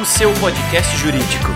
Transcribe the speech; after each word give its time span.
O 0.00 0.04
seu 0.04 0.32
podcast 0.34 0.96
jurídico. 0.98 1.48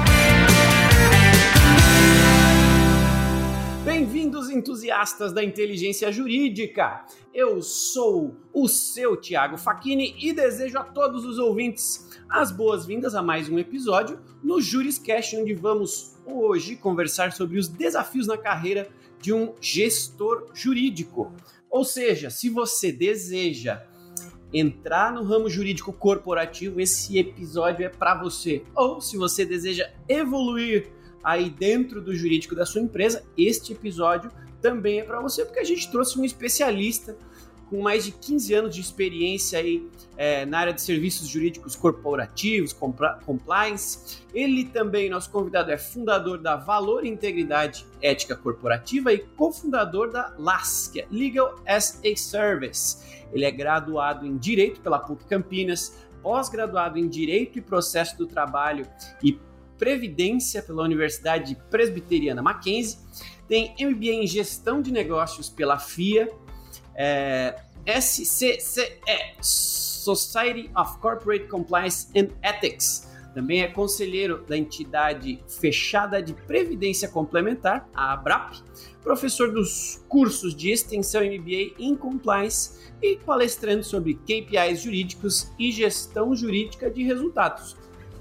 Bem-vindos, 3.85 4.51
entusiastas 4.51 5.33
da 5.33 5.45
inteligência 5.45 6.11
jurídica. 6.11 7.07
Eu 7.33 7.63
sou 7.63 8.35
o 8.53 8.67
seu 8.67 9.17
Tiago 9.17 9.57
Facchini 9.57 10.17
e 10.19 10.33
desejo 10.33 10.77
a 10.79 10.83
todos 10.83 11.25
os 11.25 11.39
ouvintes 11.39 12.11
as 12.29 12.51
boas-vindas 12.51 13.15
a 13.15 13.23
mais 13.23 13.49
um 13.49 13.57
episódio 13.57 14.19
no 14.43 14.61
Juriscast, 14.61 15.37
onde 15.37 15.55
vamos 15.55 16.17
hoje 16.27 16.75
conversar 16.75 17.31
sobre 17.31 17.57
os 17.57 17.69
desafios 17.69 18.27
na 18.27 18.37
carreira 18.37 18.89
de 19.23 19.33
um 19.33 19.55
gestor 19.61 20.49
jurídico. 20.53 21.33
Ou 21.71 21.85
seja, 21.85 22.31
se 22.31 22.51
você 22.51 22.91
deseja 22.91 23.87
entrar 24.53 25.13
no 25.13 25.23
ramo 25.23 25.49
jurídico 25.49 25.93
corporativo, 25.93 26.81
esse 26.81 27.19
episódio 27.19 27.85
é 27.85 27.89
para 27.89 28.15
você. 28.15 28.63
Ou 28.75 29.01
se 29.01 29.17
você 29.17 29.45
deseja 29.45 29.91
evoluir 30.09 30.89
aí 31.23 31.51
dentro 31.51 32.01
do 32.01 32.15
jurídico 32.15 32.55
da 32.55 32.65
sua 32.65 32.81
empresa, 32.81 33.25
este 33.37 33.73
episódio 33.73 34.31
também 34.61 35.01
é 35.01 35.05
para 35.05 35.21
você, 35.21 35.45
porque 35.45 35.61
a 35.61 35.65
gente 35.65 35.91
trouxe 35.91 36.19
um 36.19 36.25
especialista 36.25 37.17
com 37.69 37.83
mais 37.83 38.05
de 38.05 38.13
15 38.13 38.55
anos 38.55 38.75
de 38.75 38.81
experiência 38.81 39.59
aí, 39.59 39.89
é, 40.17 40.47
na 40.47 40.61
área 40.61 40.73
de 40.73 40.81
serviços 40.81 41.29
jurídicos 41.29 41.75
corporativos, 41.75 42.73
compliance. 42.73 44.23
Ele 44.33 44.65
também, 44.65 45.11
nosso 45.11 45.31
convidado, 45.31 45.71
é 45.73 45.77
fundador 45.77 46.39
da 46.39 46.57
Valor 46.57 47.05
e 47.05 47.09
Integridade 47.09 47.85
Ética 48.01 48.37
Corporativa 48.37 49.13
e 49.13 49.19
cofundador 49.19 50.11
da 50.11 50.33
LAS, 50.39 50.89
que 50.93 51.01
é 51.01 51.07
Legal 51.11 51.57
as 51.67 52.01
a 52.05 52.17
Service. 52.17 53.16
Ele 53.33 53.45
é 53.45 53.51
graduado 53.51 54.27
em 54.27 54.37
Direito 54.37 54.81
pela 54.81 54.99
PUC 54.99 55.25
Campinas, 55.27 55.97
pós-graduado 56.23 56.99
em 56.99 57.09
Direito 57.09 57.59
e 57.59 57.63
Processo 57.63 58.17
do 58.19 58.27
Trabalho 58.27 58.87
e 59.23 59.39
Previdência 59.79 60.63
pela 60.63 60.83
Universidade 60.83 61.57
Presbiteriana 61.71 62.43
Mackenzie, 62.43 62.99
tem 63.47 63.75
MBA 63.79 64.23
em 64.23 64.27
Gestão 64.27 64.83
de 64.83 64.91
Negócios 64.91 65.49
pela 65.49 65.79
FIA, 65.79 66.29
é, 66.95 67.61
SCCE, 67.87 68.91
Society 69.41 70.71
of 70.77 70.99
Corporate 70.99 71.47
Compliance 71.47 72.09
and 72.17 72.29
Ethics. 72.43 73.06
Também 73.37 73.61
é 73.61 73.69
conselheiro 73.69 74.43
da 74.49 74.57
entidade 74.57 75.45
fechada 75.47 76.23
de 76.23 76.33
Previdência 76.33 77.07
Complementar, 77.07 77.87
a 77.93 78.15
ABRAP, 78.15 78.63
professor 79.03 79.53
dos 79.53 80.03
cursos 80.09 80.57
de 80.57 80.71
extensão 80.71 81.21
MBA 81.21 81.75
em 81.79 81.95
Compliance 81.95 82.91
e 83.03 83.17
palestrante 83.17 83.87
sobre 83.87 84.15
KPIs 84.15 84.81
jurídicos 84.81 85.53
e 85.59 85.71
gestão 85.71 86.35
jurídica 86.35 86.91
de 86.91 87.03
resultados. 87.03 87.77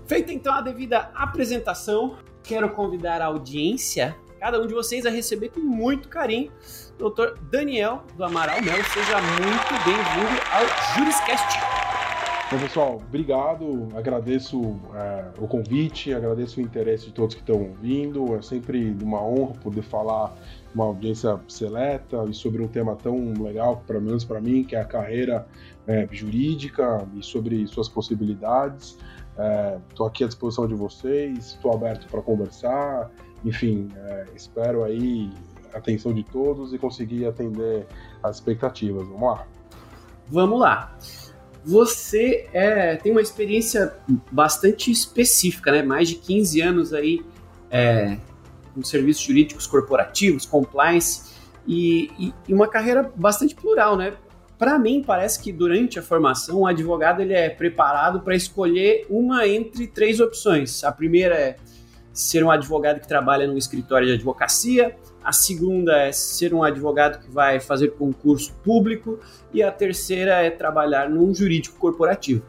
Feita 0.06 0.34
então 0.34 0.54
a 0.54 0.60
devida 0.60 1.10
apresentação, 1.16 2.18
quero 2.44 2.70
convidar 2.72 3.22
a 3.22 3.28
audiência, 3.28 4.18
cada 4.38 4.62
um 4.62 4.68
de 4.68 4.74
vocês, 4.74 5.06
a 5.06 5.10
receber 5.10 5.48
com 5.48 5.62
muito 5.62 6.10
carinho 6.10 6.52
Dr. 6.98 7.40
Daniel 7.50 8.04
do 8.18 8.24
Amaral 8.26 8.62
Melo. 8.62 8.84
Seja 8.84 9.22
muito 9.22 9.86
bem-vindo 9.86 10.42
ao 10.52 10.98
Juriscast. 10.98 11.75
Bom, 12.52 12.60
pessoal, 12.60 13.02
obrigado. 13.08 13.90
Agradeço 13.96 14.80
é, 14.94 15.26
o 15.40 15.48
convite, 15.48 16.14
agradeço 16.14 16.60
o 16.60 16.64
interesse 16.64 17.08
de 17.08 17.12
todos 17.12 17.34
que 17.34 17.42
estão 17.42 17.60
ouvindo. 17.60 18.36
É 18.36 18.42
sempre 18.44 18.96
uma 19.02 19.20
honra 19.20 19.56
poder 19.56 19.82
falar 19.82 20.32
uma 20.74 20.86
audiência 20.86 21.40
seleta 21.48 22.24
e 22.30 22.36
sobre 22.36 22.62
um 22.62 22.68
tema 22.68 22.96
tão 22.96 23.34
legal, 23.42 23.84
pelo 23.88 24.00
menos 24.00 24.24
para 24.24 24.40
mim, 24.40 24.64
que 24.64 24.76
é 24.76 24.82
a 24.82 24.86
carreira 24.86 25.48
é, 25.88 26.08
jurídica 26.12 27.08
e 27.16 27.24
sobre 27.24 27.66
suas 27.66 27.90
possibilidades. 27.90 28.96
Estou 29.90 30.06
é, 30.06 30.09
aqui 30.09 30.24
à 30.24 30.28
disposição 30.28 30.68
de 30.68 30.76
vocês, 30.76 31.48
estou 31.48 31.74
aberto 31.74 32.08
para 32.08 32.22
conversar. 32.22 33.09
Enfim, 33.44 33.90
é, 33.96 34.28
espero 34.36 34.84
aí 34.84 35.31
atenção 35.74 36.14
de 36.14 36.24
todos 36.24 36.74
e 36.75 36.78
conseguir 36.78 37.25
atender 37.25 37.88
as 38.22 38.36
expectativas. 38.36 39.08
Vamos 39.08 39.30
lá. 39.30 39.48
Vamos 40.28 40.59
lá. 40.59 40.96
Você 41.66 42.48
é, 42.53 42.96
tem 42.96 43.12
uma 43.12 43.22
experiência 43.22 43.96
bastante 44.31 44.92
específica, 44.92 45.72
né? 45.72 45.81
Mais 45.81 46.08
de 46.08 46.16
15 46.16 46.62
anos 46.62 46.94
aí 46.94 47.26
é, 47.72 48.18
com 48.76 48.84
serviços 48.84 49.24
jurídicos 49.24 49.66
corporativos, 49.66 50.46
compliance 50.46 51.34
e, 51.66 52.12
e, 52.20 52.34
e 52.48 52.54
uma 52.54 52.68
carreira 52.68 53.12
bastante 53.16 53.56
plural, 53.56 53.98
né? 53.98 54.14
Para 54.59 54.78
mim, 54.78 55.04
parece 55.06 55.42
que 55.42 55.52
durante 55.52 55.98
a 55.98 56.04
formação, 56.04 56.59
o 56.59 56.68
advogado 56.68 57.22
ele 57.22 57.34
é 57.34 57.50
preparado 57.50 58.22
para 58.22 58.36
escolher 58.36 59.06
uma 59.09 59.48
entre 59.48 59.88
três 59.88 60.20
opções. 60.20 60.84
A 60.84 60.92
primeira 60.92 61.36
é 61.36 61.56
ser 62.16 62.44
um 62.46 62.50
advogado 62.50 63.02
que 63.02 63.08
trabalha 63.08 63.46
num 63.46 63.58
escritório 63.58 64.08
de 64.08 64.14
advocacia, 64.14 64.96
a 65.22 65.34
segunda 65.34 65.98
é 65.98 66.12
ser 66.14 66.53
um 66.53 66.64
advogado 66.64 67.20
que 67.20 67.30
vai 67.30 67.59
fazer 67.59 67.90
concurso 67.90 68.53
público 68.64 69.20
e 69.53 69.62
a 69.62 69.70
terceira 69.70 70.42
é 70.42 70.50
trabalhar 70.50 71.09
num 71.09 71.36
jurídico 71.36 71.78
corporativo. 71.78 72.42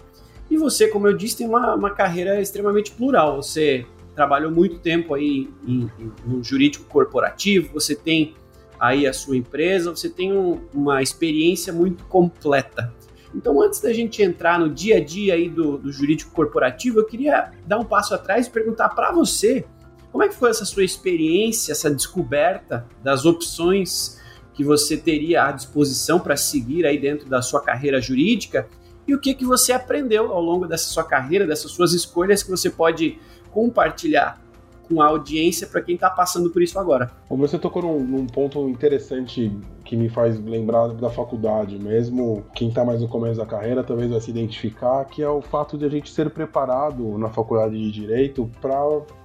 E 0.48 0.56
você, 0.56 0.86
como 0.86 1.08
eu 1.08 1.16
disse, 1.16 1.38
tem 1.38 1.48
uma, 1.48 1.74
uma 1.74 1.90
carreira 1.90 2.40
extremamente 2.40 2.92
plural. 2.92 3.42
Você 3.42 3.84
trabalhou 4.14 4.52
muito 4.52 4.78
tempo 4.78 5.14
aí 5.14 5.50
em, 5.66 5.90
em, 5.98 6.12
no 6.24 6.44
jurídico 6.44 6.84
corporativo, 6.84 7.72
você 7.74 7.96
tem 7.96 8.34
aí 8.78 9.06
a 9.06 9.12
sua 9.12 9.36
empresa, 9.36 9.90
você 9.90 10.08
tem 10.08 10.32
um, 10.32 10.60
uma 10.72 11.02
experiência 11.02 11.72
muito 11.72 12.04
completa. 12.04 12.94
Então, 13.36 13.60
antes 13.60 13.80
da 13.80 13.92
gente 13.92 14.22
entrar 14.22 14.58
no 14.58 14.70
dia 14.70 14.96
a 14.96 15.04
dia 15.04 15.34
aí 15.34 15.50
do, 15.50 15.76
do 15.76 15.92
jurídico 15.92 16.30
corporativo, 16.30 16.98
eu 16.98 17.04
queria 17.04 17.52
dar 17.66 17.78
um 17.78 17.84
passo 17.84 18.14
atrás 18.14 18.46
e 18.46 18.50
perguntar 18.50 18.88
para 18.88 19.12
você 19.12 19.66
como 20.10 20.24
é 20.24 20.28
que 20.28 20.34
foi 20.34 20.48
essa 20.48 20.64
sua 20.64 20.82
experiência, 20.82 21.72
essa 21.72 21.90
descoberta 21.90 22.86
das 23.02 23.26
opções 23.26 24.18
que 24.54 24.64
você 24.64 24.96
teria 24.96 25.44
à 25.44 25.52
disposição 25.52 26.18
para 26.18 26.34
seguir 26.34 26.86
aí 26.86 26.98
dentro 26.98 27.28
da 27.28 27.42
sua 27.42 27.60
carreira 27.60 28.00
jurídica 28.00 28.66
e 29.06 29.14
o 29.14 29.20
que 29.20 29.34
que 29.34 29.44
você 29.44 29.70
aprendeu 29.72 30.32
ao 30.32 30.40
longo 30.40 30.66
dessa 30.66 30.88
sua 30.88 31.04
carreira, 31.04 31.46
dessas 31.46 31.70
suas 31.70 31.92
escolhas 31.92 32.42
que 32.42 32.50
você 32.50 32.70
pode 32.70 33.18
compartilhar 33.50 34.40
com 34.88 35.02
a 35.02 35.06
audiência 35.06 35.66
para 35.66 35.82
quem 35.82 35.94
está 35.94 36.08
passando 36.10 36.50
por 36.50 36.62
isso 36.62 36.78
agora. 36.78 37.10
Você 37.28 37.58
tocou 37.58 37.82
num, 37.82 38.00
num, 38.00 38.26
ponto 38.26 38.68
interessante 38.68 39.52
que 39.84 39.96
me 39.96 40.08
faz 40.08 40.38
lembrar 40.38 40.88
da 40.88 41.10
faculdade, 41.10 41.78
mesmo 41.78 42.44
quem 42.54 42.68
está 42.68 42.84
mais 42.84 43.00
no 43.00 43.08
começo 43.08 43.38
da 43.38 43.46
carreira 43.46 43.84
talvez 43.84 44.10
vai 44.10 44.20
se 44.20 44.30
identificar, 44.30 45.04
que 45.04 45.22
é 45.22 45.28
o 45.28 45.40
fato 45.40 45.76
de 45.78 45.84
a 45.84 45.88
gente 45.88 46.10
ser 46.10 46.30
preparado 46.30 47.18
na 47.18 47.28
faculdade 47.28 47.76
de 47.76 47.90
direito 47.90 48.50
para 48.60 48.78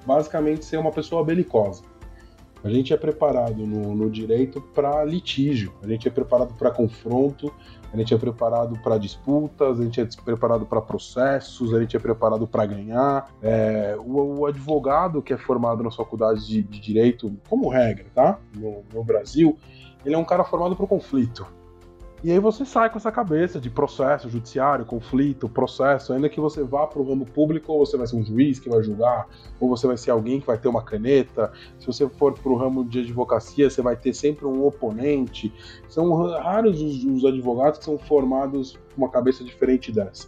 basicamente 0.05 0.65
ser 0.65 0.77
uma 0.77 0.91
pessoa 0.91 1.23
belicosa. 1.23 1.83
A 2.63 2.69
gente 2.69 2.93
é 2.93 2.97
preparado 2.97 3.65
no, 3.65 3.95
no 3.95 4.09
direito 4.09 4.61
para 4.61 5.03
litígio, 5.03 5.73
a 5.81 5.87
gente 5.87 6.07
é 6.07 6.11
preparado 6.11 6.53
para 6.53 6.69
confronto, 6.69 7.51
a 7.93 7.97
gente 7.97 8.13
é 8.13 8.17
preparado 8.17 8.77
para 8.79 8.97
disputas, 8.97 9.79
a 9.79 9.83
gente 9.83 9.99
é 9.99 10.07
preparado 10.23 10.65
para 10.65 10.81
processos, 10.81 11.73
a 11.73 11.79
gente 11.79 11.95
é 11.95 11.99
preparado 11.99 12.47
para 12.47 12.65
ganhar. 12.65 13.29
É, 13.41 13.95
o, 13.99 14.39
o, 14.39 14.45
advogado 14.45 15.21
que 15.21 15.33
é 15.33 15.37
formado 15.37 15.83
nas 15.83 15.95
faculdades 15.95 16.47
de, 16.47 16.61
de 16.63 16.79
direito, 16.79 17.35
como 17.49 17.69
regra, 17.69 18.05
tá? 18.15 18.39
No, 18.55 18.83
no 18.93 19.03
Brasil, 19.03 19.57
ele 20.05 20.15
é 20.15 20.17
um 20.17 20.25
cara 20.25 20.43
formado 20.43 20.75
para 20.75 20.85
o 20.85 20.87
conflito. 20.87 21.45
E 22.23 22.31
aí 22.31 22.37
você 22.37 22.63
sai 22.63 22.87
com 22.87 22.99
essa 22.99 23.11
cabeça 23.11 23.59
de 23.59 23.67
processo 23.67 24.29
judiciário, 24.29 24.85
conflito, 24.85 25.49
processo, 25.49 26.13
ainda 26.13 26.29
que 26.29 26.39
você 26.39 26.63
vá 26.63 26.85
para 26.85 27.01
o 27.01 27.07
ramo 27.07 27.25
público, 27.25 27.73
ou 27.73 27.83
você 27.83 27.97
vai 27.97 28.05
ser 28.05 28.15
um 28.15 28.23
juiz 28.23 28.59
que 28.59 28.69
vai 28.69 28.83
julgar, 28.83 29.27
ou 29.59 29.67
você 29.67 29.87
vai 29.87 29.97
ser 29.97 30.11
alguém 30.11 30.39
que 30.39 30.45
vai 30.45 30.55
ter 30.55 30.67
uma 30.67 30.83
caneta. 30.83 31.51
Se 31.79 31.87
você 31.87 32.07
for 32.07 32.37
para 32.37 32.51
o 32.51 32.55
ramo 32.55 32.85
de 32.85 32.99
advocacia, 32.99 33.67
você 33.67 33.81
vai 33.81 33.95
ter 33.95 34.13
sempre 34.13 34.45
um 34.45 34.63
oponente. 34.63 35.51
São 35.89 36.13
raros 36.13 36.79
os, 36.79 37.03
os 37.03 37.25
advogados 37.25 37.79
que 37.79 37.85
são 37.85 37.97
formados 37.97 38.77
com 38.93 39.01
uma 39.01 39.09
cabeça 39.09 39.43
diferente 39.43 39.91
dessa. 39.91 40.27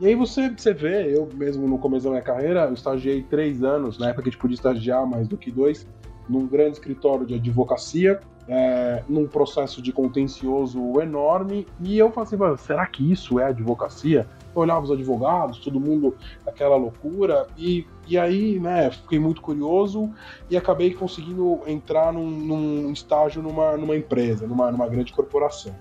E 0.00 0.06
aí 0.06 0.14
você, 0.14 0.50
você 0.50 0.72
vê, 0.72 1.16
eu 1.16 1.28
mesmo 1.34 1.66
no 1.66 1.78
começo 1.78 2.04
da 2.04 2.10
minha 2.10 2.22
carreira, 2.22 2.66
eu 2.66 2.74
estagiei 2.74 3.22
três 3.22 3.64
anos, 3.64 3.98
na 3.98 4.10
época 4.10 4.22
que 4.22 4.28
a 4.28 4.32
gente 4.32 4.40
podia 4.40 4.54
estagiar 4.54 5.04
mais 5.04 5.26
do 5.26 5.36
que 5.36 5.50
dois, 5.50 5.84
num 6.28 6.46
grande 6.46 6.74
escritório 6.74 7.26
de 7.26 7.34
advocacia, 7.34 8.20
é, 8.48 9.02
num 9.08 9.26
processo 9.26 9.80
de 9.80 9.92
contencioso 9.92 11.00
enorme, 11.00 11.66
e 11.80 11.98
eu 11.98 12.10
falei 12.10 12.28
assim, 12.52 12.64
será 12.64 12.86
que 12.86 13.10
isso 13.10 13.38
é 13.38 13.46
advocacia? 13.46 14.26
Eu 14.54 14.62
olhava 14.62 14.84
os 14.84 14.90
advogados, 14.90 15.58
todo 15.58 15.80
mundo 15.80 16.14
aquela 16.46 16.76
loucura, 16.76 17.46
e, 17.56 17.86
e 18.06 18.18
aí, 18.18 18.60
né, 18.60 18.90
fiquei 18.90 19.18
muito 19.18 19.40
curioso 19.40 20.10
e 20.50 20.56
acabei 20.56 20.92
conseguindo 20.92 21.60
entrar 21.66 22.12
num, 22.12 22.30
num 22.30 22.92
estágio 22.92 23.42
numa, 23.42 23.76
numa 23.76 23.96
empresa, 23.96 24.46
numa, 24.46 24.70
numa 24.70 24.88
grande 24.88 25.12
corporação. 25.12 25.74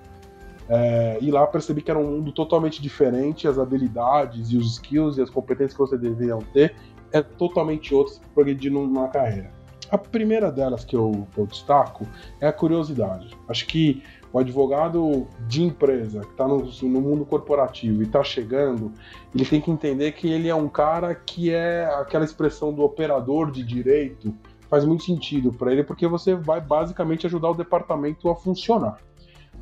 É, 0.69 1.17
e 1.19 1.29
lá 1.29 1.45
percebi 1.45 1.81
que 1.81 1.91
era 1.91 1.99
um 1.99 2.09
mundo 2.09 2.31
totalmente 2.31 2.81
diferente, 2.81 3.47
as 3.47 3.59
habilidades 3.59 4.49
e 4.49 4.57
os 4.57 4.71
skills 4.73 5.17
e 5.17 5.21
as 5.21 5.29
competências 5.29 5.73
que 5.73 5.79
você 5.79 5.97
deveria 5.97 6.37
ter 6.53 6.73
é 7.11 7.21
totalmente 7.21 7.93
outro 7.93 8.15
para 8.19 8.29
progredir 8.29 8.71
numa 8.71 9.07
carreira. 9.09 9.51
A 9.93 9.97
primeira 9.99 10.51
delas 10.51 10.83
que 10.83 10.95
eu, 10.95 11.27
que 11.31 11.37
eu 11.39 11.45
destaco 11.45 12.07
é 12.41 12.47
a 12.47 12.51
curiosidade. 12.51 13.37
Acho 13.47 13.67
que 13.67 14.01
o 14.33 14.39
advogado 14.39 15.27
de 15.47 15.61
empresa 15.61 16.21
que 16.21 16.31
está 16.31 16.47
no, 16.47 16.65
no, 16.65 16.99
mundo 16.99 17.23
corporativo 17.23 18.01
e 18.01 18.05
está 18.07 18.23
chegando, 18.23 18.91
ele 19.35 19.45
tem 19.45 19.61
que 19.61 19.69
entender 19.69 20.13
que 20.13 20.27
ele 20.27 20.49
é 20.49 20.55
um 20.55 20.67
cara 20.67 21.13
que 21.13 21.51
é 21.51 21.85
aquela 21.85 22.25
expressão 22.25 22.73
do 22.73 22.81
operador 22.81 23.51
de 23.51 23.61
direito 23.61 24.33
faz 24.67 24.83
muito 24.83 25.03
sentido 25.03 25.53
para 25.53 25.71
ele, 25.71 25.83
porque 25.83 26.07
você 26.07 26.33
vai 26.33 26.59
basicamente 26.59 27.27
ajudar 27.27 27.51
o 27.51 27.53
departamento 27.53 28.27
a 28.31 28.35
funcionar. 28.35 28.97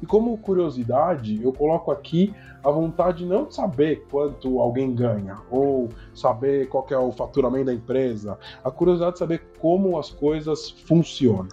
E 0.01 0.05
como 0.05 0.35
curiosidade, 0.37 1.41
eu 1.43 1.53
coloco 1.53 1.91
aqui 1.91 2.33
a 2.63 2.71
vontade 2.71 3.25
não 3.25 3.45
de 3.45 3.55
saber 3.55 4.05
quanto 4.09 4.59
alguém 4.59 4.93
ganha 4.93 5.37
ou 5.49 5.89
saber 6.13 6.67
qual 6.69 6.85
é 6.89 6.97
o 6.97 7.11
faturamento 7.11 7.65
da 7.65 7.73
empresa, 7.73 8.37
a 8.63 8.71
curiosidade 8.71 9.13
de 9.13 9.19
saber 9.19 9.43
como 9.59 9.99
as 9.99 10.09
coisas 10.09 10.69
funcionam. 10.69 11.47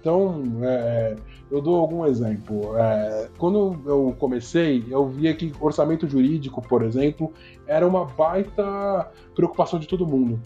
Então, 0.00 0.42
é, 0.62 1.16
eu 1.50 1.60
dou 1.60 1.78
algum 1.78 2.06
exemplo. 2.06 2.74
É, 2.78 3.28
quando 3.36 3.82
eu 3.84 4.16
comecei, 4.18 4.82
eu 4.88 5.06
via 5.06 5.34
que 5.34 5.52
orçamento 5.60 6.08
jurídico, 6.08 6.62
por 6.62 6.82
exemplo, 6.82 7.32
era 7.66 7.86
uma 7.86 8.06
baita 8.06 9.10
preocupação 9.34 9.78
de 9.78 9.86
todo 9.86 10.06
mundo. 10.06 10.40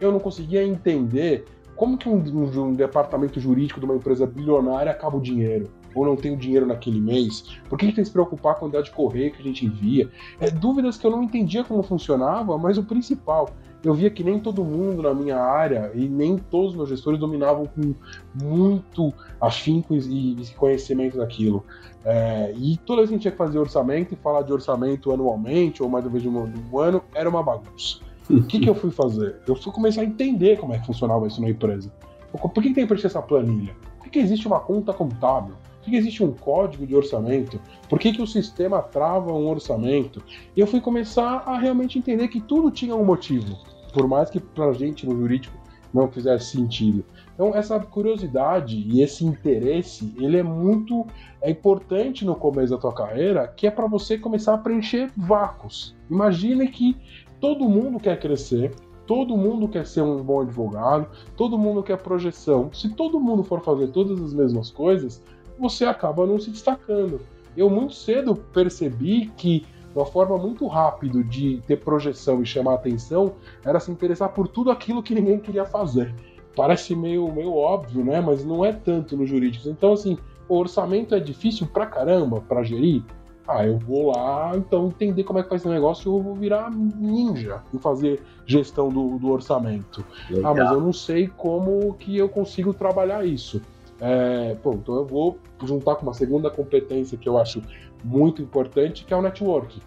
Eu 0.00 0.12
não 0.12 0.20
conseguia 0.20 0.64
entender 0.64 1.44
como 1.74 1.98
que 1.98 2.08
um, 2.08 2.18
um, 2.18 2.62
um 2.66 2.72
departamento 2.74 3.40
jurídico 3.40 3.80
de 3.80 3.86
uma 3.86 3.96
empresa 3.96 4.24
bilionária 4.24 4.92
acaba 4.92 5.16
o 5.16 5.20
dinheiro 5.20 5.68
ou 5.94 6.04
não 6.04 6.16
tem 6.16 6.32
o 6.32 6.36
dinheiro 6.36 6.66
naquele 6.66 7.00
mês? 7.00 7.42
Por 7.68 7.78
que 7.78 7.84
a 7.84 7.88
gente 7.88 7.96
tem 7.96 8.04
que 8.04 8.08
se 8.08 8.12
preocupar 8.12 8.54
com 8.54 8.58
a 8.58 8.60
quantidade 8.60 8.86
de 8.86 8.92
correio 8.92 9.32
que 9.32 9.40
a 9.40 9.44
gente 9.44 9.66
envia? 9.66 10.10
É, 10.40 10.50
dúvidas 10.50 10.96
que 10.96 11.06
eu 11.06 11.10
não 11.10 11.22
entendia 11.22 11.64
como 11.64 11.82
funcionava, 11.82 12.56
mas 12.58 12.78
o 12.78 12.84
principal, 12.84 13.50
eu 13.84 13.94
via 13.94 14.10
que 14.10 14.22
nem 14.22 14.38
todo 14.38 14.64
mundo 14.64 15.02
na 15.02 15.12
minha 15.12 15.38
área 15.38 15.90
e 15.94 16.08
nem 16.08 16.36
todos 16.36 16.70
os 16.70 16.76
meus 16.76 16.88
gestores 16.88 17.18
dominavam 17.18 17.66
com 17.66 17.94
muito 18.40 19.12
afinco 19.40 19.94
e, 19.94 20.36
conhecimento 20.56 21.18
daquilo. 21.18 21.64
É, 22.04 22.52
e 22.56 22.76
toda 22.78 22.98
vez 22.98 23.08
que 23.08 23.14
a 23.14 23.16
gente 23.16 23.22
tinha 23.22 23.32
que 23.32 23.38
fazer 23.38 23.58
orçamento 23.58 24.14
e 24.14 24.16
falar 24.16 24.42
de 24.42 24.52
orçamento 24.52 25.12
anualmente 25.12 25.82
ou 25.82 25.88
mais 25.88 26.04
uma 26.04 26.10
vez 26.10 26.22
de 26.22 26.28
um, 26.28 26.52
um 26.72 26.78
ano, 26.78 27.02
era 27.14 27.28
uma 27.28 27.42
bagunça. 27.42 27.98
O 28.30 28.42
que, 28.44 28.60
que 28.60 28.68
eu 28.68 28.74
fui 28.74 28.90
fazer? 28.90 29.36
Eu 29.46 29.56
fui 29.56 29.72
começar 29.72 30.00
a 30.00 30.04
entender 30.04 30.58
como 30.58 30.72
é 30.72 30.78
que 30.78 30.86
funcionava 30.86 31.26
isso 31.26 31.40
na 31.40 31.50
empresa. 31.50 31.92
Por 32.32 32.50
que, 32.50 32.72
tem 32.72 32.74
que 32.74 32.86
preencher 32.86 33.08
essa 33.08 33.20
planilha? 33.20 33.74
Por 33.98 34.08
que 34.08 34.18
existe 34.18 34.46
uma 34.46 34.60
conta 34.60 34.92
contábil? 34.92 35.54
Por 35.82 35.90
que 35.90 35.96
existe 35.96 36.22
um 36.22 36.32
código 36.32 36.86
de 36.86 36.94
orçamento? 36.94 37.60
Por 37.88 37.98
que, 37.98 38.12
que 38.12 38.22
o 38.22 38.26
sistema 38.26 38.80
trava 38.80 39.32
um 39.32 39.48
orçamento? 39.48 40.22
E 40.56 40.60
eu 40.60 40.66
fui 40.66 40.80
começar 40.80 41.42
a 41.44 41.58
realmente 41.58 41.98
entender 41.98 42.28
que 42.28 42.40
tudo 42.40 42.70
tinha 42.70 42.94
um 42.94 43.04
motivo, 43.04 43.58
por 43.92 44.06
mais 44.06 44.30
que 44.30 44.38
pra 44.38 44.72
gente 44.72 45.04
no 45.04 45.16
jurídico 45.16 45.60
não 45.92 46.08
fizesse 46.08 46.56
sentido. 46.56 47.04
Então 47.34 47.54
essa 47.54 47.78
curiosidade 47.80 48.76
e 48.76 49.02
esse 49.02 49.24
interesse, 49.24 50.14
ele 50.18 50.38
é 50.38 50.42
muito 50.42 51.06
é 51.40 51.50
importante 51.50 52.24
no 52.24 52.36
começo 52.36 52.72
da 52.72 52.78
tua 52.78 52.94
carreira, 52.94 53.48
que 53.48 53.66
é 53.66 53.70
para 53.70 53.86
você 53.86 54.16
começar 54.16 54.54
a 54.54 54.58
preencher 54.58 55.10
vácuos. 55.16 55.96
Imagine 56.08 56.68
que 56.68 56.96
todo 57.40 57.68
mundo 57.68 57.98
quer 57.98 58.20
crescer, 58.20 58.72
todo 59.06 59.36
mundo 59.36 59.68
quer 59.68 59.86
ser 59.86 60.02
um 60.02 60.22
bom 60.22 60.40
advogado, 60.40 61.08
todo 61.36 61.58
mundo 61.58 61.82
quer 61.82 61.98
projeção. 61.98 62.70
Se 62.72 62.88
todo 62.90 63.20
mundo 63.20 63.42
for 63.42 63.60
fazer 63.60 63.88
todas 63.88 64.20
as 64.22 64.32
mesmas 64.32 64.70
coisas, 64.70 65.22
você 65.58 65.84
acaba 65.84 66.26
não 66.26 66.38
se 66.38 66.50
destacando. 66.50 67.20
Eu 67.56 67.68
muito 67.68 67.94
cedo 67.94 68.34
percebi 68.34 69.30
que 69.36 69.64
uma 69.94 70.06
forma 70.06 70.38
muito 70.38 70.66
rápida 70.66 71.22
de 71.22 71.62
ter 71.66 71.76
projeção 71.76 72.42
e 72.42 72.46
chamar 72.46 72.74
atenção 72.74 73.34
era 73.64 73.78
se 73.78 73.90
interessar 73.90 74.30
por 74.30 74.48
tudo 74.48 74.70
aquilo 74.70 75.02
que 75.02 75.14
ninguém 75.14 75.38
queria 75.38 75.64
fazer. 75.64 76.14
Parece 76.56 76.94
meio, 76.94 77.30
meio 77.32 77.54
óbvio, 77.54 78.04
né? 78.04 78.20
Mas 78.20 78.44
não 78.44 78.64
é 78.64 78.72
tanto 78.72 79.16
no 79.16 79.26
jurídico. 79.26 79.68
Então, 79.68 79.92
assim, 79.92 80.18
o 80.48 80.56
orçamento 80.56 81.14
é 81.14 81.20
difícil 81.20 81.66
pra 81.66 81.86
caramba 81.86 82.40
para 82.40 82.62
gerir. 82.62 83.02
Ah, 83.46 83.66
eu 83.66 83.76
vou 83.76 84.12
lá, 84.12 84.52
então, 84.54 84.86
entender 84.86 85.24
como 85.24 85.38
é 85.38 85.42
que 85.42 85.48
faz 85.48 85.62
esse 85.62 85.68
negócio 85.68 86.14
eu 86.14 86.22
vou 86.22 86.34
virar 86.34 86.70
ninja 86.70 87.60
em 87.74 87.78
fazer 87.78 88.22
gestão 88.46 88.88
do, 88.88 89.18
do 89.18 89.30
orçamento. 89.30 90.04
Legal. 90.30 90.52
Ah, 90.52 90.54
mas 90.56 90.72
eu 90.72 90.80
não 90.80 90.92
sei 90.92 91.26
como 91.26 91.92
que 91.94 92.16
eu 92.16 92.28
consigo 92.28 92.72
trabalhar 92.72 93.26
isso. 93.26 93.60
É, 94.04 94.56
pô, 94.56 94.72
então 94.72 94.96
eu 94.96 95.06
vou 95.06 95.38
juntar 95.62 95.94
com 95.94 96.02
uma 96.02 96.12
segunda 96.12 96.50
competência 96.50 97.16
que 97.16 97.28
eu 97.28 97.38
acho 97.38 97.62
muito 98.02 98.42
importante, 98.42 99.04
que 99.04 99.14
é 99.14 99.16
o 99.16 99.22
network. 99.22 99.80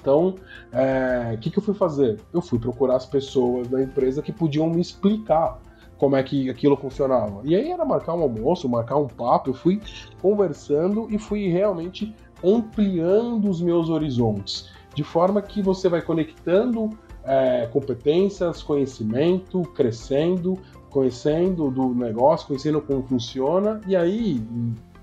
Então, 0.00 0.28
o 0.30 0.36
é, 0.72 1.36
que, 1.38 1.50
que 1.50 1.58
eu 1.58 1.62
fui 1.62 1.74
fazer? 1.74 2.18
Eu 2.32 2.40
fui 2.40 2.58
procurar 2.58 2.96
as 2.96 3.04
pessoas 3.04 3.68
da 3.68 3.82
empresa 3.82 4.22
que 4.22 4.32
podiam 4.32 4.68
me 4.70 4.80
explicar 4.80 5.60
como 5.98 6.16
é 6.16 6.22
que 6.22 6.48
aquilo 6.48 6.74
funcionava. 6.74 7.42
E 7.44 7.54
aí 7.54 7.70
era 7.70 7.84
marcar 7.84 8.14
um 8.14 8.22
almoço, 8.22 8.66
marcar 8.66 8.96
um 8.96 9.06
papo, 9.06 9.50
eu 9.50 9.54
fui 9.54 9.78
conversando 10.22 11.06
e 11.10 11.18
fui 11.18 11.48
realmente 11.48 12.12
ampliando 12.42 13.48
os 13.48 13.60
meus 13.60 13.90
horizontes, 13.90 14.70
de 14.94 15.04
forma 15.04 15.40
que 15.42 15.62
você 15.62 15.86
vai 15.88 16.00
conectando 16.00 16.90
é, 17.24 17.66
competências, 17.66 18.62
conhecimento, 18.62 19.62
crescendo, 19.74 20.58
conhecendo 20.92 21.70
do 21.70 21.94
negócio, 21.94 22.46
conhecendo 22.46 22.80
como 22.80 23.02
funciona, 23.02 23.80
e 23.86 23.96
aí, 23.96 24.40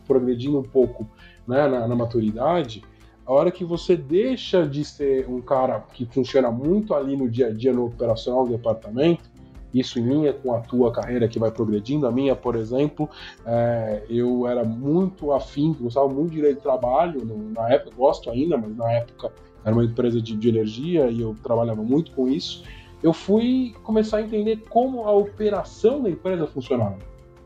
progredindo 0.08 0.60
um 0.60 0.64
pouco 0.64 1.06
né, 1.48 1.68
na, 1.68 1.88
na 1.88 1.96
maturidade, 1.96 2.84
a 3.26 3.34
hora 3.34 3.52
que 3.52 3.66
você 3.66 3.96
deixa 3.96 4.66
de 4.68 4.86
ser 4.86 5.28
um 5.28 5.42
cara 5.42 5.84
que 5.94 6.06
funciona 6.06 6.52
muito 6.52 6.94
ali 6.94 7.18
no 7.18 7.30
dia 7.30 7.48
a 7.48 7.52
dia 7.52 7.74
no 7.74 7.88
operacional 7.88 8.46
do 8.46 8.52
departamento, 8.52 9.30
isso 9.72 10.00
em 10.00 10.04
linha 10.04 10.34
com 10.34 10.54
a 10.54 10.62
tua 10.62 10.92
carreira 10.92 11.28
que 11.28 11.38
vai 11.38 11.52
progredindo. 11.52 12.08
A 12.08 12.12
minha, 12.12 12.36
por 12.36 12.56
exemplo, 12.56 13.08
é, 13.46 14.04
eu 14.10 14.48
era 14.48 14.64
muito 14.64 15.32
afim, 15.32 15.76
gostava 15.80 16.08
muito 16.08 16.30
de 16.30 16.38
direito 16.38 16.58
de 16.58 16.64
trabalho, 16.64 17.22
na 17.56 17.72
época, 17.72 17.96
gosto 17.96 18.32
ainda, 18.32 18.58
mas 18.58 18.76
na 18.76 18.92
época 18.92 19.32
era 19.64 19.76
uma 19.76 19.84
empresa 19.84 20.20
de, 20.20 20.36
de 20.36 20.50
energia 20.50 21.08
e 21.08 21.22
eu 21.22 21.36
trabalhava 21.44 21.84
muito 21.84 22.12
com 22.12 22.28
isso 22.28 22.64
eu 23.02 23.14
fui 23.14 23.74
começar 23.84 24.18
a 24.18 24.22
entender 24.22 24.64
como 24.70 25.04
a 25.06 25.12
operação 25.12 26.02
da 26.02 26.10
empresa 26.10 26.48
funcionava. 26.48 26.98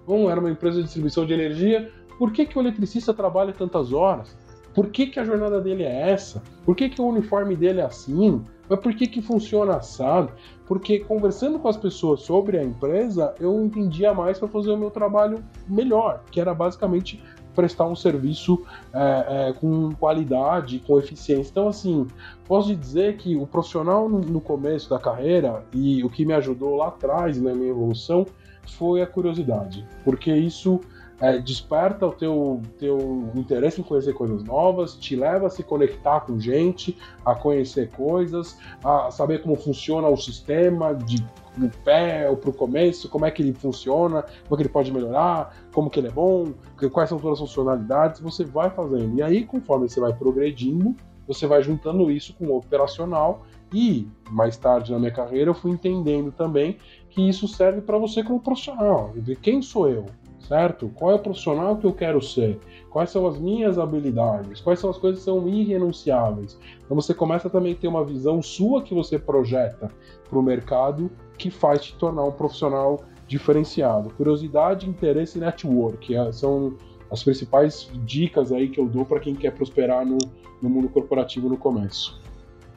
Então, 0.03 0.29
era 0.29 0.39
uma 0.39 0.51
empresa 0.51 0.77
de 0.77 0.83
distribuição 0.83 1.25
de 1.25 1.33
energia, 1.33 1.91
por 2.17 2.31
que, 2.31 2.45
que 2.45 2.57
o 2.57 2.61
eletricista 2.61 3.13
trabalha 3.13 3.53
tantas 3.53 3.93
horas? 3.93 4.37
Por 4.73 4.89
que, 4.89 5.07
que 5.07 5.19
a 5.19 5.23
jornada 5.23 5.61
dele 5.61 5.83
é 5.83 6.09
essa? 6.09 6.41
Por 6.65 6.75
que, 6.75 6.89
que 6.89 7.01
o 7.01 7.05
uniforme 7.05 7.55
dele 7.55 7.79
é 7.79 7.85
assim? 7.85 8.43
Mas 8.67 8.79
por 8.79 8.93
que, 8.95 9.07
que 9.07 9.21
funciona 9.21 9.75
assado? 9.75 10.31
Porque 10.65 10.99
conversando 10.99 11.59
com 11.59 11.67
as 11.67 11.77
pessoas 11.77 12.21
sobre 12.21 12.57
a 12.57 12.63
empresa, 12.63 13.35
eu 13.39 13.63
entendia 13.63 14.13
mais 14.13 14.39
para 14.39 14.47
fazer 14.47 14.71
o 14.71 14.77
meu 14.77 14.89
trabalho 14.89 15.43
melhor, 15.67 16.23
que 16.31 16.39
era 16.39 16.53
basicamente 16.53 17.21
prestar 17.55 17.85
um 17.85 17.95
serviço 17.95 18.63
é, 18.93 19.49
é, 19.49 19.53
com 19.53 19.91
qualidade, 19.93 20.79
com 20.79 20.97
eficiência. 20.99 21.51
Então, 21.51 21.67
assim, 21.67 22.07
posso 22.47 22.75
dizer 22.75 23.17
que 23.17 23.35
o 23.35 23.47
profissional 23.47 24.09
no, 24.09 24.19
no, 24.19 24.41
começo 24.41 24.89
da 24.89 24.99
carreira 24.99 25.63
e 25.73 26.03
o 26.03 26.09
que 26.09 26.25
me 26.25 26.33
ajudou 26.33 26.75
lá 26.75 26.87
atrás 26.87 27.41
na 27.41 27.53
minha 27.53 27.69
evolução 27.69 28.25
foi 28.65 29.01
a 29.01 29.07
curiosidade, 29.07 29.85
porque 30.03 30.33
isso 30.33 30.79
é, 31.19 31.37
desperta 31.37 32.07
o 32.07 32.11
teu, 32.11 32.61
teu 32.77 33.29
interesse 33.35 33.81
em 33.81 33.83
conhecer 33.83 34.13
coisas 34.13 34.43
novas, 34.43 34.95
te 34.95 35.15
leva 35.15 35.47
a 35.47 35.49
se 35.49 35.63
conectar 35.63 36.21
com 36.21 36.39
gente, 36.39 36.97
a 37.25 37.35
conhecer 37.35 37.89
coisas, 37.91 38.57
a 38.83 39.11
saber 39.11 39.41
como 39.41 39.55
funciona 39.55 40.07
o 40.07 40.17
sistema 40.17 40.93
de 40.93 41.23
no 41.57 41.69
pé 41.69 42.29
ou 42.29 42.37
para 42.37 42.49
o 42.49 42.53
começo, 42.53 43.09
como 43.09 43.25
é 43.25 43.31
que 43.31 43.41
ele 43.41 43.53
funciona, 43.53 44.23
como 44.23 44.53
é 44.53 44.55
que 44.57 44.63
ele 44.63 44.69
pode 44.69 44.91
melhorar, 44.91 45.55
como 45.73 45.89
que 45.89 45.99
ele 45.99 46.07
é 46.07 46.11
bom, 46.11 46.53
quais 46.91 47.09
são 47.09 47.19
todas 47.19 47.39
as 47.41 47.47
funcionalidades, 47.47 48.19
você 48.19 48.43
vai 48.43 48.69
fazendo. 48.69 49.17
E 49.17 49.21
aí, 49.21 49.45
conforme 49.45 49.87
você 49.87 49.99
vai 49.99 50.13
progredindo, 50.13 50.95
você 51.27 51.47
vai 51.47 51.63
juntando 51.63 52.11
isso 52.11 52.33
com 52.33 52.47
o 52.47 52.57
operacional 52.57 53.45
e 53.73 54.07
mais 54.29 54.57
tarde 54.57 54.91
na 54.91 54.99
minha 54.99 55.11
carreira 55.11 55.49
eu 55.49 55.55
fui 55.55 55.71
entendendo 55.71 56.31
também 56.31 56.77
que 57.09 57.27
isso 57.27 57.47
serve 57.47 57.81
para 57.81 57.97
você 57.97 58.23
como 58.23 58.39
profissional. 58.39 59.13
Quem 59.41 59.61
sou 59.61 59.89
eu? 59.89 60.05
Certo? 60.47 60.89
Qual 60.95 61.11
é 61.11 61.15
o 61.15 61.19
profissional 61.19 61.77
que 61.77 61.85
eu 61.85 61.93
quero 61.93 62.21
ser? 62.21 62.59
Quais 62.89 63.09
são 63.09 63.25
as 63.27 63.37
minhas 63.37 63.77
habilidades? 63.77 64.61
Quais 64.61 64.79
são 64.79 64.89
as 64.89 64.97
coisas 64.97 65.19
que 65.19 65.25
são 65.25 65.47
irrenunciáveis? 65.47 66.57
Então 66.83 66.95
você 66.95 67.13
começa 67.13 67.49
também 67.49 67.73
a 67.73 67.75
ter 67.75 67.87
uma 67.87 68.03
visão 68.03 68.41
sua 68.41 68.83
que 68.83 68.93
você 68.93 69.17
projeta 69.17 69.89
para 70.29 70.39
o 70.39 70.43
mercado 70.43 71.09
que 71.37 71.49
faz 71.49 71.83
te 71.85 71.95
tornar 71.95 72.23
um 72.23 72.31
profissional 72.31 73.03
diferenciado. 73.27 74.09
Curiosidade, 74.11 74.89
interesse 74.89 75.37
e 75.37 75.41
network 75.41 76.15
é, 76.15 76.31
são 76.31 76.77
as 77.09 77.23
principais 77.23 77.89
dicas 78.05 78.51
aí 78.51 78.69
que 78.69 78.79
eu 78.79 78.87
dou 78.87 79.05
para 79.05 79.19
quem 79.19 79.35
quer 79.35 79.51
prosperar 79.51 80.05
no, 80.05 80.17
no 80.61 80.69
mundo 80.69 80.89
corporativo 80.89 81.47
no 81.47 81.57
começo. 81.57 82.21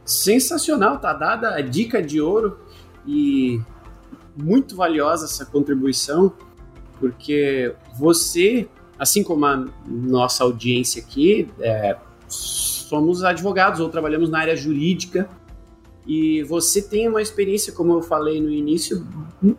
Sensacional, 0.05 0.99
tá 1.01 1.13
dada 1.13 1.55
a 1.55 1.61
dica 1.61 2.03
de 2.03 2.21
ouro 2.21 2.61
e 3.07 3.61
muito 4.37 4.77
valiosa 4.77 5.25
essa 5.25 5.45
contribuição 5.45 6.33
porque 6.99 7.75
você, 7.99 8.69
assim 8.99 9.23
como 9.23 9.45
a 9.47 9.67
nossa 9.87 10.45
audiência 10.45 11.03
aqui, 11.03 11.49
é, 11.61 11.97
somos 12.29 13.23
advogados 13.25 13.81
ou 13.81 13.89
trabalhamos 13.89 14.31
na 14.31 14.39
área 14.39 14.57
jurídica 14.57 15.29
E 16.07 16.45
você 16.45 16.81
tem 16.81 17.09
uma 17.09 17.21
experiência, 17.21 17.73
como 17.73 17.93
eu 17.93 18.01
falei 18.01 18.41
no 18.41 18.49
início, 18.49 19.05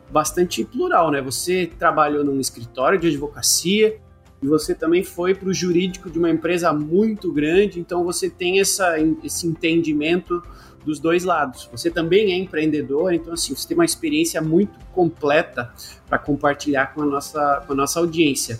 bastante 0.09 0.63
plural, 0.63 1.11
né? 1.11 1.21
Você 1.21 1.69
trabalhou 1.77 2.23
num 2.23 2.39
escritório 2.39 2.97
de 2.97 3.07
advocacia 3.07 3.99
e 4.41 4.47
você 4.47 4.73
também 4.73 5.03
foi 5.03 5.35
para 5.35 5.49
o 5.49 5.53
jurídico 5.53 6.09
de 6.09 6.17
uma 6.17 6.29
empresa 6.29 6.71
muito 6.71 7.33
grande, 7.33 7.79
então 7.79 8.03
você 8.03 8.29
tem 8.29 8.61
essa, 8.61 8.95
esse 9.23 9.45
entendimento 9.45 10.41
dos 10.87 10.99
dois 10.99 11.25
lados. 11.25 11.67
Você 11.71 11.91
também 11.91 12.31
é 12.31 12.37
empreendedor, 12.37 13.13
então 13.13 13.33
assim, 13.33 13.53
você 13.53 13.67
tem 13.67 13.77
uma 13.77 13.85
experiência 13.85 14.41
muito 14.41 14.79
completa 14.93 15.71
para 16.07 16.17
compartilhar 16.17 16.93
com 16.93 17.01
a 17.01 17.05
nossa, 17.05 17.63
com 17.67 17.73
a 17.73 17.75
nossa 17.75 17.99
audiência. 17.99 18.59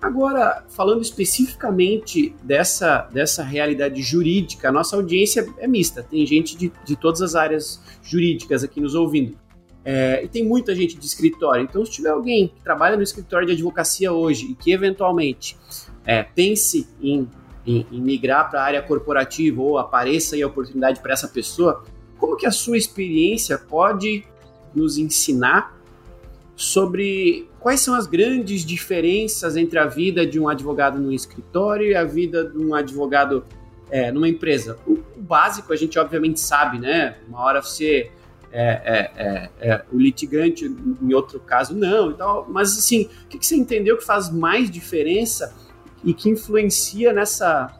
Agora, 0.00 0.64
falando 0.68 1.00
especificamente 1.00 2.34
dessa, 2.42 3.08
dessa 3.12 3.42
realidade 3.42 4.02
jurídica, 4.02 4.68
a 4.68 4.72
nossa 4.72 4.96
audiência 4.96 5.48
é 5.58 5.66
mista, 5.66 6.02
tem 6.02 6.26
gente 6.26 6.56
de, 6.56 6.72
de 6.84 6.96
todas 6.96 7.22
as 7.22 7.34
áreas 7.34 7.80
jurídicas 8.02 8.62
aqui 8.62 8.80
nos 8.80 8.94
ouvindo. 8.94 9.38
É, 9.84 10.22
e 10.22 10.28
tem 10.28 10.44
muita 10.44 10.74
gente 10.74 10.96
de 10.96 11.06
escritório. 11.06 11.64
Então, 11.64 11.84
se 11.84 11.90
tiver 11.90 12.10
alguém 12.10 12.48
que 12.48 12.60
trabalha 12.62 12.96
no 12.96 13.02
escritório 13.02 13.46
de 13.46 13.52
advocacia 13.52 14.12
hoje 14.12 14.50
e 14.50 14.54
que 14.54 14.72
eventualmente 14.72 15.56
é, 16.04 16.22
pense 16.22 16.88
em, 17.00 17.28
em, 17.66 17.86
em 17.90 18.00
migrar 18.00 18.50
para 18.50 18.60
a 18.60 18.64
área 18.64 18.82
corporativa 18.82 19.60
ou 19.60 19.78
apareça 19.78 20.34
aí 20.34 20.42
a 20.42 20.46
oportunidade 20.46 21.00
para 21.00 21.12
essa 21.12 21.28
pessoa, 21.28 21.84
como 22.18 22.36
que 22.36 22.46
a 22.46 22.50
sua 22.50 22.76
experiência 22.76 23.58
pode 23.58 24.24
nos 24.74 24.98
ensinar 24.98 25.76
sobre 26.56 27.48
quais 27.58 27.80
são 27.80 27.94
as 27.94 28.06
grandes 28.06 28.64
diferenças 28.64 29.56
entre 29.56 29.78
a 29.78 29.86
vida 29.86 30.26
de 30.26 30.38
um 30.38 30.48
advogado 30.48 30.98
no 30.98 31.12
escritório 31.12 31.90
e 31.90 31.94
a 31.94 32.04
vida 32.04 32.44
de 32.44 32.58
um 32.58 32.74
advogado 32.74 33.44
é, 33.90 34.10
numa 34.10 34.28
empresa. 34.28 34.78
O, 34.86 35.02
básico 35.16 35.72
a 35.72 35.76
gente 35.76 35.98
obviamente 35.98 36.40
sabe, 36.40 36.78
né? 36.78 37.16
Uma 37.28 37.40
hora 37.40 37.62
você 37.62 38.10
é, 38.50 38.62
é, 38.62 39.10
é, 39.16 39.50
é 39.70 39.84
o 39.90 39.98
litigante, 39.98 40.64
em 40.66 41.14
outro 41.14 41.40
caso 41.40 41.74
não 41.74 42.10
e 42.10 42.14
tal. 42.14 42.46
Mas 42.50 42.76
assim, 42.76 43.08
o 43.24 43.28
que, 43.28 43.38
que 43.38 43.46
você 43.46 43.56
entendeu 43.56 43.96
que 43.96 44.04
faz 44.04 44.30
mais 44.30 44.70
diferença 44.70 45.54
e 46.04 46.12
que 46.14 46.28
influencia 46.28 47.12
nessa 47.12 47.78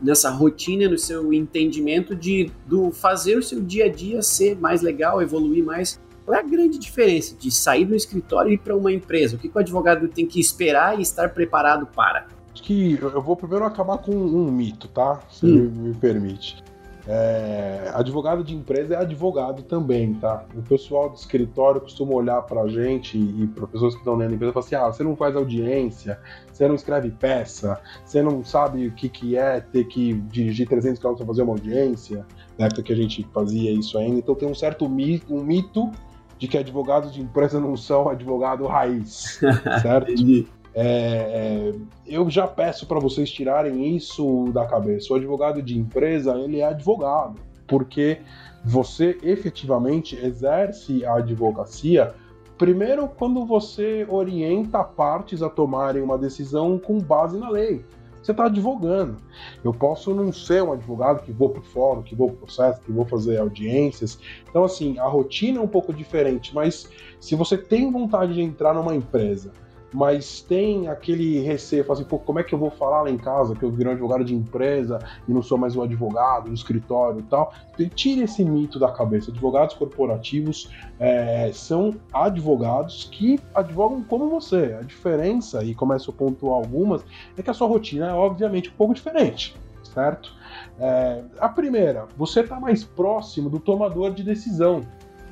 nessa 0.00 0.28
rotina, 0.28 0.88
no 0.88 0.98
seu 0.98 1.32
entendimento 1.32 2.14
de 2.14 2.50
do 2.66 2.90
fazer 2.90 3.38
o 3.38 3.42
seu 3.42 3.60
dia 3.60 3.86
a 3.86 3.88
dia 3.88 4.22
ser 4.22 4.56
mais 4.58 4.82
legal, 4.82 5.22
evoluir 5.22 5.64
mais 5.64 5.98
qual 6.24 6.36
é 6.36 6.40
a 6.40 6.42
grande 6.42 6.78
diferença 6.78 7.36
de 7.36 7.50
sair 7.50 7.84
do 7.84 7.94
escritório 7.94 8.50
e 8.50 8.54
ir 8.54 8.58
para 8.58 8.74
uma 8.74 8.90
empresa? 8.90 9.36
O 9.36 9.38
que, 9.38 9.48
que 9.48 9.56
o 9.56 9.60
advogado 9.60 10.08
tem 10.08 10.26
que 10.26 10.40
esperar 10.40 10.98
e 10.98 11.02
estar 11.02 11.28
preparado 11.28 11.86
para? 11.86 12.26
Acho 12.52 12.62
que 12.62 12.98
eu 13.00 13.20
vou 13.20 13.36
primeiro 13.36 13.64
acabar 13.64 13.98
com 13.98 14.12
um 14.12 14.50
mito, 14.50 14.88
tá? 14.88 15.20
Se 15.30 15.44
hum. 15.44 15.70
me 15.74 15.94
permite. 15.94 16.64
É, 17.06 17.90
advogado 17.92 18.42
de 18.42 18.54
empresa 18.54 18.94
é 18.94 18.96
advogado 18.96 19.62
também, 19.62 20.14
tá? 20.14 20.44
O 20.54 20.62
pessoal 20.62 21.10
do 21.10 21.16
escritório 21.16 21.80
costuma 21.80 22.14
olhar 22.14 22.40
pra 22.42 22.66
gente 22.66 23.18
e 23.18 23.46
para 23.48 23.66
pessoas 23.66 23.92
que 23.94 24.00
estão 24.00 24.16
dentro 24.16 24.30
da 24.30 24.36
empresa 24.36 24.50
e 24.50 24.54
falar 24.54 24.66
assim: 24.66 24.74
ah, 24.74 24.86
você 24.86 25.04
não 25.04 25.14
faz 25.14 25.36
audiência, 25.36 26.18
você 26.50 26.66
não 26.66 26.74
escreve 26.74 27.10
peça, 27.10 27.78
você 28.04 28.22
não 28.22 28.42
sabe 28.42 28.86
o 28.86 28.92
que, 28.92 29.10
que 29.10 29.36
é 29.36 29.60
ter 29.60 29.84
que 29.84 30.14
dirigir 30.14 30.66
300 30.66 30.98
km 30.98 31.14
para 31.14 31.26
fazer 31.26 31.42
uma 31.42 31.52
audiência, 31.52 32.24
na 32.58 32.66
época 32.66 32.82
que 32.82 32.92
a 32.92 32.96
gente 32.96 33.22
fazia 33.34 33.70
isso 33.70 33.98
ainda. 33.98 34.18
Então 34.18 34.34
tem 34.34 34.48
um 34.48 34.54
certo 34.54 34.88
mito, 34.88 35.34
um 35.34 35.42
mito 35.42 35.90
de 36.38 36.48
que 36.48 36.56
advogados 36.56 37.12
de 37.12 37.20
empresa 37.20 37.60
não 37.60 37.76
são 37.76 38.08
advogado 38.08 38.66
raiz, 38.66 39.40
certo? 39.82 40.10
É, 40.74 40.84
é, 40.84 41.74
eu 42.06 42.28
já 42.28 42.46
peço 42.46 42.86
para 42.86 42.98
vocês 42.98 43.30
tirarem 43.30 43.94
isso 43.94 44.46
da 44.52 44.66
cabeça. 44.66 45.12
O 45.12 45.16
advogado 45.16 45.62
de 45.62 45.78
empresa, 45.78 46.34
ele 46.36 46.60
é 46.60 46.66
advogado, 46.66 47.40
porque 47.66 48.20
você 48.64 49.18
efetivamente 49.22 50.16
exerce 50.16 51.04
a 51.04 51.16
advocacia 51.16 52.14
primeiro 52.56 53.08
quando 53.08 53.44
você 53.44 54.06
orienta 54.08 54.82
partes 54.82 55.42
a 55.42 55.50
tomarem 55.50 56.02
uma 56.02 56.16
decisão 56.16 56.78
com 56.78 56.98
base 56.98 57.36
na 57.36 57.50
lei 57.50 57.84
você 58.24 58.32
está 58.32 58.46
advogando. 58.46 59.18
Eu 59.62 59.72
posso 59.72 60.14
não 60.14 60.32
ser 60.32 60.62
um 60.62 60.72
advogado 60.72 61.22
que 61.22 61.30
vou 61.30 61.50
para 61.50 61.60
o 61.60 61.64
fórum, 61.64 62.02
que 62.02 62.14
vou 62.14 62.28
para 62.28 62.36
o 62.36 62.38
processo, 62.38 62.80
que 62.80 62.90
vou 62.90 63.04
fazer 63.04 63.38
audiências. 63.38 64.18
Então, 64.48 64.64
assim, 64.64 64.98
a 64.98 65.06
rotina 65.06 65.58
é 65.58 65.62
um 65.62 65.68
pouco 65.68 65.92
diferente, 65.92 66.54
mas 66.54 66.88
se 67.20 67.34
você 67.34 67.58
tem 67.58 67.90
vontade 67.92 68.32
de 68.34 68.40
entrar 68.40 68.72
numa 68.72 68.94
empresa 68.94 69.52
mas 69.94 70.40
tem 70.40 70.88
aquele 70.88 71.38
receio, 71.38 71.90
assim, 71.90 72.02
pô, 72.02 72.18
como 72.18 72.40
é 72.40 72.42
que 72.42 72.52
eu 72.52 72.58
vou 72.58 72.68
falar 72.68 73.02
lá 73.02 73.10
em 73.10 73.16
casa 73.16 73.54
que 73.54 73.62
eu 73.62 73.70
virei 73.70 73.92
um 73.92 73.92
advogado 73.92 74.24
de 74.24 74.34
empresa 74.34 74.98
e 75.28 75.32
não 75.32 75.40
sou 75.40 75.56
mais 75.56 75.76
um 75.76 75.82
advogado 75.82 76.48
no 76.48 76.54
escritório 76.54 77.20
e 77.20 77.22
tal. 77.22 77.54
Tire 77.94 78.22
esse 78.22 78.44
mito 78.44 78.80
da 78.80 78.90
cabeça. 78.90 79.30
Advogados 79.30 79.76
corporativos 79.76 80.68
é, 80.98 81.48
são 81.54 81.94
advogados 82.12 83.08
que 83.12 83.38
advogam 83.54 84.02
como 84.02 84.28
você. 84.28 84.76
A 84.80 84.82
diferença, 84.82 85.62
e 85.62 85.76
começo 85.76 86.10
a 86.10 86.14
pontuar 86.14 86.56
algumas, 86.56 87.04
é 87.38 87.42
que 87.42 87.50
a 87.50 87.54
sua 87.54 87.68
rotina 87.68 88.08
é 88.08 88.12
obviamente 88.12 88.70
um 88.70 88.72
pouco 88.72 88.94
diferente, 88.94 89.54
certo? 89.94 90.34
É, 90.80 91.22
a 91.38 91.48
primeira, 91.48 92.08
você 92.16 92.40
está 92.40 92.58
mais 92.58 92.82
próximo 92.82 93.48
do 93.48 93.60
tomador 93.60 94.12
de 94.12 94.24
decisão. 94.24 94.80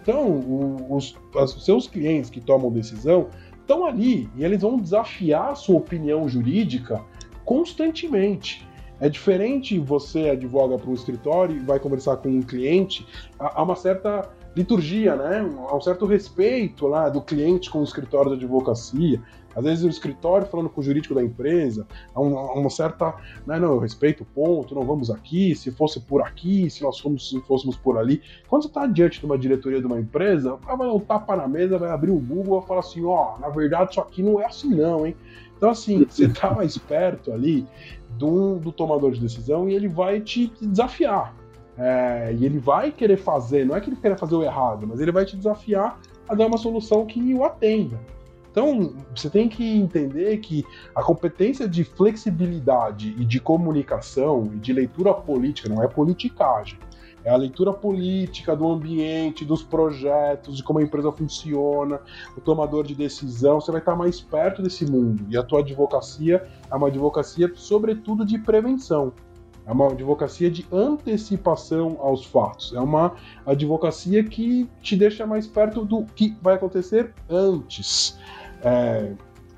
Então, 0.01 0.87
os, 0.89 1.17
os 1.35 1.65
seus 1.65 1.89
clientes 1.89 2.31
que 2.31 2.41
tomam 2.41 2.71
decisão 2.71 3.29
estão 3.63 3.87
ali 3.87 4.29
e 4.37 4.45
eles 4.45 4.61
vão 4.61 4.77
desafiar 4.77 5.53
a 5.53 5.55
sua 5.55 5.77
opinião 5.77 6.29
jurídica 6.29 7.01
constantemente. 7.45 8.69
É 9.01 9.09
diferente 9.09 9.79
você 9.79 10.31
advoga 10.31 10.79
para 10.79 10.91
um 10.91 10.95
escritório 10.95 11.57
e 11.57 11.61
vai 11.61 11.81
conversar 11.81 12.19
com 12.19 12.29
um 12.29 12.43
cliente, 12.43 13.07
há 13.39 13.63
uma 13.63 13.75
certa 13.75 14.31
liturgia, 14.55 15.17
né? 15.17 15.41
Há 15.69 15.77
um 15.77 15.81
certo 15.81 16.07
respeito 16.07 16.87
lá 16.87 17.09
do 17.09 17.21
cliente 17.21 17.71
com 17.71 17.81
o 17.81 17.85
escritório 17.85 18.31
de 18.31 18.45
advocacia. 18.45 19.21
Às 19.55 19.65
vezes 19.65 19.85
o 19.85 19.89
escritório 19.89 20.47
falando 20.47 20.69
com 20.69 20.81
o 20.81 20.85
jurídico 20.85 21.15
da 21.15 21.23
empresa, 21.23 21.87
há 22.15 22.21
uma, 22.21 22.53
uma 22.53 22.71
certa, 22.71 23.15
né, 23.47 23.59
não, 23.59 23.73
eu 23.73 23.79
respeito 23.79 24.23
o 24.23 24.27
ponto, 24.27 24.75
não 24.75 24.83
vamos 24.83 25.11
aqui, 25.11 25.55
se 25.55 25.71
fosse 25.71 26.01
por 26.01 26.23
aqui, 26.23 26.69
se 26.71 26.83
nós 26.83 26.99
fomos, 26.99 27.29
se 27.29 27.41
fôssemos 27.43 27.77
por 27.77 27.99
ali. 27.99 28.23
Quando 28.49 28.63
você 28.63 28.69
está 28.69 28.87
diante 28.87 29.21
de 29.21 29.27
uma 29.27 29.39
diretoria 29.39 29.81
de 29.81 29.87
uma 29.87 29.99
empresa, 29.99 30.55
o 30.55 30.59
cara 30.59 30.77
vai 30.77 30.87
dar 30.87 30.95
um 30.95 31.01
tapa 31.01 31.37
na 31.37 31.49
mesa, 31.49 31.79
vai 31.79 31.91
abrir 31.91 32.11
o 32.11 32.19
Google 32.19 32.57
e 32.57 32.59
vai 32.61 32.69
falar 32.69 32.81
assim, 32.81 33.05
ó, 33.05 33.35
oh, 33.37 33.41
na 33.41 33.49
verdade 33.49 33.93
isso 33.93 34.01
aqui 34.01 34.23
não 34.23 34.41
é 34.41 34.47
assim 34.47 34.75
não, 34.75 35.07
hein? 35.07 35.17
Então 35.57 35.71
assim, 35.71 36.05
você 36.09 36.27
está 36.27 36.51
mais 36.51 36.77
perto 36.79 37.33
ali 37.33 37.67
do, 38.19 38.59
do 38.59 38.73
tomador 38.73 39.13
de 39.13 39.21
decisão 39.21 39.69
e 39.69 39.75
ele 39.75 39.89
vai 39.89 40.21
te 40.21 40.53
desafiar. 40.61 41.35
É, 41.77 42.35
e 42.39 42.45
ele 42.45 42.59
vai 42.59 42.93
querer 42.93 43.17
fazer, 43.17 43.65
não 43.65 43.75
é 43.75 43.81
que 43.81 43.89
ele 43.89 43.97
queira 43.97 44.17
fazer 44.17 44.35
o 44.35 44.43
errado, 44.43 44.87
mas 44.87 45.01
ele 45.01 45.11
vai 45.11 45.25
te 45.25 45.37
desafiar 45.37 45.99
a 46.29 46.35
dar 46.35 46.47
uma 46.47 46.59
solução 46.59 47.07
que 47.07 47.35
o 47.35 47.45
atenda. 47.45 47.99
Então, 48.53 48.95
você 49.17 49.31
tem 49.31 49.49
que 49.49 49.65
entender 49.79 50.37
que 50.37 50.63
a 50.95 51.03
competência 51.03 51.67
de 51.67 51.85
flexibilidade 51.85 53.17
e 53.19 53.25
de 53.25 53.41
comunicação 53.41 54.51
e 54.53 54.59
de 54.59 54.75
leitura 54.75 55.15
política 55.15 55.71
não 55.71 55.83
é 55.83 55.89
politicagem. 55.89 56.79
É 57.25 57.31
a 57.31 57.37
leitura 57.37 57.73
política 57.73 58.55
do 58.55 58.69
ambiente, 58.69 59.43
dos 59.43 59.63
projetos, 59.63 60.57
de 60.57 60.63
como 60.63 60.81
a 60.81 60.83
empresa 60.83 61.11
funciona, 61.11 62.01
o 62.37 62.41
tomador 62.43 62.85
de 62.85 62.95
decisão. 62.95 63.59
Você 63.59 63.71
vai 63.71 63.81
estar 63.81 63.97
mais 63.97 64.21
perto 64.21 64.61
desse 64.61 64.85
mundo. 64.85 65.25
E 65.31 65.37
a 65.37 65.43
tua 65.43 65.61
advocacia 65.61 66.47
é 66.71 66.75
uma 66.75 66.89
advocacia, 66.89 67.51
sobretudo, 67.55 68.27
de 68.27 68.39
prevenção. 68.39 69.15
É 69.65 69.73
uma 69.73 69.93
advocacia 69.93 70.51
de 70.51 70.67
antecipação 70.73 71.97
aos 72.01 72.25
fatos. 72.25 72.73
É 72.75 72.81
uma 72.81 73.15
advocacia 73.47 74.25
que 74.25 74.69
te 74.83 74.97
deixa 74.97 75.25
mais 75.25 75.47
perto 75.47 75.85
do 75.85 76.05
que 76.05 76.37
vai 76.43 76.57
acontecer 76.57 77.15
antes. 77.31 78.19
É, 78.63 79.13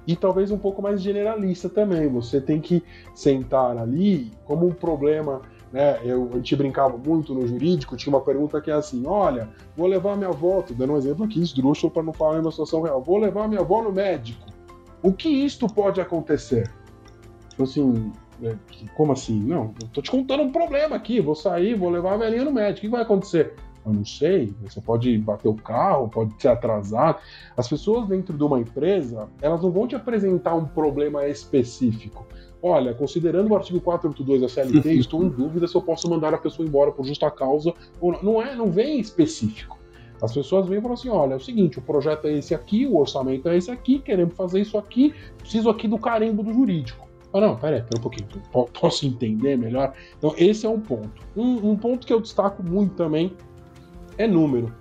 e 0.07 0.15
talvez 0.15 0.51
um 0.51 0.59
pouco 0.59 0.83
mais 0.83 1.01
generalista 1.01 1.69
também. 1.69 2.09
Você 2.09 2.41
tem 2.41 2.61
que 2.61 2.83
sentar 3.15 3.77
ali 3.77 4.31
como 4.45 4.67
um 4.67 4.73
problema. 4.73 5.41
Né? 5.73 5.99
Eu, 6.05 6.31
a 6.33 6.37
gente 6.37 6.55
brincava 6.55 6.97
muito 6.97 7.35
no 7.35 7.47
jurídico, 7.47 7.97
tinha 7.97 8.15
uma 8.15 8.21
pergunta 8.21 8.61
que 8.61 8.71
é 8.71 8.75
assim: 8.75 9.05
olha, 9.07 9.49
vou 9.77 9.87
levar 9.87 10.17
minha 10.17 10.31
avó, 10.31 10.63
tô 10.63 10.73
dando 10.75 10.93
um 10.93 10.97
exemplo 10.97 11.25
aqui, 11.25 11.41
esdrúxulo 11.41 11.93
para 11.93 12.03
não 12.03 12.13
falar 12.13 12.37
em 12.37 12.41
uma 12.41 12.51
situação 12.51 12.83
real, 12.83 13.03
vou 13.03 13.19
levar 13.19 13.49
minha 13.49 13.61
avó 13.61 13.83
no 13.83 13.93
médico. 13.93 14.47
O 15.03 15.13
que 15.13 15.29
isto 15.29 15.67
pode 15.67 16.01
acontecer? 16.01 16.71
Tipo 17.51 17.65
assim, 17.65 18.13
é, 18.43 18.55
como 18.97 19.13
assim? 19.13 19.39
Não, 19.41 19.75
eu 19.83 19.89
tô 19.89 20.01
te 20.01 20.11
contando 20.11 20.45
um 20.45 20.53
problema 20.53 20.97
aqui, 20.97 21.21
vou 21.21 21.35
sair, 21.35 21.75
vou 21.75 21.91
levar 21.91 22.15
a 22.15 22.17
velhinha 22.19 22.45
no 22.45 22.53
médico, 22.53 22.79
o 22.79 22.81
que 22.83 22.89
vai 22.89 23.03
acontecer? 23.03 23.55
Eu 23.85 23.93
não 23.93 24.05
sei, 24.05 24.55
você 24.63 24.81
pode 24.81 25.17
bater 25.19 25.49
o 25.49 25.55
carro, 25.55 26.09
pode 26.09 26.35
ser 26.41 26.49
atrasado. 26.49 27.19
As 27.57 27.69
pessoas 27.69 28.09
dentro 28.09 28.37
de 28.37 28.43
uma 28.43 28.59
empresa, 28.59 29.29
elas 29.43 29.63
não 29.63 29.71
vão 29.71 29.87
te 29.87 29.95
apresentar 29.95 30.55
um 30.55 30.65
problema 30.65 31.27
específico. 31.27 32.27
Olha, 32.63 32.95
considerando 32.95 33.51
o 33.51 33.55
artigo 33.57 33.79
482 33.79 34.41
da 34.41 34.49
CLT, 34.49 34.95
estou 34.99 35.23
em 35.23 35.29
dúvida 35.29 35.69
se 35.69 35.75
eu 35.75 35.83
posso 35.83 36.09
mandar 36.09 36.33
a 36.33 36.39
pessoa 36.39 36.67
embora 36.67 36.91
por 36.91 37.05
justa 37.05 37.31
causa 37.31 37.75
ou 38.01 38.13
não. 38.13 38.23
Não, 38.23 38.43
é, 38.43 38.57
não 38.57 38.71
vem 38.71 38.99
específico. 38.99 39.79
As 40.23 40.33
pessoas 40.33 40.67
vêm 40.67 40.79
e 40.79 40.81
falam 40.81 40.95
assim: 40.95 41.11
olha, 41.11 41.35
é 41.35 41.37
o 41.37 41.41
seguinte, 41.41 41.79
o 41.79 41.83
projeto 41.83 42.27
é 42.27 42.33
esse 42.33 42.55
aqui, 42.55 42.87
o 42.87 42.97
orçamento 42.97 43.49
é 43.51 43.57
esse 43.59 43.71
aqui, 43.71 43.99
queremos 43.99 44.35
fazer 44.35 44.61
isso 44.61 44.79
aqui, 44.79 45.13
preciso 45.37 45.69
aqui 45.69 45.87
do 45.87 45.99
carimbo 45.99 46.43
do 46.43 46.55
jurídico. 46.55 47.07
Ah, 47.35 47.41
não, 47.41 47.57
peraí, 47.57 47.83
pera 47.83 47.99
um 47.99 48.01
pouquinho, 48.01 48.29
posso 48.81 49.05
entender 49.05 49.59
melhor? 49.59 49.93
Então, 50.17 50.33
esse 50.39 50.65
é 50.65 50.69
um 50.69 50.81
ponto. 50.81 51.21
Um, 51.37 51.73
um 51.73 51.77
ponto 51.77 52.07
que 52.07 52.13
eu 52.13 52.21
destaco 52.21 52.63
muito 52.63 52.95
também 52.95 53.37
é 54.19 54.27
número. 54.27 54.73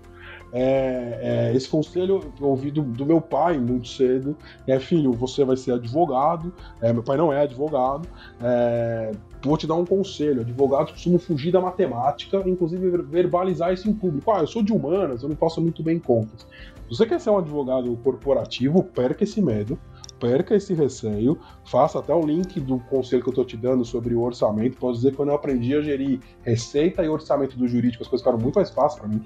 É, 0.55 1.49
é, 1.51 1.55
esse 1.55 1.67
conselho 1.67 2.31
eu 2.39 2.47
ouvi 2.47 2.69
do, 2.69 2.83
do, 2.83 3.05
meu 3.05 3.19
pai 3.19 3.57
muito 3.57 3.87
cedo. 3.87 4.37
É, 4.67 4.79
filho, 4.79 5.11
você 5.11 5.43
vai 5.43 5.57
ser 5.57 5.71
advogado. 5.71 6.53
É, 6.79 6.93
meu 6.93 7.01
pai 7.01 7.17
não 7.17 7.33
é 7.33 7.41
advogado. 7.41 8.07
É, 8.39 9.11
vou 9.43 9.57
te 9.57 9.65
dar 9.65 9.73
um 9.73 9.85
conselho. 9.85 10.41
Advogados 10.41 10.91
costumam 10.91 11.17
fugir 11.17 11.51
da 11.51 11.59
matemática, 11.59 12.43
inclusive 12.45 13.01
verbalizar 13.01 13.73
isso 13.73 13.89
em 13.89 13.93
público. 13.93 14.29
Ah, 14.31 14.41
eu 14.41 14.47
sou 14.47 14.61
de 14.61 14.71
humanas, 14.71 15.23
eu 15.23 15.29
não 15.29 15.35
faço 15.35 15.59
muito 15.59 15.81
bem 15.81 15.97
contas. 15.97 16.41
Se 16.83 16.97
você 16.97 17.05
quer 17.07 17.19
ser 17.19 17.31
um 17.31 17.39
advogado 17.39 17.97
corporativo, 18.03 18.83
perca 18.83 19.23
esse 19.23 19.41
medo 19.41 19.79
perca 20.23 20.55
esse 20.55 20.73
receio, 20.73 21.37
faça 21.65 21.99
até 21.99 22.15
o 22.15 22.25
link 22.25 22.57
do 22.61 22.79
conselho 22.79 23.21
que 23.21 23.27
eu 23.27 23.33
estou 23.33 23.43
te 23.43 23.57
dando 23.57 23.83
sobre 23.83 24.15
o 24.15 24.21
orçamento. 24.21 24.77
Posso 24.77 24.95
dizer 24.99 25.11
que 25.11 25.17
quando 25.17 25.29
eu 25.29 25.35
aprendi 25.35 25.75
a 25.75 25.81
gerir 25.81 26.21
receita 26.43 27.03
e 27.03 27.09
orçamento 27.09 27.57
do 27.57 27.67
jurídico, 27.67 28.01
as 28.01 28.07
coisas 28.07 28.23
ficaram 28.23 28.41
muito 28.41 28.55
mais 28.55 28.69
fáceis 28.69 29.01
para 29.01 29.09
mim 29.09 29.21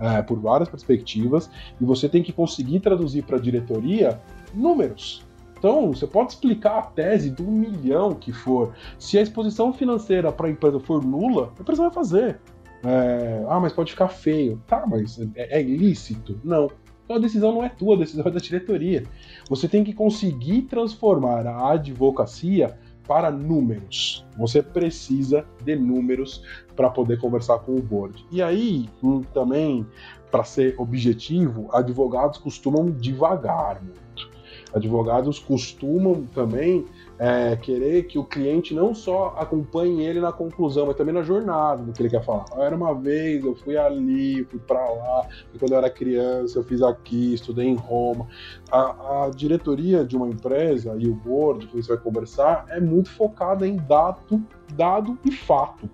é, 0.00 0.22
por 0.22 0.38
várias 0.40 0.70
perspectivas, 0.70 1.50
e 1.78 1.84
você 1.84 2.08
tem 2.08 2.22
que 2.22 2.32
conseguir 2.32 2.80
traduzir 2.80 3.24
para 3.24 3.36
a 3.36 3.40
diretoria 3.40 4.18
números. 4.54 5.22
Então, 5.58 5.92
você 5.92 6.06
pode 6.06 6.32
explicar 6.32 6.78
a 6.78 6.82
tese 6.82 7.30
do 7.30 7.42
milhão 7.42 8.14
que 8.14 8.32
for. 8.32 8.72
Se 8.98 9.18
a 9.18 9.20
exposição 9.20 9.70
financeira 9.70 10.32
para 10.32 10.46
a 10.46 10.50
empresa 10.50 10.80
for 10.80 11.04
nula, 11.04 11.52
a 11.58 11.60
empresa 11.60 11.82
vai 11.82 11.90
fazer. 11.90 12.40
É, 12.84 13.44
ah, 13.48 13.60
mas 13.60 13.74
pode 13.74 13.90
ficar 13.90 14.08
feio. 14.08 14.62
Tá, 14.66 14.86
mas 14.86 15.18
é, 15.34 15.58
é 15.58 15.62
ilícito? 15.62 16.40
Não. 16.42 16.70
Então 17.08 17.16
a 17.16 17.20
decisão 17.20 17.54
não 17.54 17.64
é 17.64 17.70
tua, 17.70 17.96
a 17.96 17.98
decisão 18.00 18.26
é 18.26 18.30
da 18.30 18.38
diretoria. 18.38 19.02
Você 19.48 19.66
tem 19.66 19.82
que 19.82 19.94
conseguir 19.94 20.62
transformar 20.62 21.46
a 21.46 21.72
advocacia 21.72 22.78
para 23.06 23.30
números. 23.30 24.26
Você 24.36 24.62
precisa 24.62 25.42
de 25.64 25.74
números 25.74 26.42
para 26.76 26.90
poder 26.90 27.18
conversar 27.18 27.60
com 27.60 27.76
o 27.76 27.80
board. 27.80 28.22
E 28.30 28.42
aí, 28.42 28.90
hum, 29.02 29.22
também, 29.32 29.86
para 30.30 30.44
ser 30.44 30.74
objetivo, 30.76 31.70
advogados 31.72 32.36
costumam 32.36 32.90
devagar 32.90 33.82
muito. 33.82 34.28
Advogados 34.74 35.38
costumam 35.38 36.26
também 36.34 36.84
é, 37.18 37.56
querer 37.56 38.04
que 38.04 38.18
o 38.18 38.24
cliente 38.24 38.72
não 38.72 38.94
só 38.94 39.34
acompanhe 39.38 40.04
ele 40.04 40.20
na 40.20 40.30
conclusão, 40.30 40.86
mas 40.86 40.96
também 40.96 41.12
na 41.12 41.22
jornada 41.22 41.82
do 41.82 41.92
que 41.92 42.00
ele 42.00 42.10
quer 42.10 42.24
falar. 42.24 42.46
Era 42.56 42.76
uma 42.76 42.94
vez, 42.94 43.44
eu 43.44 43.56
fui 43.56 43.76
ali, 43.76 44.44
fui 44.44 44.60
para 44.60 44.88
lá, 44.88 45.28
quando 45.58 45.72
eu 45.72 45.78
era 45.78 45.90
criança, 45.90 46.58
eu 46.58 46.62
fiz 46.62 46.80
aqui, 46.80 47.34
estudei 47.34 47.66
em 47.66 47.74
Roma. 47.74 48.28
A, 48.70 49.24
a, 49.24 49.30
diretoria 49.30 50.04
de 50.04 50.16
uma 50.16 50.28
empresa 50.28 50.94
e 50.98 51.08
o 51.08 51.14
board 51.14 51.66
que 51.66 51.76
você 51.76 51.88
vai 51.94 52.02
conversar 52.02 52.66
é 52.68 52.80
muito 52.80 53.10
focada 53.10 53.66
em 53.66 53.76
dado, 53.76 54.40
dado 54.74 55.18
e 55.24 55.32
fato. 55.32 55.90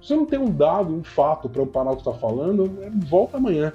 Se 0.00 0.08
você 0.08 0.16
não 0.16 0.26
tem 0.26 0.38
um 0.38 0.50
dado, 0.50 0.94
um 0.94 1.02
fato 1.02 1.48
para 1.48 1.62
amparar 1.62 1.92
o 1.92 1.96
que 1.96 2.08
está 2.08 2.14
falando, 2.14 2.78
é, 2.82 2.90
volta 3.06 3.36
amanhã. 3.36 3.72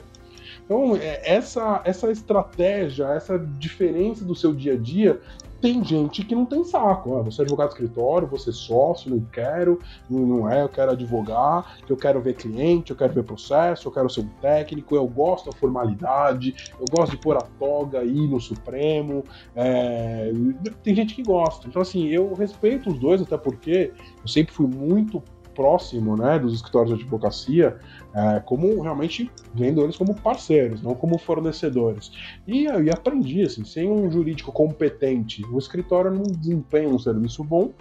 Então, 0.65 0.95
é, 0.95 1.22
essa, 1.25 1.81
essa 1.83 2.10
estratégia, 2.10 3.05
essa 3.07 3.38
diferença 3.38 4.24
do 4.24 4.33
seu 4.33 4.53
dia 4.53 4.74
a 4.74 4.77
dia 4.77 5.19
tem 5.63 5.82
gente 5.82 6.25
que 6.25 6.36
não 6.36 6.46
tem 6.46 6.62
saco. 6.65 7.17
Ah, 7.17 7.22
você 7.22 7.41
é 7.41 7.43
advogado 7.46 7.70
de 7.70 7.75
escritório, 7.75 8.27
você 8.27 8.50
é 8.50 8.53
sócio, 8.53 9.10
não 9.10 9.22
quero, 9.22 9.79
não 10.10 10.51
é, 10.51 10.62
eu 10.62 10.67
quero 10.67 10.91
advogar, 10.91 11.77
eu 11.88 11.96
quero 11.96 12.20
ver 12.20 12.34
cliente, 12.34 12.91
eu 12.91 12.98
quero 12.98 13.13
ver 13.13 13.24
processo, 13.24 13.88
eu 13.88 13.91
quero 13.93 14.10
ser 14.10 14.20
um 14.20 14.29
técnico, 14.41 14.93
eu 14.93 15.08
gosto 15.08 15.50
da 15.50 15.55
formalidade, 15.55 16.53
eu 16.77 16.86
gosto 16.91 17.12
de 17.12 17.17
pôr 17.17 17.38
a 17.38 17.41
toga 17.58 18.00
aí 18.00 18.27
no 18.27 18.41
Supremo. 18.41 19.24
É... 19.55 20.34
Tem 20.84 20.93
gente 20.93 21.15
que 21.15 21.24
gosta. 21.24 21.65
Então, 21.65 21.82
assim, 21.82 22.08
eu 22.10 22.34
respeito 22.34 22.89
os 22.89 23.00
dois, 23.00 23.22
até 23.22 23.38
porque 23.38 23.93
eu 24.22 24.27
sempre 24.27 24.53
fui 24.53 24.67
muito 24.67 25.24
próximo 25.53 26.15
né, 26.15 26.39
dos 26.39 26.53
escritórios 26.53 26.95
de 26.98 27.03
advocacia, 27.03 27.77
é, 28.13 28.39
como 28.39 28.81
realmente 28.81 29.29
vendo 29.53 29.81
eles 29.81 29.98
como 29.98 30.13
parceiros, 30.15 30.81
não 30.81 30.93
como 30.95 31.17
fornecedores. 31.17 32.12
E 32.48 32.67
aí 32.67 32.89
aprendi, 32.89 33.41
assim, 33.41 33.63
sem 33.63 33.89
um 33.89 34.12
jurídico 34.12 34.51
competente, 34.51 35.45
o 35.51 35.57
escritório 35.57 36.12
não 36.12 36.24
desempenha 36.24 36.89
um 36.89 37.00
serviço 37.00 37.43
bom, 37.43 37.72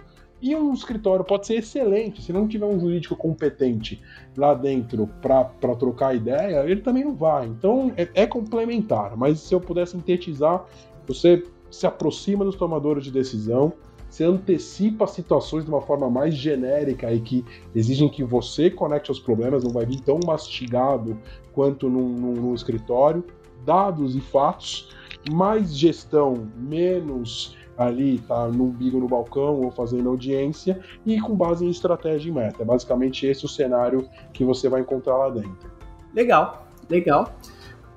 e 0.43 0.53
um 0.57 0.73
escritório 0.73 1.23
pode 1.23 1.47
ser 1.47 1.55
excelente, 1.55 2.21
se 2.21 2.33
não 2.33 2.45
tiver 2.45 2.65
um 2.65 2.77
jurídico 2.77 3.15
competente 3.15 4.01
lá 4.35 4.53
dentro 4.53 5.07
para 5.21 5.75
trocar 5.79 6.13
ideia, 6.13 6.69
ele 6.69 6.81
também 6.81 7.05
não 7.05 7.15
vai. 7.15 7.47
Então 7.47 7.93
é, 7.95 8.09
é 8.13 8.27
complementar, 8.27 9.15
mas 9.15 9.39
se 9.39 9.55
eu 9.55 9.61
puder 9.61 9.87
sintetizar, 9.87 10.65
você 11.07 11.45
se 11.71 11.87
aproxima 11.87 12.43
dos 12.43 12.55
tomadores 12.55 13.05
de 13.05 13.11
decisão, 13.11 13.71
você 14.13 14.25
antecipa 14.25 15.07
situações 15.07 15.65
de 15.65 15.71
uma 15.71 15.81
forma 15.81 16.07
mais 16.07 16.35
genérica 16.35 17.11
e 17.11 17.19
que 17.19 17.43
exigem 17.73 18.07
que 18.07 18.23
você 18.23 18.69
conecte 18.69 19.09
aos 19.09 19.19
problemas, 19.19 19.63
não 19.63 19.71
vai 19.71 19.87
vir 19.87 20.01
tão 20.01 20.19
mastigado 20.23 21.17
quanto 21.51 21.89
num, 21.89 22.09
num, 22.09 22.33
num 22.33 22.53
escritório. 22.53 23.25
Dados 23.65 24.15
e 24.15 24.21
fatos, 24.21 24.93
mais 25.31 25.75
gestão, 25.75 26.47
menos 26.55 27.57
ali 27.75 28.19
tá 28.19 28.47
no 28.49 28.65
umbigo 28.65 28.99
no 28.99 29.07
balcão 29.07 29.61
ou 29.61 29.71
fazendo 29.71 30.09
audiência 30.09 30.79
e 31.03 31.19
com 31.19 31.35
base 31.35 31.65
em 31.65 31.71
estratégia 31.71 32.29
e 32.29 32.31
meta. 32.31 32.61
É 32.61 32.65
basicamente 32.65 33.25
esse 33.25 33.45
o 33.45 33.49
cenário 33.49 34.07
que 34.31 34.45
você 34.45 34.69
vai 34.69 34.81
encontrar 34.81 35.17
lá 35.17 35.29
dentro. 35.29 35.71
Legal, 36.13 36.67
legal. 36.87 37.33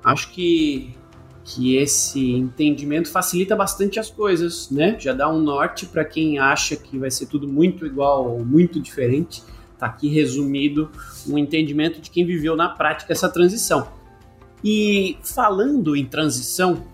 Acho 0.03 0.31
que 0.31 0.96
que 1.47 1.77
esse 1.77 2.33
entendimento 2.33 3.09
facilita 3.09 3.55
bastante 3.55 3.97
as 3.97 4.09
coisas, 4.09 4.69
né? 4.69 4.97
Já 4.99 5.13
dá 5.13 5.29
um 5.29 5.39
norte 5.39 5.85
para 5.85 6.03
quem 6.03 6.37
acha 6.37 6.75
que 6.75 6.99
vai 6.99 7.09
ser 7.09 7.27
tudo 7.27 7.47
muito 7.47 7.85
igual 7.85 8.29
ou 8.29 8.45
muito 8.45 8.81
diferente. 8.81 9.41
Tá 9.79 9.85
aqui 9.85 10.09
resumido 10.09 10.91
um 11.25 11.37
entendimento 11.37 12.01
de 12.01 12.11
quem 12.11 12.25
viveu 12.25 12.57
na 12.57 12.67
prática 12.67 13.13
essa 13.13 13.29
transição. 13.29 13.87
E 14.61 15.17
falando 15.23 15.95
em 15.95 16.05
transição, 16.05 16.85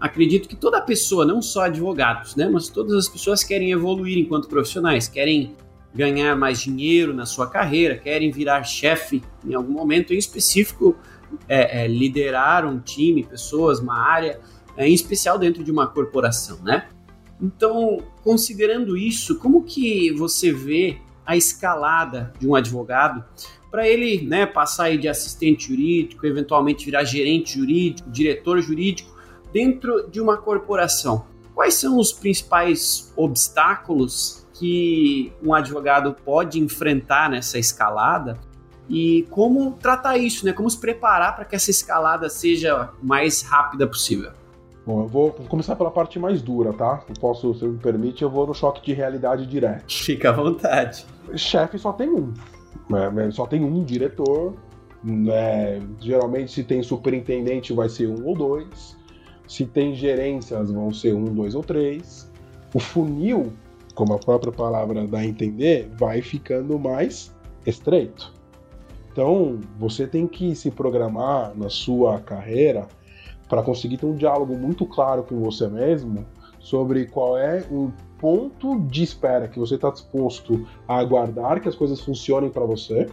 acredito 0.00 0.48
que 0.48 0.56
toda 0.56 0.80
pessoa, 0.80 1.26
não 1.26 1.42
só 1.42 1.64
advogados, 1.64 2.34
né, 2.34 2.48
mas 2.48 2.70
todas 2.70 2.94
as 2.94 3.08
pessoas 3.08 3.44
querem 3.44 3.72
evoluir 3.72 4.16
enquanto 4.16 4.48
profissionais, 4.48 5.06
querem 5.06 5.54
ganhar 5.94 6.34
mais 6.34 6.60
dinheiro 6.60 7.12
na 7.12 7.26
sua 7.26 7.46
carreira, 7.46 7.98
querem 7.98 8.30
virar 8.30 8.62
chefe 8.62 9.22
em 9.44 9.52
algum 9.52 9.72
momento 9.72 10.14
em 10.14 10.18
específico 10.18 10.96
é, 11.48 11.84
é, 11.84 11.88
liderar 11.88 12.66
um 12.66 12.78
time, 12.78 13.24
pessoas, 13.24 13.78
uma 13.78 13.98
área, 13.98 14.40
é, 14.76 14.88
em 14.88 14.94
especial 14.94 15.38
dentro 15.38 15.62
de 15.64 15.70
uma 15.70 15.86
corporação, 15.86 16.58
né? 16.62 16.88
Então, 17.40 17.98
considerando 18.22 18.96
isso, 18.96 19.38
como 19.38 19.62
que 19.62 20.10
você 20.12 20.52
vê 20.52 20.98
a 21.24 21.36
escalada 21.36 22.32
de 22.38 22.48
um 22.48 22.54
advogado 22.54 23.24
para 23.70 23.86
ele 23.86 24.26
né, 24.26 24.46
passar 24.46 24.96
de 24.96 25.08
assistente 25.08 25.68
jurídico, 25.68 26.26
eventualmente 26.26 26.84
virar 26.84 27.04
gerente 27.04 27.58
jurídico, 27.58 28.10
diretor 28.10 28.60
jurídico, 28.60 29.14
dentro 29.52 30.08
de 30.10 30.20
uma 30.20 30.36
corporação? 30.36 31.26
Quais 31.54 31.74
são 31.74 31.98
os 31.98 32.12
principais 32.12 33.12
obstáculos 33.16 34.46
que 34.58 35.32
um 35.42 35.52
advogado 35.52 36.14
pode 36.24 36.58
enfrentar 36.58 37.28
nessa 37.28 37.58
escalada 37.58 38.38
e 38.88 39.26
como 39.30 39.72
tratar 39.72 40.16
isso, 40.16 40.44
né? 40.44 40.52
Como 40.52 40.70
se 40.70 40.78
preparar 40.78 41.34
para 41.34 41.44
que 41.44 41.56
essa 41.56 41.70
escalada 41.70 42.28
seja 42.28 42.90
o 43.02 43.06
mais 43.06 43.42
rápida 43.42 43.86
possível. 43.86 44.32
Bom, 44.86 45.02
eu 45.02 45.08
vou 45.08 45.32
começar 45.32 45.74
pela 45.74 45.90
parte 45.90 46.16
mais 46.16 46.40
dura, 46.40 46.72
tá? 46.72 47.02
Eu 47.08 47.14
posso, 47.20 47.52
se 47.54 47.64
me 47.64 47.76
permite, 47.76 48.22
eu 48.22 48.30
vou 48.30 48.46
no 48.46 48.54
choque 48.54 48.80
de 48.84 48.92
realidade 48.92 49.44
direto. 49.44 49.84
Fica 49.92 50.30
à 50.30 50.32
vontade. 50.32 51.04
Chefe 51.34 51.76
só 51.76 51.92
tem 51.92 52.08
um. 52.08 52.32
Né? 52.88 53.30
Só 53.32 53.46
tem 53.46 53.64
um 53.64 53.82
diretor. 53.82 54.54
Né? 55.02 55.82
Geralmente, 55.98 56.52
se 56.52 56.62
tem 56.62 56.84
superintendente, 56.84 57.72
vai 57.72 57.88
ser 57.88 58.06
um 58.06 58.24
ou 58.24 58.36
dois. 58.36 58.96
Se 59.48 59.66
tem 59.66 59.92
gerências, 59.92 60.70
vão 60.70 60.92
ser 60.92 61.14
um, 61.14 61.24
dois 61.24 61.56
ou 61.56 61.64
três. 61.64 62.30
O 62.72 62.78
funil, 62.78 63.52
como 63.92 64.14
a 64.14 64.18
própria 64.18 64.52
palavra 64.52 65.04
dá 65.04 65.18
a 65.18 65.26
entender, 65.26 65.90
vai 65.96 66.22
ficando 66.22 66.78
mais 66.78 67.34
estreito. 67.66 68.35
Então, 69.16 69.60
você 69.78 70.06
tem 70.06 70.26
que 70.26 70.54
se 70.54 70.70
programar 70.70 71.56
na 71.56 71.70
sua 71.70 72.20
carreira 72.20 72.86
para 73.48 73.62
conseguir 73.62 73.96
ter 73.96 74.04
um 74.04 74.14
diálogo 74.14 74.54
muito 74.54 74.84
claro 74.84 75.22
com 75.22 75.40
você 75.40 75.66
mesmo 75.68 76.26
sobre 76.60 77.06
qual 77.06 77.38
é 77.38 77.64
o 77.70 77.90
ponto 78.18 78.78
de 78.80 79.02
espera 79.02 79.48
que 79.48 79.58
você 79.58 79.76
está 79.76 79.88
disposto 79.88 80.68
a 80.86 80.98
aguardar 80.98 81.62
que 81.62 81.68
as 81.68 81.74
coisas 81.74 81.98
funcionem 81.98 82.50
para 82.50 82.66
você, 82.66 83.08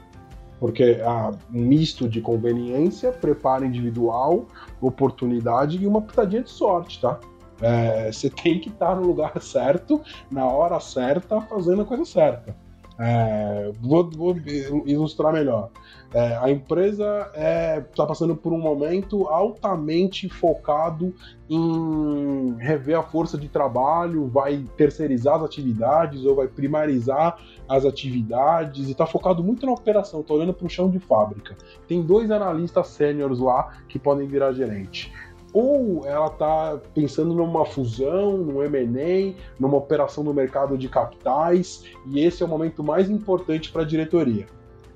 porque 0.60 1.00
há 1.06 1.32
um 1.54 1.62
misto 1.62 2.10
de 2.10 2.20
conveniência, 2.20 3.10
preparo 3.10 3.64
individual, 3.64 4.46
oportunidade 4.82 5.82
e 5.82 5.88
uma 5.88 6.02
pitadinha 6.02 6.44
de 6.44 6.50
sorte, 6.50 7.00
tá? 7.00 7.18
É, 7.62 8.12
você 8.12 8.30
tem 8.30 8.60
que 8.60 8.68
estar 8.68 8.94
no 8.98 9.08
lugar 9.08 9.32
certo, 9.42 10.02
na 10.30 10.46
hora 10.46 10.82
certa, 10.82 11.40
fazendo 11.40 11.84
a 11.84 11.86
coisa 11.86 12.04
certa. 12.04 12.62
É, 13.00 13.72
vou, 13.82 14.10
vou, 14.10 14.36
ilustrar 14.86 15.34
melhor. 15.34 15.70
É, 16.14 16.38
a 16.38 16.50
empresa 16.52 17.28
está 17.32 17.40
é, 17.40 17.82
tá 17.82 18.06
passando 18.06 18.36
por 18.36 18.54
um 18.54 18.60
momento 18.60 19.28
altamente 19.28 20.30
focado 20.30 21.14
em 21.50 22.56
rever 22.60 22.98
a 22.98 23.02
força 23.02 23.36
de 23.36 23.50
trabalho, 23.50 24.28
vai 24.28 24.64
terceirizar 24.78 25.36
as 25.36 25.44
atividades 25.44 26.24
ou 26.24 26.36
vai 26.36 26.48
primarizar 26.48 27.38
as 27.68 27.84
atividades 27.84 28.88
e 28.88 28.92
está 28.92 29.08
focado 29.08 29.44
muito 29.44 29.66
na 29.66 29.72
operação, 29.72 30.22
está 30.22 30.34
olhando 30.34 30.54
para 30.54 30.68
o 30.68 30.70
chão 30.70 30.90
de 30.90 31.00
fábrica. 31.00 31.58
Tem 31.88 32.02
dois 32.02 32.30
analistas 32.30 32.88
sêniores 32.90 33.40
lá 33.40 33.74
que 33.88 33.98
podem 33.98 34.28
virar 34.28 34.54
gerente 34.54 35.12
ou 35.54 36.06
ela 36.06 36.28
está 36.28 36.80
pensando 36.96 37.34
numa 37.34 37.64
fusão, 37.64 38.38
num 38.38 38.64
M&A, 38.64 39.40
numa 39.60 39.78
operação 39.78 40.24
no 40.24 40.34
mercado 40.34 40.76
de 40.78 40.90
capitais, 40.90 41.84
e 42.08 42.20
esse 42.20 42.42
é 42.42 42.46
o 42.46 42.50
momento 42.50 42.84
mais 42.84 43.10
importante 43.10 43.72
para 43.72 43.84
a 43.84 43.86
diretoria. 43.86 44.48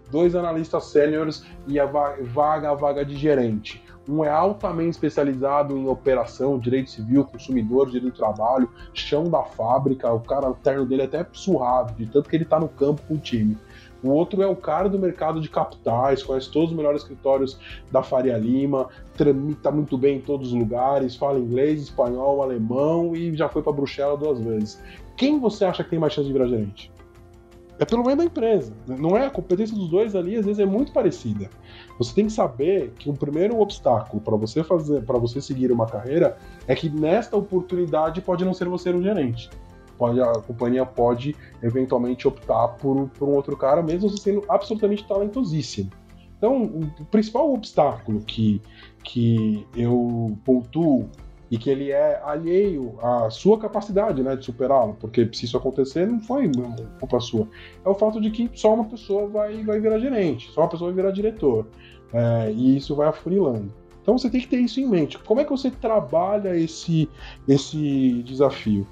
Dois 0.09 0.35
analistas 0.35 0.85
sêniores 0.85 1.45
e 1.67 1.79
a 1.79 1.85
vaga 1.85 2.71
a 2.71 2.73
vaga 2.73 3.05
de 3.05 3.15
gerente. 3.15 3.83
Um 4.09 4.23
é 4.23 4.29
altamente 4.29 4.91
especializado 4.91 5.77
em 5.77 5.85
operação, 5.87 6.57
direito 6.57 6.89
civil, 6.89 7.25
consumidor, 7.25 7.87
direito 7.87 8.13
do 8.13 8.17
trabalho, 8.17 8.69
chão 8.93 9.25
da 9.25 9.43
fábrica, 9.43 10.11
o 10.11 10.21
cara 10.21 10.49
o 10.49 10.55
terno 10.55 10.85
dele 10.85 11.01
é 11.01 11.05
até 11.05 11.27
surrado, 11.33 11.93
de 11.93 12.05
tanto 12.05 12.29
que 12.29 12.35
ele 12.37 12.45
está 12.45 12.57
no 12.57 12.69
campo 12.69 13.01
com 13.05 13.15
o 13.15 13.19
time. 13.19 13.57
O 14.03 14.09
outro 14.09 14.41
é 14.41 14.47
o 14.47 14.55
cara 14.55 14.87
do 14.87 14.99
mercado 14.99 15.41
de 15.41 15.49
capitais, 15.49 16.21
conhece 16.21 16.51
todos 16.51 16.71
os 16.71 16.77
melhores 16.77 17.01
escritórios 17.01 17.59
da 17.91 18.03
Faria 18.03 18.37
Lima, 18.37 18.87
tramita 19.15 19.71
muito 19.71 19.97
bem 19.97 20.17
em 20.17 20.21
todos 20.21 20.49
os 20.49 20.53
lugares, 20.53 21.15
fala 21.15 21.39
inglês, 21.39 21.81
espanhol, 21.81 22.41
alemão 22.41 23.15
e 23.15 23.35
já 23.35 23.49
foi 23.49 23.63
para 23.63 23.73
Bruxelas 23.73 24.19
duas 24.19 24.39
vezes. 24.39 24.81
Quem 25.15 25.39
você 25.39 25.65
acha 25.65 25.83
que 25.83 25.89
tem 25.89 25.99
mais 25.99 26.13
chance 26.13 26.27
de 26.27 26.33
virar 26.33 26.47
gerente? 26.47 26.91
É 27.79 27.85
pelo 27.85 28.03
menos 28.03 28.17
da 28.17 28.25
empresa. 28.25 28.73
Não 28.87 29.15
é 29.15 29.25
a 29.25 29.29
competência 29.29 29.75
dos 29.75 29.89
dois 29.89 30.15
ali, 30.15 30.35
às 30.35 30.45
vezes 30.45 30.59
é 30.59 30.65
muito 30.65 30.91
parecida. 30.91 31.49
Você 31.99 32.13
tem 32.13 32.25
que 32.25 32.33
saber 32.33 32.91
que 32.97 33.09
um 33.09 33.15
primeiro 33.15 33.59
obstáculo 33.59 34.21
para 34.21 34.35
você 34.35 34.63
fazer, 34.63 35.03
para 35.03 35.17
você 35.17 35.41
seguir 35.41 35.71
uma 35.71 35.85
carreira 35.85 36.37
é 36.67 36.75
que 36.75 36.89
nesta 36.89 37.37
oportunidade 37.37 38.21
pode 38.21 38.43
não 38.43 38.53
ser 38.53 38.67
você 38.67 38.89
o 38.89 39.01
gerente 39.01 39.49
pode, 39.97 40.21
a 40.21 40.33
companhia 40.33 40.85
pode 40.85 41.35
eventualmente 41.61 42.27
optar 42.27 42.67
por, 42.69 43.09
por 43.09 43.27
um 43.27 43.33
outro 43.33 43.55
cara, 43.57 43.81
mesmo 43.81 44.09
sendo 44.09 44.43
absolutamente 44.47 45.07
talentosíssimo. 45.07 45.89
Então, 46.37 46.63
o 46.63 47.05
principal 47.05 47.51
obstáculo 47.51 48.21
que, 48.21 48.61
que 49.03 49.65
eu 49.75 50.37
pontuo 50.45 51.09
e 51.49 51.57
que 51.57 51.69
ele 51.69 51.91
é 51.91 52.21
alheio 52.23 52.95
à 53.01 53.29
sua 53.29 53.57
capacidade 53.57 54.21
né, 54.21 54.35
de 54.35 54.45
superá-lo, 54.45 54.95
porque 54.99 55.27
se 55.33 55.45
isso 55.45 55.57
acontecer, 55.57 56.05
não 56.05 56.19
foi 56.19 56.51
culpa 56.99 57.19
sua. 57.19 57.47
É 57.83 57.89
o 57.89 57.95
fato 57.95 58.19
de 58.19 58.29
que 58.29 58.49
só 58.53 58.73
uma 58.73 58.85
pessoa 58.85 59.27
vai, 59.27 59.63
vai 59.63 59.79
virar 59.79 59.97
gerente, 59.99 60.51
só 60.51 60.61
uma 60.61 60.69
pessoa 60.69 60.91
vai 60.91 61.01
virar 61.01 61.11
diretor. 61.11 61.65
É, 62.13 62.51
e 62.51 62.77
isso 62.77 62.95
vai 62.95 63.07
afunilando. 63.07 63.71
Então 64.01 64.17
você 64.17 64.29
tem 64.29 64.39
que 64.39 64.47
ter 64.47 64.59
isso 64.59 64.79
em 64.79 64.87
mente. 64.87 65.17
Como 65.19 65.41
é 65.41 65.43
que 65.43 65.49
você 65.49 65.69
trabalha 65.69 66.55
esse, 66.55 67.09
esse 67.47 68.23
desafio? 68.23 68.87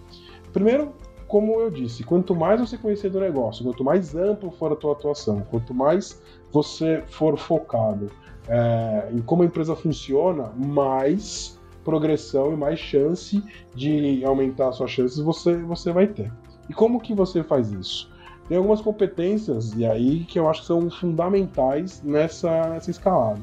Primeiro, 0.55 0.93
como 1.27 1.59
eu 1.59 1.69
disse, 1.69 2.01
quanto 2.01 2.33
mais 2.33 2.61
você 2.61 2.77
conhecer 2.77 3.09
do 3.09 3.19
negócio, 3.19 3.61
quanto 3.65 3.83
mais 3.83 4.15
amplo 4.15 4.49
for 4.51 4.71
a 4.71 4.75
tua 4.77 4.93
atuação, 4.93 5.41
quanto 5.51 5.73
mais 5.73 6.21
você 6.49 7.03
for 7.09 7.37
focado 7.37 8.09
é, 8.47 9.09
em 9.11 9.19
como 9.19 9.43
a 9.43 9.45
empresa 9.45 9.75
funciona, 9.75 10.53
mais 10.55 11.59
progressão 11.83 12.53
e 12.53 12.55
mais 12.55 12.79
chance 12.79 13.43
de 13.75 14.23
aumentar 14.23 14.71
suas 14.71 14.91
chances 14.91 15.17
você, 15.17 15.57
você 15.57 15.91
vai 15.91 16.07
ter. 16.07 16.31
E 16.69 16.73
como 16.73 17.01
que 17.01 17.13
você 17.13 17.43
faz 17.43 17.73
isso? 17.73 18.09
Tem 18.47 18.57
algumas 18.57 18.79
competências, 18.79 19.73
e 19.73 19.85
aí 19.85 20.23
que 20.23 20.39
eu 20.39 20.49
acho 20.49 20.61
que 20.61 20.67
são 20.67 20.89
fundamentais 20.89 22.01
nessa, 22.01 22.69
nessa 22.69 22.89
escalada. 22.89 23.41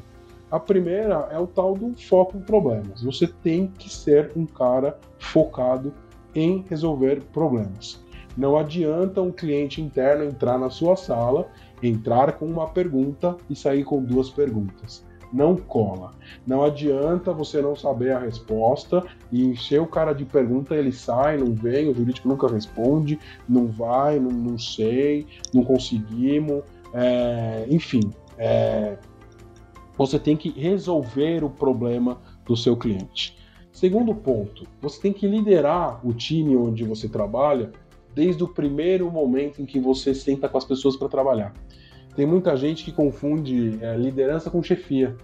A 0.49 0.59
primeira 0.59 1.29
é 1.31 1.37
o 1.37 1.45
tal 1.45 1.75
do 1.75 1.93
foco 1.95 2.37
em 2.37 2.41
problemas. 2.41 3.03
Você 3.03 3.27
tem 3.27 3.67
que 3.67 3.87
ser 3.87 4.31
um 4.35 4.47
cara 4.47 4.97
focado 5.19 5.93
em 6.35 6.65
resolver 6.69 7.21
problemas. 7.33 8.03
Não 8.35 8.57
adianta 8.57 9.21
um 9.21 9.31
cliente 9.31 9.81
interno 9.81 10.23
entrar 10.23 10.57
na 10.57 10.69
sua 10.69 10.95
sala, 10.95 11.47
entrar 11.81 12.33
com 12.33 12.45
uma 12.45 12.67
pergunta 12.67 13.37
e 13.49 13.55
sair 13.55 13.83
com 13.83 14.03
duas 14.03 14.29
perguntas. 14.29 15.05
Não 15.31 15.55
cola. 15.55 16.11
Não 16.45 16.63
adianta 16.63 17.33
você 17.33 17.61
não 17.61 17.75
saber 17.75 18.11
a 18.11 18.19
resposta 18.19 19.03
e 19.31 19.43
encher 19.43 19.81
o 19.81 19.87
cara 19.87 20.13
de 20.13 20.25
pergunta, 20.25 20.75
ele 20.75 20.91
sai, 20.91 21.37
não 21.37 21.53
vem, 21.53 21.89
o 21.89 21.95
jurídico 21.95 22.27
nunca 22.27 22.47
responde, 22.47 23.19
não 23.49 23.67
vai, 23.67 24.19
não, 24.19 24.31
não 24.31 24.57
sei, 24.57 25.25
não 25.53 25.63
conseguimos. 25.63 26.63
É, 26.93 27.65
enfim, 27.67 28.11
é, 28.37 28.97
você 29.97 30.19
tem 30.19 30.37
que 30.37 30.49
resolver 30.49 31.43
o 31.43 31.49
problema 31.49 32.19
do 32.45 32.55
seu 32.55 32.75
cliente. 32.75 33.42
Segundo 33.73 34.13
ponto, 34.13 34.67
você 34.79 35.01
tem 35.01 35.11
que 35.11 35.27
liderar 35.27 35.99
o 36.07 36.13
time 36.13 36.55
onde 36.55 36.83
você 36.83 37.09
trabalha 37.09 37.71
desde 38.13 38.43
o 38.43 38.47
primeiro 38.47 39.09
momento 39.11 39.63
em 39.63 39.65
que 39.65 39.79
você 39.79 40.13
senta 40.13 40.47
com 40.47 40.59
as 40.59 40.63
pessoas 40.63 40.95
para 40.95 41.09
trabalhar. 41.09 41.51
Tem 42.15 42.23
muita 42.23 42.55
gente 42.55 42.85
que 42.85 42.91
confunde 42.91 43.79
é, 43.81 43.97
liderança 43.97 44.51
com 44.51 44.61
chefia. 44.61 45.17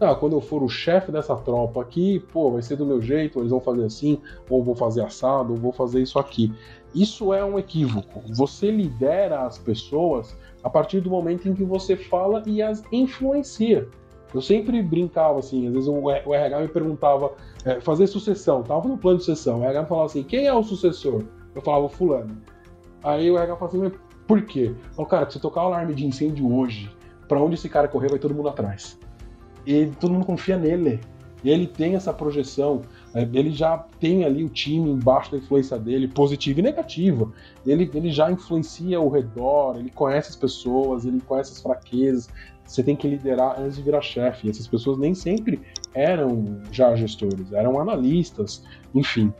Ah, 0.00 0.14
quando 0.14 0.32
eu 0.32 0.40
for 0.40 0.62
o 0.62 0.70
chefe 0.70 1.12
dessa 1.12 1.36
tropa 1.36 1.82
aqui, 1.82 2.18
pô, 2.32 2.50
vai 2.50 2.62
ser 2.62 2.76
do 2.76 2.86
meu 2.86 3.00
jeito, 3.00 3.38
eles 3.38 3.50
vão 3.50 3.60
fazer 3.60 3.84
assim, 3.84 4.18
ou 4.48 4.64
vou 4.64 4.74
fazer 4.74 5.02
assado, 5.02 5.52
ou 5.52 5.58
vou 5.58 5.70
fazer 5.70 6.00
isso 6.00 6.18
aqui. 6.18 6.50
Isso 6.94 7.34
é 7.34 7.44
um 7.44 7.58
equívoco. 7.58 8.22
Você 8.34 8.70
lidera 8.70 9.42
as 9.42 9.58
pessoas 9.58 10.34
a 10.64 10.70
partir 10.70 11.00
do 11.00 11.10
momento 11.10 11.46
em 11.46 11.54
que 11.54 11.62
você 11.62 11.94
fala 11.94 12.42
e 12.46 12.62
as 12.62 12.82
influencia. 12.90 13.86
Eu 14.34 14.40
sempre 14.40 14.82
brincava 14.82 15.38
assim, 15.38 15.66
às 15.66 15.72
vezes 15.72 15.88
o 15.88 16.10
RH 16.10 16.60
me 16.60 16.68
perguntava, 16.68 17.32
é, 17.64 17.80
fazer 17.80 18.06
sucessão, 18.06 18.62
tava 18.62 18.88
no 18.88 18.96
plano 18.96 19.18
de 19.18 19.24
sucessão, 19.24 19.60
o 19.60 19.64
RH 19.64 19.86
falava 19.86 20.06
assim, 20.06 20.22
quem 20.22 20.46
é 20.46 20.54
o 20.54 20.62
sucessor? 20.62 21.22
Eu 21.54 21.60
falava, 21.60 21.88
fulano. 21.88 22.36
Aí 23.02 23.30
o 23.30 23.36
RH 23.36 23.56
falava 23.56 23.76
assim, 23.76 23.96
por 24.26 24.42
quê? 24.42 24.74
Eu 24.74 24.94
falava, 24.94 25.10
cara, 25.10 25.30
se 25.30 25.38
tocar 25.38 25.64
o 25.64 25.66
alarme 25.66 25.94
de 25.94 26.06
incêndio 26.06 26.50
hoje, 26.54 26.90
para 27.28 27.40
onde 27.40 27.54
esse 27.54 27.68
cara 27.68 27.88
correr, 27.88 28.08
vai 28.08 28.18
todo 28.18 28.34
mundo 28.34 28.48
atrás. 28.48 28.98
E 29.66 29.86
todo 30.00 30.12
mundo 30.12 30.24
confia 30.26 30.56
nele. 30.56 31.00
Ele 31.44 31.66
tem 31.66 31.96
essa 31.96 32.12
projeção, 32.12 32.82
é, 33.12 33.22
ele 33.22 33.50
já 33.50 33.76
tem 33.98 34.24
ali 34.24 34.44
o 34.44 34.48
time 34.48 34.90
embaixo 34.90 35.32
da 35.32 35.38
influência 35.38 35.76
dele, 35.76 36.06
positiva 36.06 36.60
e 36.60 36.62
negativa. 36.62 37.32
Ele, 37.66 37.90
ele 37.92 38.12
já 38.12 38.30
influencia 38.30 39.00
o 39.00 39.08
redor, 39.08 39.76
ele 39.76 39.90
conhece 39.90 40.30
as 40.30 40.36
pessoas, 40.36 41.04
ele 41.04 41.20
conhece 41.20 41.52
as 41.52 41.60
fraquezas, 41.60 42.28
você 42.72 42.82
tem 42.82 42.96
que 42.96 43.06
liderar 43.06 43.60
antes 43.60 43.76
de 43.76 43.82
virar 43.82 44.00
chefe. 44.00 44.48
Essas 44.48 44.66
pessoas 44.66 44.98
nem 44.98 45.14
sempre 45.14 45.60
eram 45.94 46.62
já 46.70 46.94
gestores, 46.96 47.52
eram 47.52 47.78
analistas, 47.78 48.64
enfim. 48.94 49.32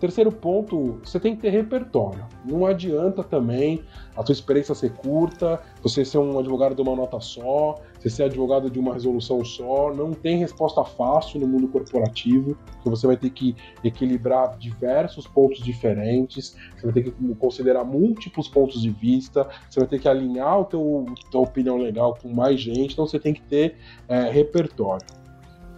Terceiro 0.00 0.32
ponto, 0.32 1.00
você 1.04 1.20
tem 1.20 1.36
que 1.36 1.42
ter 1.42 1.50
repertório. 1.50 2.26
Não 2.44 2.66
adianta 2.66 3.22
também 3.22 3.82
a 4.16 4.26
sua 4.26 4.32
experiência 4.32 4.74
ser 4.74 4.92
curta, 4.92 5.60
você 5.82 6.04
ser 6.04 6.18
um 6.18 6.38
advogado 6.38 6.74
de 6.74 6.82
uma 6.82 6.96
nota 6.96 7.20
só, 7.20 7.76
você 8.04 8.10
ser 8.10 8.24
advogado 8.24 8.70
de 8.70 8.78
uma 8.78 8.92
resolução 8.92 9.42
só. 9.44 9.92
Não 9.92 10.12
tem 10.12 10.36
resposta 10.36 10.84
fácil 10.84 11.40
no 11.40 11.46
mundo 11.46 11.68
corporativo, 11.68 12.56
porque 12.66 12.90
você 12.90 13.06
vai 13.06 13.16
ter 13.16 13.30
que 13.30 13.56
equilibrar 13.82 14.58
diversos 14.58 15.26
pontos 15.26 15.60
diferentes, 15.64 16.54
você 16.76 16.82
vai 16.82 16.92
ter 16.92 17.02
que 17.04 17.34
considerar 17.36 17.84
múltiplos 17.84 18.46
pontos 18.46 18.82
de 18.82 18.90
vista, 18.90 19.48
você 19.68 19.80
vai 19.80 19.88
ter 19.88 20.00
que 20.00 20.08
alinhar 20.08 20.60
o 20.60 20.64
teu, 20.64 21.06
tua 21.30 21.40
opinião 21.40 21.78
legal 21.78 22.16
com 22.20 22.28
mais 22.28 22.60
gente, 22.60 22.92
então 22.92 23.06
você 23.06 23.18
tem 23.18 23.32
que 23.32 23.42
ter 23.42 23.76
é, 24.06 24.30
repertório. 24.30 25.06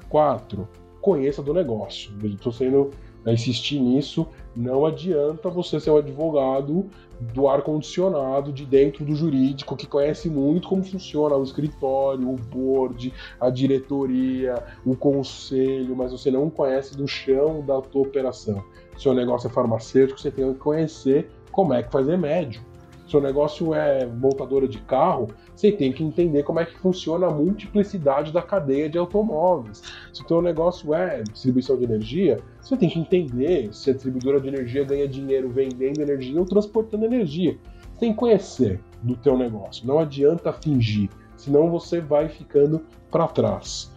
Quatro, 0.08 0.68
conheça 1.00 1.42
do 1.42 1.54
negócio. 1.54 2.12
Estou 2.24 2.52
sendo 2.52 2.90
a 3.24 3.32
insistir 3.32 3.80
nisso, 3.80 4.26
não 4.56 4.86
adianta 4.86 5.50
você 5.50 5.78
ser 5.78 5.90
um 5.90 5.98
advogado 5.98 6.88
do 7.20 7.48
ar-condicionado 7.48 8.52
de 8.52 8.64
dentro 8.64 9.04
do 9.04 9.14
jurídico 9.14 9.76
que 9.76 9.86
conhece 9.86 10.28
muito 10.30 10.68
como 10.68 10.82
funciona 10.82 11.36
o 11.36 11.42
escritório, 11.42 12.30
o 12.30 12.36
board, 12.36 13.12
a 13.40 13.50
diretoria, 13.50 14.62
o 14.84 14.96
conselho, 14.96 15.94
mas 15.94 16.12
você 16.12 16.30
não 16.30 16.48
conhece 16.48 16.96
do 16.96 17.06
chão 17.06 17.64
da 17.64 17.80
tua 17.80 18.02
operação. 18.02 18.64
Seu 18.96 19.12
negócio 19.12 19.48
é 19.48 19.50
farmacêutico, 19.50 20.18
você 20.18 20.30
tem 20.30 20.52
que 20.52 20.58
conhecer 20.58 21.30
como 21.52 21.74
é 21.74 21.82
que 21.82 21.92
faz 21.92 22.06
remédio 22.06 22.62
seu 23.10 23.20
negócio 23.20 23.74
é 23.74 24.04
montadora 24.04 24.66
de 24.66 24.78
carro, 24.78 25.28
você 25.54 25.70
tem 25.70 25.92
que 25.92 26.02
entender 26.02 26.42
como 26.42 26.60
é 26.60 26.64
que 26.64 26.78
funciona 26.78 27.26
a 27.26 27.30
multiplicidade 27.30 28.32
da 28.32 28.42
cadeia 28.42 28.88
de 28.88 28.98
automóveis. 28.98 29.82
Se 30.12 30.22
o 30.22 30.28
seu 30.28 30.42
negócio 30.42 30.92
é 30.92 31.22
distribuição 31.22 31.76
de 31.76 31.84
energia, 31.84 32.40
você 32.60 32.76
tem 32.76 32.88
que 32.88 32.98
entender 32.98 33.72
se 33.72 33.90
a 33.90 33.92
distribuidora 33.92 34.40
de 34.40 34.48
energia 34.48 34.84
ganha 34.84 35.06
dinheiro 35.06 35.48
vendendo 35.48 36.00
energia 36.00 36.38
ou 36.38 36.46
transportando 36.46 37.04
energia. 37.04 37.56
Você 37.92 38.00
tem 38.00 38.12
que 38.12 38.18
conhecer 38.18 38.80
do 39.02 39.16
teu 39.16 39.38
negócio. 39.38 39.86
Não 39.86 39.98
adianta 39.98 40.52
fingir, 40.52 41.08
senão 41.36 41.70
você 41.70 42.00
vai 42.00 42.28
ficando 42.28 42.82
para 43.10 43.28
trás. 43.28 43.92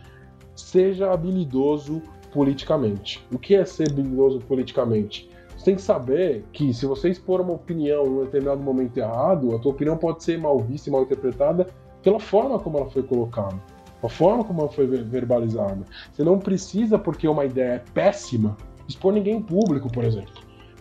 Seja 0.56 1.12
habilidoso 1.12 2.02
politicamente. 2.32 3.26
O 3.32 3.40
que 3.40 3.56
é 3.56 3.66
ser 3.66 3.90
habilidoso 3.92 4.40
politicamente? 4.40 5.29
Você 5.60 5.66
tem 5.66 5.76
que 5.76 5.82
saber 5.82 6.46
que 6.54 6.74
se 6.74 6.86
você 6.86 7.10
expor 7.10 7.42
uma 7.42 7.52
opinião 7.52 8.06
em 8.06 8.10
um 8.10 8.24
determinado 8.24 8.62
momento 8.62 8.96
errado, 8.96 9.54
a 9.54 9.60
tua 9.60 9.74
opinião 9.74 9.98
pode 9.98 10.24
ser 10.24 10.40
mal 10.40 10.58
vista 10.58 10.88
e 10.88 10.92
mal 10.92 11.02
interpretada 11.02 11.68
pela 12.02 12.18
forma 12.18 12.58
como 12.58 12.78
ela 12.78 12.90
foi 12.90 13.04
colocada, 13.04 13.62
a 14.02 14.08
forma 14.08 14.42
como 14.46 14.62
ela 14.62 14.70
foi 14.70 14.88
verbalizada. 14.88 15.84
Você 16.14 16.24
não 16.24 16.40
precisa, 16.40 16.98
porque 16.98 17.28
uma 17.28 17.44
ideia 17.44 17.74
é 17.74 17.84
péssima, 17.94 18.56
expor 18.88 19.12
ninguém 19.12 19.36
em 19.36 19.42
público, 19.42 19.92
por 19.92 20.06
exemplo. 20.06 20.32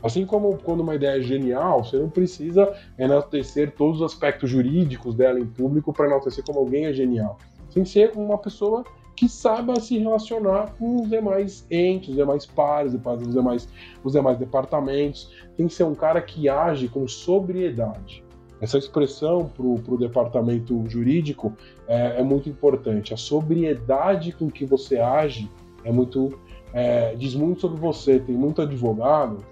Assim 0.01 0.25
como 0.25 0.57
quando 0.59 0.79
uma 0.79 0.95
ideia 0.95 1.19
é 1.19 1.23
genial, 1.23 1.83
você 1.83 1.97
não 1.97 2.09
precisa 2.09 2.73
enaltecer 2.97 3.75
todos 3.75 4.01
os 4.01 4.13
aspectos 4.13 4.49
jurídicos 4.49 5.17
dela 5.17 5.41
em 5.41 5.47
público 5.47 5.93
para 5.93 6.07
enaltecer 6.07 6.45
como 6.45 6.61
alguém 6.61 6.87
é 6.87 6.93
genial. 6.93 7.37
Que 7.69 7.85
ser 7.85 8.13
uma 8.15 8.39
pessoa 8.39 8.85
que 9.19 9.29
saiba 9.29 9.81
se 9.81 9.99
relacionar 9.99 10.77
com 10.79 11.03
os 11.03 11.11
demais 11.11 11.67
entes, 11.69 12.11
os 12.11 12.15
demais 12.15 12.47
pares, 12.47 12.95
os 12.95 13.35
demais, 13.35 13.69
os 14.05 14.13
demais 14.13 14.39
departamentos. 14.39 15.29
Tem 15.57 15.67
que 15.67 15.75
ser 15.75 15.83
um 15.83 15.95
cara 15.95 16.23
que 16.23 16.49
age 16.49 16.87
com 16.87 17.09
sobriedade. 17.09 18.25
Essa 18.61 18.79
expressão 18.79 19.47
para 19.49 19.65
o 19.65 19.99
departamento 19.99 20.85
jurídico 20.87 21.53
é, 21.89 22.21
é, 22.21 22.23
muito 22.23 22.49
importante. 22.49 23.13
A 23.13 23.17
sobriedade 23.17 24.31
com 24.31 24.49
que 24.49 24.65
você 24.65 25.01
age 25.01 25.51
é 25.83 25.91
muito 25.91 26.39
é, 26.73 27.17
diz 27.17 27.35
muito 27.35 27.61
sobre 27.61 27.81
você. 27.81 28.21
Tem 28.21 28.37
muito 28.37 28.63
advogado 28.63 29.45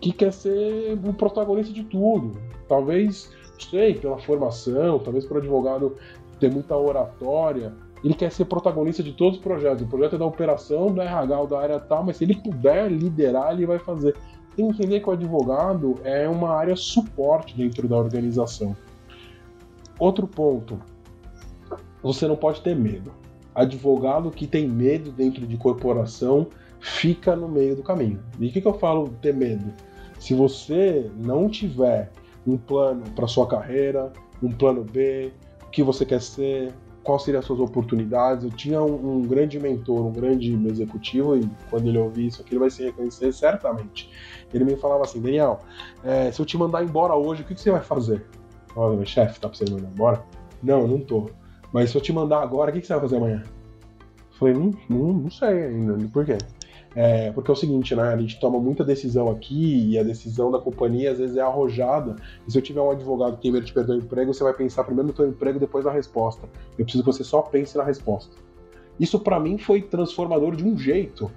que 0.00 0.12
quer 0.12 0.32
ser 0.32 0.98
o 1.04 1.12
protagonista 1.12 1.74
de 1.74 1.84
tudo. 1.84 2.32
Talvez, 2.66 3.30
sei, 3.58 3.92
pela 3.92 4.16
formação, 4.18 4.98
talvez 4.98 5.26
por 5.26 5.36
advogado 5.36 5.94
ter 6.38 6.50
muita 6.50 6.74
oratória, 6.74 7.74
ele 8.02 8.14
quer 8.14 8.32
ser 8.32 8.46
protagonista 8.46 9.02
de 9.02 9.12
todos 9.12 9.38
os 9.38 9.42
projetos. 9.42 9.82
O 9.82 9.86
projeto 9.86 10.14
é 10.14 10.18
da 10.18 10.24
operação, 10.24 10.86
do 10.86 11.00
RH 11.00 11.44
da 11.44 11.60
área 11.60 11.80
tal, 11.80 12.04
mas 12.04 12.16
se 12.16 12.24
ele 12.24 12.34
puder 12.34 12.90
liderar, 12.90 13.52
ele 13.52 13.66
vai 13.66 13.78
fazer. 13.78 14.16
Tem 14.56 14.66
que 14.66 14.74
entender 14.74 15.00
que 15.00 15.08
o 15.08 15.12
advogado 15.12 15.96
é 16.02 16.28
uma 16.28 16.50
área 16.50 16.74
suporte 16.76 17.56
dentro 17.56 17.86
da 17.86 17.96
organização. 17.96 18.76
Outro 19.98 20.26
ponto, 20.26 20.80
você 22.02 22.26
não 22.26 22.36
pode 22.36 22.62
ter 22.62 22.74
medo. 22.74 23.12
Advogado 23.54 24.30
que 24.30 24.46
tem 24.46 24.66
medo 24.66 25.12
dentro 25.12 25.46
de 25.46 25.56
corporação 25.56 26.46
fica 26.80 27.36
no 27.36 27.48
meio 27.48 27.76
do 27.76 27.82
caminho. 27.82 28.20
E 28.38 28.48
o 28.48 28.52
que, 28.52 28.60
que 28.60 28.66
eu 28.66 28.78
falo 28.78 29.08
ter 29.20 29.34
medo? 29.34 29.72
Se 30.18 30.34
você 30.34 31.10
não 31.18 31.48
tiver 31.48 32.10
um 32.46 32.56
plano 32.56 33.02
para 33.14 33.26
sua 33.26 33.46
carreira, 33.46 34.10
um 34.42 34.50
plano 34.50 34.82
B, 34.84 35.32
o 35.66 35.70
que 35.70 35.82
você 35.82 36.06
quer 36.06 36.20
ser, 36.20 36.72
quais 37.02 37.22
seriam 37.22 37.40
as 37.40 37.46
suas 37.46 37.60
oportunidades. 37.60 38.44
Eu 38.44 38.50
tinha 38.50 38.82
um, 38.82 39.18
um, 39.18 39.22
grande 39.22 39.58
mentor, 39.58 40.06
um 40.06 40.12
grande 40.12 40.52
executivo, 40.68 41.36
e 41.36 41.48
quando 41.68 41.88
ele 41.88 41.98
ouvir 41.98 42.26
isso 42.26 42.40
aqui, 42.42 42.52
ele 42.52 42.60
vai 42.60 42.70
se 42.70 42.82
reconhecer 42.84 43.32
certamente. 43.32 44.10
Ele 44.52 44.64
me 44.64 44.76
falava 44.76 45.04
assim: 45.04 45.20
Daniel, 45.20 45.60
é, 46.04 46.30
se 46.30 46.40
eu 46.40 46.46
te 46.46 46.56
mandar 46.56 46.82
embora 46.84 47.14
hoje, 47.14 47.42
o 47.42 47.44
que, 47.44 47.54
que 47.54 47.60
você 47.60 47.70
vai 47.70 47.82
fazer? 47.82 48.26
Olha, 48.76 48.96
meu 48.96 49.06
chefe, 49.06 49.40
tá 49.40 49.48
pra 49.48 49.56
você 49.56 49.70
mandar 49.70 49.88
embora? 49.88 50.24
Não, 50.62 50.86
não 50.86 51.00
tô. 51.00 51.30
Mas 51.72 51.90
se 51.90 51.96
eu 51.96 52.00
te 52.00 52.12
mandar 52.12 52.42
agora, 52.42 52.70
o 52.70 52.72
que, 52.72 52.80
que 52.80 52.86
você 52.86 52.92
vai 52.92 53.02
fazer 53.02 53.16
amanhã? 53.16 53.42
Eu 53.42 54.38
falei: 54.38 54.54
não, 54.54 54.72
não, 54.88 55.12
não 55.12 55.30
sei 55.30 55.48
ainda. 55.48 56.08
Por 56.08 56.24
quê? 56.24 56.38
É, 56.94 57.30
porque 57.30 57.50
é 57.50 57.54
o 57.54 57.56
seguinte, 57.56 57.94
né? 57.94 58.02
A 58.02 58.16
gente 58.16 58.40
toma 58.40 58.58
muita 58.58 58.84
decisão 58.84 59.30
aqui 59.30 59.90
e 59.90 59.98
a 59.98 60.02
decisão 60.02 60.50
da 60.50 60.58
companhia 60.58 61.12
às 61.12 61.18
vezes 61.18 61.36
é 61.36 61.40
arrojada. 61.40 62.16
E 62.46 62.50
se 62.50 62.58
eu 62.58 62.62
tiver 62.62 62.80
um 62.80 62.90
advogado 62.90 63.36
que 63.36 63.42
tem 63.42 63.52
medo 63.52 63.64
de 63.64 63.72
perder 63.72 63.92
o 63.92 63.98
emprego, 63.98 64.34
você 64.34 64.42
vai 64.42 64.52
pensar 64.52 64.84
primeiro 64.84 65.08
no 65.08 65.14
teu 65.14 65.28
emprego 65.28 65.58
depois 65.58 65.84
na 65.84 65.92
resposta. 65.92 66.48
Eu 66.76 66.84
preciso 66.84 67.04
que 67.04 67.12
você 67.12 67.22
só 67.22 67.42
pense 67.42 67.76
na 67.76 67.84
resposta. 67.84 68.34
Isso 68.98 69.18
para 69.20 69.38
mim 69.38 69.56
foi 69.56 69.82
transformador 69.82 70.56
de 70.56 70.64
um 70.64 70.76
jeito. 70.76 71.30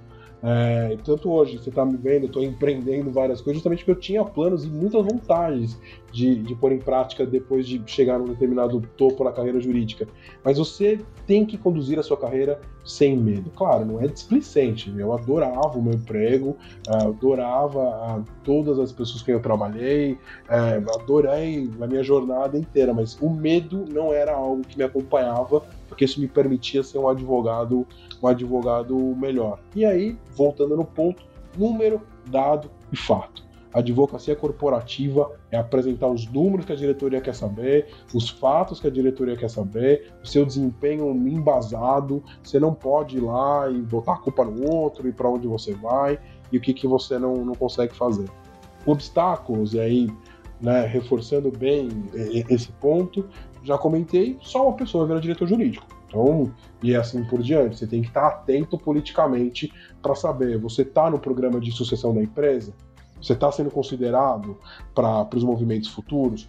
É, 0.45 0.97
tanto 1.05 1.31
hoje, 1.31 1.57
você 1.57 1.69
está 1.69 1.85
me 1.85 1.95
vendo, 1.95 2.23
eu 2.23 2.27
estou 2.27 2.43
empreendendo 2.43 3.09
várias 3.09 3.39
coisas, 3.39 3.59
justamente 3.59 3.79
porque 3.79 3.91
eu 3.91 4.01
tinha 4.01 4.25
planos 4.25 4.65
e 4.65 4.67
muitas 4.67 5.05
vontades 5.05 5.79
de, 6.11 6.35
de 6.35 6.53
pôr 6.53 6.73
em 6.73 6.79
prática 6.79 7.25
depois 7.25 7.65
de 7.65 7.81
chegar 7.87 8.19
num 8.19 8.25
determinado 8.25 8.81
topo 8.97 9.23
na 9.23 9.31
carreira 9.31 9.61
jurídica. 9.61 10.05
Mas 10.43 10.57
você 10.57 10.99
tem 11.25 11.45
que 11.45 11.57
conduzir 11.57 11.97
a 11.97 12.03
sua 12.03 12.17
carreira 12.17 12.59
sem 12.83 13.15
medo. 13.15 13.49
Claro, 13.55 13.85
não 13.85 14.01
é 14.01 14.07
displicente. 14.07 14.93
Eu 14.97 15.13
adorava 15.13 15.79
o 15.79 15.81
meu 15.81 15.93
emprego, 15.93 16.57
é, 16.89 17.07
adorava 17.07 18.25
todas 18.43 18.77
as 18.77 18.91
pessoas 18.91 19.21
com 19.21 19.25
quem 19.27 19.35
eu 19.35 19.41
trabalhei, 19.41 20.17
é, 20.49 20.83
adorei 20.99 21.69
a 21.79 21.87
minha 21.87 22.03
jornada 22.03 22.57
inteira, 22.57 22.93
mas 22.93 23.17
o 23.21 23.29
medo 23.29 23.85
não 23.89 24.11
era 24.11 24.33
algo 24.33 24.61
que 24.61 24.77
me 24.77 24.83
acompanhava 24.83 25.63
porque 25.93 26.05
isso 26.05 26.19
me 26.19 26.27
permitia 26.27 26.83
ser 26.83 26.97
um 26.97 27.07
advogado, 27.07 27.85
um 28.23 28.27
advogado 28.27 28.97
melhor. 29.17 29.59
E 29.75 29.85
aí, 29.85 30.17
voltando 30.35 30.77
no 30.77 30.85
ponto, 30.85 31.23
número, 31.57 32.01
dado 32.29 32.71
e 32.91 32.97
fato. 32.97 33.43
A 33.73 33.79
advocacia 33.79 34.35
corporativa 34.35 35.31
é 35.51 35.57
apresentar 35.57 36.07
os 36.07 36.27
números 36.27 36.65
que 36.65 36.71
a 36.71 36.75
diretoria 36.75 37.19
quer 37.19 37.33
saber, 37.33 37.87
os 38.13 38.29
fatos 38.29 38.79
que 38.79 38.85
a 38.85 38.89
diretoria 38.89 39.35
quer 39.35 39.49
saber, 39.49 40.13
o 40.23 40.27
seu 40.27 40.45
desempenho 40.45 41.11
embasado. 41.27 42.23
Você 42.43 42.59
não 42.59 42.73
pode 42.73 43.17
ir 43.17 43.21
lá 43.21 43.69
e 43.69 43.81
botar 43.81 44.13
a 44.13 44.17
culpa 44.17 44.45
no 44.45 44.71
outro 44.71 45.09
e 45.09 45.11
para 45.11 45.27
onde 45.27 45.47
você 45.47 45.73
vai 45.73 46.19
e 46.51 46.57
o 46.57 46.61
que, 46.61 46.71
que 46.71 46.87
você 46.87 47.17
não, 47.17 47.43
não 47.43 47.55
consegue 47.55 47.95
fazer. 47.95 48.29
Obstáculos, 48.85 49.73
e 49.73 49.79
aí, 49.79 50.07
né, 50.61 50.85
reforçando 50.85 51.51
bem 51.51 51.89
esse 52.13 52.71
ponto, 52.73 53.27
já 53.63 53.77
comentei, 53.77 54.37
só 54.41 54.67
uma 54.67 54.75
pessoa 54.75 55.07
vira 55.07 55.19
diretor 55.19 55.47
jurídico. 55.47 55.92
Então, 56.13 56.53
e 56.83 56.95
assim 56.95 57.23
por 57.23 57.41
diante. 57.41 57.79
Você 57.79 57.87
tem 57.87 58.01
que 58.01 58.09
estar 58.09 58.27
atento 58.27 58.77
politicamente 58.77 59.73
para 60.01 60.13
saber, 60.13 60.59
você 60.59 60.83
está 60.83 61.09
no 61.09 61.17
programa 61.17 61.59
de 61.59 61.71
sucessão 61.71 62.13
da 62.13 62.21
empresa? 62.21 62.71
Você 63.19 63.33
está 63.33 63.51
sendo 63.51 63.71
considerado 63.71 64.57
para 64.93 65.27
os 65.35 65.43
movimentos 65.43 65.89
futuros? 65.89 66.47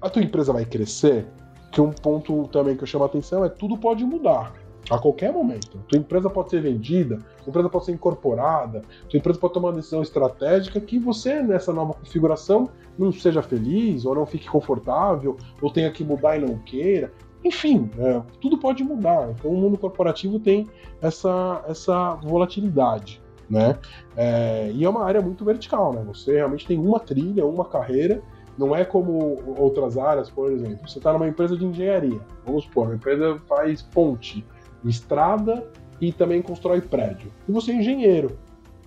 A 0.00 0.10
tua 0.10 0.22
empresa 0.22 0.52
vai 0.52 0.64
crescer? 0.64 1.26
Que 1.70 1.80
um 1.80 1.92
ponto 1.92 2.48
também 2.48 2.76
que 2.76 2.82
eu 2.82 2.86
chamo 2.86 3.04
a 3.04 3.06
atenção 3.06 3.44
é 3.44 3.48
tudo 3.48 3.78
pode 3.78 4.04
mudar 4.04 4.52
a 4.90 4.98
qualquer 4.98 5.32
momento. 5.32 5.78
Tua 5.86 5.98
empresa 5.98 6.28
pode 6.28 6.50
ser 6.50 6.62
vendida, 6.62 7.18
tua 7.44 7.50
empresa 7.50 7.68
pode 7.68 7.84
ser 7.84 7.92
incorporada, 7.92 8.82
tua 9.08 9.18
empresa 9.18 9.38
pode 9.38 9.54
tomar 9.54 9.68
uma 9.68 9.74
decisão 9.74 10.02
estratégica 10.02 10.80
que 10.80 10.98
você, 10.98 11.42
nessa 11.42 11.72
nova 11.72 11.92
configuração, 11.94 12.68
não 12.98 13.12
seja 13.12 13.40
feliz, 13.40 14.04
ou 14.04 14.16
não 14.16 14.26
fique 14.26 14.48
confortável, 14.48 15.36
ou 15.62 15.70
tenha 15.70 15.92
que 15.92 16.02
mudar 16.02 16.38
e 16.38 16.40
não 16.40 16.58
queira. 16.58 17.12
Enfim, 17.44 17.90
é, 17.98 18.22
tudo 18.40 18.58
pode 18.58 18.84
mudar. 18.84 19.30
Então 19.30 19.50
o 19.50 19.56
mundo 19.56 19.78
corporativo 19.78 20.38
tem 20.38 20.66
essa, 21.00 21.64
essa 21.68 22.14
volatilidade. 22.16 23.20
Né? 23.48 23.76
É, 24.16 24.70
e 24.72 24.84
é 24.84 24.88
uma 24.88 25.04
área 25.04 25.20
muito 25.20 25.44
vertical, 25.44 25.92
né? 25.92 26.04
Você 26.06 26.34
realmente 26.34 26.64
tem 26.64 26.78
uma 26.78 27.00
trilha, 27.00 27.44
uma 27.44 27.64
carreira, 27.64 28.22
não 28.56 28.76
é 28.76 28.84
como 28.84 29.38
outras 29.58 29.98
áreas, 29.98 30.30
por 30.30 30.52
exemplo. 30.52 30.88
Você 30.88 30.98
está 30.98 31.12
numa 31.12 31.26
empresa 31.26 31.56
de 31.56 31.64
engenharia, 31.64 32.20
vamos 32.46 32.64
supor, 32.64 32.86
uma 32.86 32.94
empresa 32.94 33.40
faz 33.48 33.82
ponte, 33.82 34.44
estrada 34.84 35.66
e 36.00 36.12
também 36.12 36.40
constrói 36.40 36.80
prédio. 36.80 37.32
E 37.48 37.50
você 37.50 37.72
é 37.72 37.76
engenheiro. 37.76 38.38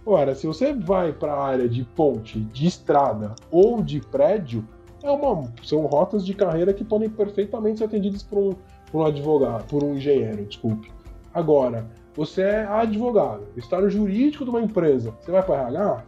Ora, 0.05 0.35
se 0.35 0.45
você 0.45 0.73
vai 0.73 1.11
para 1.13 1.33
a 1.33 1.45
área 1.45 1.67
de 1.67 1.83
ponte, 1.83 2.39
de 2.39 2.67
estrada 2.67 3.35
ou 3.49 3.81
de 3.81 3.99
prédio, 3.99 4.65
é 5.03 5.11
uma, 5.11 5.51
são 5.63 5.85
rotas 5.85 6.25
de 6.25 6.33
carreira 6.33 6.73
que 6.73 6.83
podem 6.83 7.09
perfeitamente 7.09 7.79
ser 7.79 7.85
atendidas 7.85 8.23
por 8.23 8.39
um, 8.39 8.53
por 8.91 9.01
um 9.01 9.05
advogado, 9.05 9.65
por 9.67 9.83
um 9.83 9.95
engenheiro, 9.95 10.45
desculpe. 10.45 10.91
Agora, 11.33 11.85
você 12.15 12.41
é 12.41 12.65
advogado, 12.65 13.43
está 13.57 13.81
no 13.81 13.89
jurídico 13.89 14.45
de 14.45 14.49
uma 14.49 14.61
empresa, 14.61 15.13
você 15.19 15.31
vai 15.31 15.43
para 15.43 15.67
RH? 15.67 16.03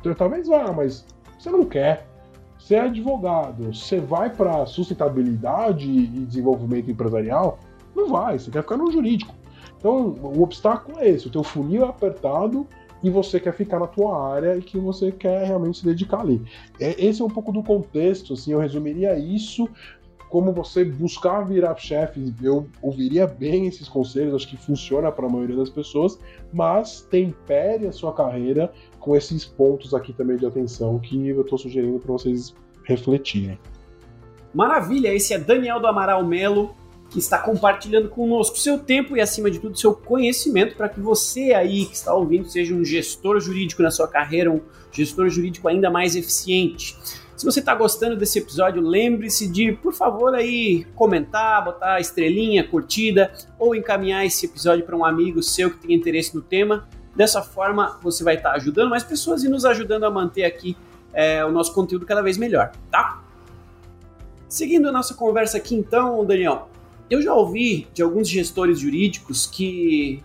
Então, 0.00 0.14
talvez 0.14 0.48
vá, 0.48 0.72
mas 0.72 1.04
você 1.38 1.50
não 1.50 1.64
quer. 1.64 2.06
Você 2.58 2.76
é 2.76 2.80
advogado, 2.80 3.74
você 3.74 3.98
vai 3.98 4.30
para 4.30 4.64
sustentabilidade 4.66 5.90
e 5.90 6.06
desenvolvimento 6.06 6.90
empresarial? 6.90 7.58
Não 7.94 8.08
vai, 8.08 8.38
você 8.38 8.50
quer 8.50 8.62
ficar 8.62 8.76
no 8.76 8.90
jurídico. 8.90 9.34
Então, 9.78 10.14
o 10.22 10.42
obstáculo 10.42 11.00
é 11.00 11.08
esse, 11.08 11.26
o 11.26 11.30
teu 11.30 11.42
funil 11.42 11.84
é 11.84 11.88
apertado 11.88 12.66
e 13.02 13.10
você 13.10 13.40
quer 13.40 13.52
ficar 13.52 13.78
na 13.78 13.86
tua 13.86 14.32
área 14.32 14.56
e 14.56 14.62
que 14.62 14.78
você 14.78 15.10
quer 15.10 15.46
realmente 15.46 15.78
se 15.78 15.84
dedicar 15.84 16.20
ali. 16.20 16.40
É, 16.78 17.04
esse 17.04 17.20
é 17.20 17.24
um 17.24 17.30
pouco 17.30 17.52
do 17.52 17.62
contexto, 17.62 18.34
assim, 18.34 18.52
eu 18.52 18.58
resumiria 18.58 19.18
isso 19.18 19.68
como 20.32 20.50
você 20.50 20.82
buscar 20.82 21.42
virar 21.42 21.76
chefe, 21.76 22.32
eu 22.42 22.66
ouviria 22.80 23.26
bem 23.26 23.66
esses 23.66 23.86
conselhos, 23.86 24.34
acho 24.34 24.48
que 24.48 24.56
funciona 24.56 25.12
para 25.12 25.26
a 25.26 25.28
maioria 25.28 25.56
das 25.56 25.68
pessoas, 25.68 26.18
mas 26.50 27.02
tempere 27.02 27.86
a 27.86 27.92
sua 27.92 28.14
carreira 28.14 28.72
com 28.98 29.14
esses 29.14 29.44
pontos 29.44 29.92
aqui 29.92 30.10
também 30.14 30.38
de 30.38 30.46
atenção 30.46 30.98
que 30.98 31.28
eu 31.28 31.42
estou 31.42 31.58
sugerindo 31.58 31.98
para 31.98 32.12
vocês 32.12 32.54
refletirem. 32.84 33.58
Maravilha, 34.54 35.12
esse 35.14 35.34
é 35.34 35.38
Daniel 35.38 35.78
do 35.78 35.86
Amaral 35.86 36.24
Melo, 36.24 36.74
que 37.12 37.18
está 37.18 37.38
compartilhando 37.38 38.08
conosco 38.08 38.58
seu 38.58 38.78
tempo 38.78 39.14
e, 39.14 39.20
acima 39.20 39.50
de 39.50 39.58
tudo, 39.58 39.78
seu 39.78 39.94
conhecimento 39.94 40.74
para 40.74 40.88
que 40.88 40.98
você 40.98 41.52
aí 41.52 41.84
que 41.84 41.94
está 41.94 42.14
ouvindo 42.14 42.48
seja 42.48 42.74
um 42.74 42.82
gestor 42.82 43.38
jurídico 43.38 43.82
na 43.82 43.90
sua 43.90 44.08
carreira, 44.08 44.50
um 44.50 44.62
gestor 44.90 45.28
jurídico 45.28 45.68
ainda 45.68 45.90
mais 45.90 46.16
eficiente. 46.16 46.96
Se 47.36 47.44
você 47.44 47.60
está 47.60 47.74
gostando 47.74 48.16
desse 48.16 48.38
episódio, 48.38 48.80
lembre-se 48.80 49.46
de, 49.46 49.72
por 49.72 49.92
favor, 49.92 50.34
aí 50.34 50.86
comentar, 50.94 51.62
botar 51.62 52.00
estrelinha, 52.00 52.66
curtida 52.66 53.30
ou 53.58 53.74
encaminhar 53.74 54.24
esse 54.24 54.46
episódio 54.46 54.84
para 54.86 54.96
um 54.96 55.04
amigo 55.04 55.42
seu 55.42 55.70
que 55.70 55.86
tem 55.86 55.94
interesse 55.94 56.34
no 56.34 56.40
tema. 56.40 56.88
Dessa 57.14 57.42
forma, 57.42 57.98
você 58.02 58.24
vai 58.24 58.36
estar 58.36 58.52
ajudando 58.52 58.88
mais 58.88 59.04
pessoas 59.04 59.44
e 59.44 59.48
nos 59.48 59.66
ajudando 59.66 60.04
a 60.04 60.10
manter 60.10 60.44
aqui 60.44 60.74
é, 61.12 61.44
o 61.44 61.52
nosso 61.52 61.74
conteúdo 61.74 62.06
cada 62.06 62.22
vez 62.22 62.38
melhor, 62.38 62.72
tá? 62.90 63.22
Seguindo 64.48 64.88
a 64.88 64.92
nossa 64.92 65.12
conversa 65.12 65.58
aqui, 65.58 65.74
então, 65.74 66.24
Daniel, 66.24 66.68
eu 67.12 67.20
já 67.20 67.34
ouvi 67.34 67.86
de 67.92 68.02
alguns 68.02 68.26
gestores 68.26 68.78
jurídicos 68.78 69.46
que, 69.46 70.22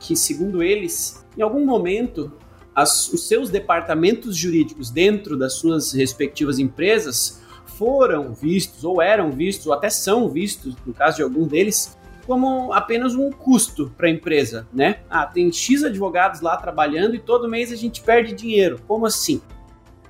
que 0.00 0.16
segundo 0.16 0.62
eles, 0.62 1.22
em 1.36 1.42
algum 1.42 1.66
momento, 1.66 2.32
as, 2.74 3.12
os 3.12 3.28
seus 3.28 3.50
departamentos 3.50 4.34
jurídicos 4.34 4.90
dentro 4.90 5.36
das 5.36 5.52
suas 5.52 5.92
respectivas 5.92 6.58
empresas 6.58 7.42
foram 7.66 8.32
vistos, 8.32 8.84
ou 8.84 9.02
eram 9.02 9.30
vistos, 9.32 9.66
ou 9.66 9.74
até 9.74 9.90
são 9.90 10.30
vistos, 10.30 10.74
no 10.86 10.94
caso 10.94 11.16
de 11.16 11.22
algum 11.22 11.46
deles, 11.46 11.98
como 12.26 12.72
apenas 12.72 13.14
um 13.14 13.30
custo 13.30 13.92
para 13.94 14.06
a 14.06 14.10
empresa, 14.10 14.66
né? 14.72 15.00
Ah, 15.10 15.26
tem 15.26 15.52
X 15.52 15.84
advogados 15.84 16.40
lá 16.40 16.56
trabalhando 16.56 17.14
e 17.14 17.18
todo 17.18 17.50
mês 17.50 17.70
a 17.70 17.76
gente 17.76 18.00
perde 18.00 18.32
dinheiro. 18.32 18.80
Como 18.88 19.04
assim? 19.04 19.42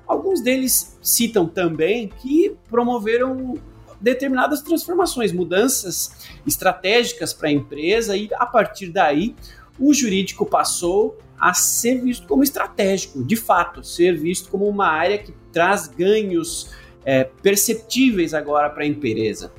Alguns 0.07 0.41
deles 0.41 0.97
citam 1.03 1.47
também 1.49 2.07
que 2.07 2.55
promoveram 2.71 3.55
determinadas 4.05 4.61
transformações, 4.61 5.33
mudanças 5.33 6.29
estratégicas 6.47 7.33
para 7.33 7.49
a 7.49 7.53
empresa 7.53 8.15
e 8.15 8.29
a 8.35 8.45
partir 8.45 8.91
daí 8.91 9.35
o 9.79 9.93
jurídico 9.95 10.45
passou 10.45 11.19
a 11.41 11.55
ser 11.55 12.01
visto 12.03 12.27
como 12.29 12.45
estratégico, 12.45 13.25
de 13.25 13.35
fato, 13.35 13.83
ser 13.83 14.17
visto 14.17 14.51
como 14.51 14.69
uma 14.69 14.87
área 14.87 15.19
que 15.19 15.33
traz 15.51 15.89
ganhos 15.89 16.71
é, 17.05 17.25
perceptíveis 17.25 18.35
agora 18.35 18.69
para 18.69 18.85
a 18.85 18.87
empresa. 18.87 19.51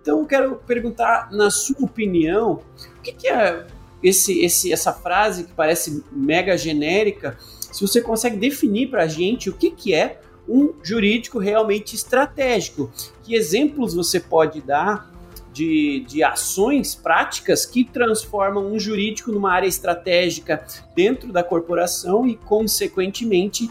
Então 0.00 0.20
eu 0.20 0.26
quero 0.26 0.56
perguntar, 0.66 1.32
na 1.32 1.50
sua 1.50 1.84
opinião, 1.84 2.62
o 2.98 3.02
que, 3.02 3.12
que 3.12 3.28
é 3.28 3.66
esse, 4.02 4.40
esse, 4.44 4.72
essa 4.72 4.92
frase 4.92 5.44
que 5.44 5.52
parece 5.52 6.04
mega 6.12 6.56
genérica? 6.56 7.36
Se 7.72 7.80
você 7.80 8.00
consegue 8.00 8.36
definir 8.36 8.90
para 8.90 9.04
a 9.04 9.08
gente 9.08 9.48
o 9.48 9.52
que, 9.54 9.70
que 9.70 9.94
é 9.94 10.20
um 10.50 10.74
jurídico 10.82 11.38
realmente 11.38 11.94
estratégico, 11.94 12.90
que 13.22 13.34
exemplos 13.34 13.94
você 13.94 14.18
pode 14.18 14.60
dar 14.60 15.08
de, 15.52 16.04
de 16.08 16.22
ações 16.22 16.94
práticas 16.94 17.64
que 17.64 17.84
transformam 17.84 18.72
um 18.72 18.78
jurídico 18.78 19.30
numa 19.30 19.52
área 19.52 19.66
estratégica 19.66 20.64
dentro 20.94 21.32
da 21.32 21.42
corporação 21.42 22.26
e, 22.26 22.36
consequentemente, 22.36 23.70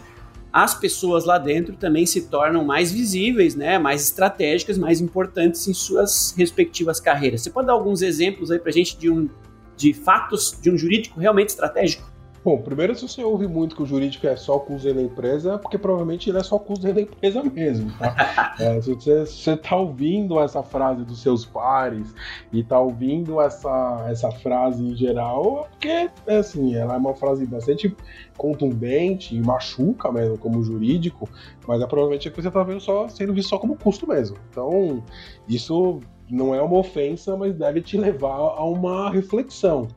as 0.52 0.74
pessoas 0.74 1.24
lá 1.24 1.38
dentro 1.38 1.76
também 1.76 2.04
se 2.06 2.22
tornam 2.22 2.64
mais 2.64 2.90
visíveis, 2.90 3.54
né, 3.54 3.78
mais 3.78 4.02
estratégicas, 4.02 4.76
mais 4.76 5.00
importantes 5.00 5.68
em 5.68 5.74
suas 5.74 6.34
respectivas 6.36 6.98
carreiras. 6.98 7.42
Você 7.42 7.50
pode 7.50 7.66
dar 7.66 7.74
alguns 7.74 8.02
exemplos 8.02 8.50
aí 8.50 8.58
para 8.58 8.72
gente 8.72 8.96
de, 8.96 9.08
um, 9.08 9.28
de 9.76 9.94
fatos 9.94 10.58
de 10.60 10.70
um 10.70 10.76
jurídico 10.76 11.20
realmente 11.20 11.50
estratégico? 11.50 12.09
Bom, 12.42 12.56
primeiro, 12.62 12.94
se 12.94 13.06
você 13.06 13.22
ouve 13.22 13.46
muito 13.46 13.76
que 13.76 13.82
o 13.82 13.86
jurídico 13.86 14.26
é 14.26 14.34
só 14.34 14.58
custo 14.58 14.94
da 14.94 15.02
empresa, 15.02 15.54
é 15.54 15.58
porque 15.58 15.76
provavelmente 15.76 16.30
ele 16.30 16.38
é 16.38 16.42
só 16.42 16.58
custo 16.58 16.90
da 16.90 16.98
empresa 16.98 17.42
mesmo, 17.42 17.92
tá? 17.98 18.54
é, 18.58 18.80
se 18.80 18.94
você, 18.94 19.26
você 19.26 19.56
tá 19.58 19.76
ouvindo 19.76 20.40
essa 20.40 20.62
frase 20.62 21.04
dos 21.04 21.20
seus 21.20 21.44
pares 21.44 22.14
e 22.50 22.64
tá 22.64 22.80
ouvindo 22.80 23.42
essa, 23.42 24.06
essa 24.08 24.30
frase 24.30 24.82
em 24.82 24.96
geral, 24.96 25.66
é 25.66 25.68
porque, 25.68 26.10
é 26.26 26.36
assim, 26.38 26.74
ela 26.74 26.94
é 26.94 26.96
uma 26.96 27.14
frase 27.14 27.44
bastante 27.44 27.94
contundente 28.38 29.36
e 29.36 29.40
machuca 29.42 30.10
mesmo 30.10 30.38
como 30.38 30.62
jurídico, 30.62 31.28
mas 31.68 31.82
é 31.82 31.86
provavelmente 31.86 32.26
é 32.26 32.30
que 32.30 32.40
você 32.40 32.50
tá 32.50 32.62
vendo 32.62 32.80
só 32.80 33.06
sendo 33.06 33.34
visto 33.34 33.50
só 33.50 33.58
como 33.58 33.76
custo 33.76 34.08
mesmo. 34.08 34.38
Então, 34.50 35.04
isso 35.46 36.00
não 36.30 36.54
é 36.54 36.62
uma 36.62 36.78
ofensa, 36.78 37.36
mas 37.36 37.54
deve 37.54 37.82
te 37.82 37.98
levar 37.98 38.36
a 38.36 38.64
uma 38.64 39.10
reflexão. 39.10 39.88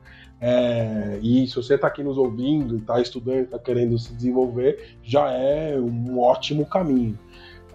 É, 0.46 1.18
e 1.22 1.46
se 1.46 1.56
você 1.56 1.74
está 1.74 1.86
aqui 1.86 2.02
nos 2.02 2.18
ouvindo, 2.18 2.76
está 2.76 3.00
estudando, 3.00 3.44
está 3.44 3.58
querendo 3.58 3.98
se 3.98 4.12
desenvolver, 4.12 4.98
já 5.02 5.30
é 5.30 5.80
um 5.80 6.20
ótimo 6.20 6.66
caminho. 6.66 7.18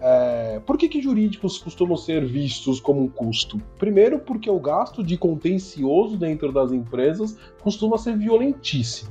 É, 0.00 0.60
por 0.64 0.78
que, 0.78 0.88
que 0.88 1.02
jurídicos 1.02 1.58
costumam 1.58 1.96
ser 1.96 2.24
vistos 2.24 2.78
como 2.78 3.02
um 3.02 3.08
custo? 3.08 3.60
Primeiro, 3.76 4.20
porque 4.20 4.48
o 4.48 4.60
gasto 4.60 5.02
de 5.02 5.18
contencioso 5.18 6.16
dentro 6.16 6.52
das 6.52 6.70
empresas 6.70 7.36
costuma 7.60 7.98
ser 7.98 8.16
violentíssimo. 8.16 9.10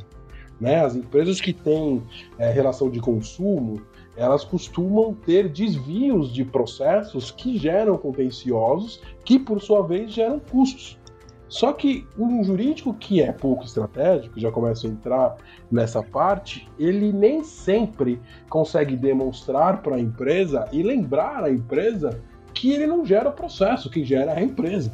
Né? 0.57 0.79
As 0.79 0.95
empresas 0.95 1.41
que 1.41 1.51
têm 1.51 2.01
é, 2.37 2.49
relação 2.51 2.89
de 2.89 3.01
consumo, 3.01 3.81
elas 4.15 4.45
costumam 4.45 5.13
ter 5.13 5.49
desvios 5.49 6.33
de 6.33 6.45
processos 6.45 7.29
que 7.29 7.57
geram 7.57 7.97
contenciosos, 7.97 9.01
que 9.25 9.37
por 9.37 9.61
sua 9.61 9.85
vez 9.85 10.13
geram 10.13 10.39
custos. 10.39 10.97
Só 11.49 11.73
que 11.73 12.07
um 12.17 12.43
jurídico 12.43 12.93
que 12.93 13.21
é 13.21 13.31
pouco 13.31 13.65
estratégico, 13.65 14.39
já 14.39 14.51
começa 14.51 14.85
a 14.85 14.89
entrar 14.89 15.35
nessa 15.71 16.03
parte, 16.03 16.69
ele 16.77 17.11
nem 17.11 17.43
sempre 17.43 18.21
consegue 18.47 18.95
demonstrar 18.95 19.81
para 19.81 19.95
a 19.95 19.99
empresa 19.99 20.67
e 20.71 20.83
lembrar 20.83 21.43
a 21.43 21.51
empresa 21.51 22.21
que 22.53 22.71
ele 22.71 22.85
não 22.85 23.03
gera 23.03 23.31
processo, 23.31 23.89
quem 23.89 24.05
gera 24.05 24.33
a 24.33 24.41
empresa. 24.41 24.91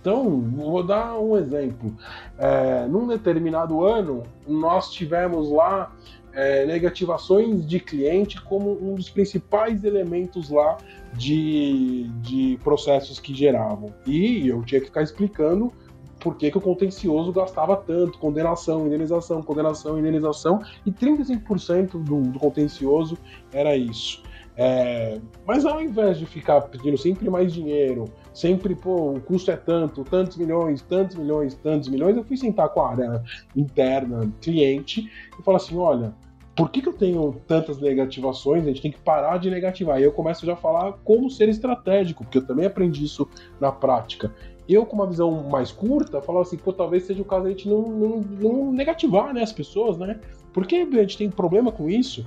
Então, 0.00 0.40
vou 0.40 0.84
dar 0.84 1.18
um 1.18 1.36
exemplo. 1.36 1.92
É, 2.38 2.86
num 2.86 3.08
determinado 3.08 3.84
ano, 3.84 4.22
nós 4.46 4.92
tivemos 4.92 5.50
lá 5.50 5.92
é, 6.32 6.64
negativações 6.64 7.66
de 7.66 7.80
cliente 7.80 8.40
como 8.40 8.78
um 8.80 8.94
dos 8.94 9.10
principais 9.10 9.82
elementos 9.82 10.50
lá 10.50 10.78
de, 11.14 12.08
de 12.20 12.58
processos 12.62 13.18
que 13.18 13.34
geravam. 13.34 13.92
E 14.06 14.46
eu 14.46 14.62
tinha 14.62 14.80
que 14.80 14.86
ficar 14.86 15.02
explicando 15.02 15.72
por 16.20 16.36
que, 16.36 16.50
que 16.50 16.58
o 16.58 16.60
contencioso 16.60 17.32
gastava 17.32 17.76
tanto, 17.76 18.18
condenação, 18.18 18.86
indenização, 18.86 19.42
condenação, 19.42 19.98
indenização, 19.98 20.60
e 20.84 20.90
35% 20.90 22.02
do, 22.02 22.22
do 22.22 22.38
contencioso 22.38 23.16
era 23.52 23.76
isso. 23.76 24.22
É, 24.60 25.20
mas 25.46 25.64
ao 25.64 25.80
invés 25.80 26.18
de 26.18 26.26
ficar 26.26 26.60
pedindo 26.62 26.98
sempre 26.98 27.30
mais 27.30 27.52
dinheiro, 27.52 28.06
sempre, 28.34 28.74
pô, 28.74 29.12
o 29.12 29.20
custo 29.20 29.52
é 29.52 29.56
tanto, 29.56 30.02
tantos 30.02 30.36
milhões, 30.36 30.82
tantos 30.82 31.14
milhões, 31.14 31.54
tantos 31.54 31.88
milhões, 31.88 32.16
eu 32.16 32.24
fui 32.24 32.36
sentar 32.36 32.68
com 32.70 32.80
a 32.80 32.90
área 32.90 33.22
interna, 33.54 34.28
cliente, 34.40 35.08
e 35.38 35.42
falar 35.44 35.58
assim: 35.58 35.78
olha, 35.78 36.12
por 36.56 36.72
que, 36.72 36.82
que 36.82 36.88
eu 36.88 36.92
tenho 36.92 37.40
tantas 37.46 37.78
negativações? 37.78 38.64
A 38.64 38.66
gente 38.66 38.82
tem 38.82 38.90
que 38.90 38.98
parar 38.98 39.38
de 39.38 39.48
negativar. 39.48 40.00
E 40.00 40.02
eu 40.02 40.10
começo 40.10 40.44
já 40.44 40.54
a 40.54 40.56
falar 40.56 40.94
como 41.04 41.30
ser 41.30 41.48
estratégico, 41.48 42.24
porque 42.24 42.38
eu 42.38 42.44
também 42.44 42.66
aprendi 42.66 43.04
isso 43.04 43.28
na 43.60 43.70
prática 43.70 44.34
eu, 44.68 44.84
com 44.84 44.96
uma 44.96 45.06
visão 45.06 45.48
mais 45.48 45.72
curta, 45.72 46.20
falava 46.20 46.42
assim, 46.42 46.58
pô, 46.58 46.72
talvez 46.72 47.04
seja 47.04 47.22
o 47.22 47.24
caso 47.24 47.46
a 47.46 47.48
gente 47.48 47.68
não, 47.68 47.82
não, 47.82 48.20
não 48.20 48.72
negativar 48.72 49.32
né, 49.32 49.42
as 49.42 49.52
pessoas, 49.52 49.96
né? 49.96 50.20
Porque 50.52 50.76
a 50.76 51.00
gente 51.00 51.16
tem 51.16 51.30
problema 51.30 51.72
com 51.72 51.88
isso. 51.88 52.26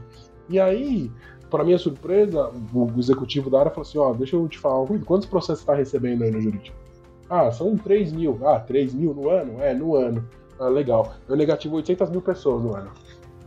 E 0.50 0.60
aí, 0.60 1.12
para 1.50 1.64
minha 1.64 1.78
surpresa, 1.78 2.52
o 2.74 2.88
executivo 2.98 3.50
da 3.50 3.60
área 3.60 3.72
falou 3.72 3.88
assim: 3.88 3.98
ó, 3.98 4.14
deixa 4.14 4.36
eu 4.36 4.48
te 4.48 4.58
falar, 4.58 4.88
quantos 5.06 5.28
processos 5.28 5.60
você 5.60 5.64
está 5.64 5.76
recebendo 5.76 6.24
aí 6.24 6.32
no 6.32 6.42
jurídico? 6.42 6.76
Ah, 7.30 7.52
são 7.52 7.78
3 7.78 8.12
mil. 8.12 8.40
Ah, 8.46 8.60
3 8.60 8.94
mil 8.94 9.14
no 9.14 9.30
ano? 9.30 9.62
É, 9.62 9.74
no 9.74 9.96
ano. 9.96 10.28
Ah, 10.60 10.68
legal. 10.68 11.14
Eu 11.30 11.36
negativo 11.36 11.76
800 11.76 12.10
mil 12.10 12.22
pessoas 12.22 12.62
no 12.62 12.76
ano. 12.76 12.92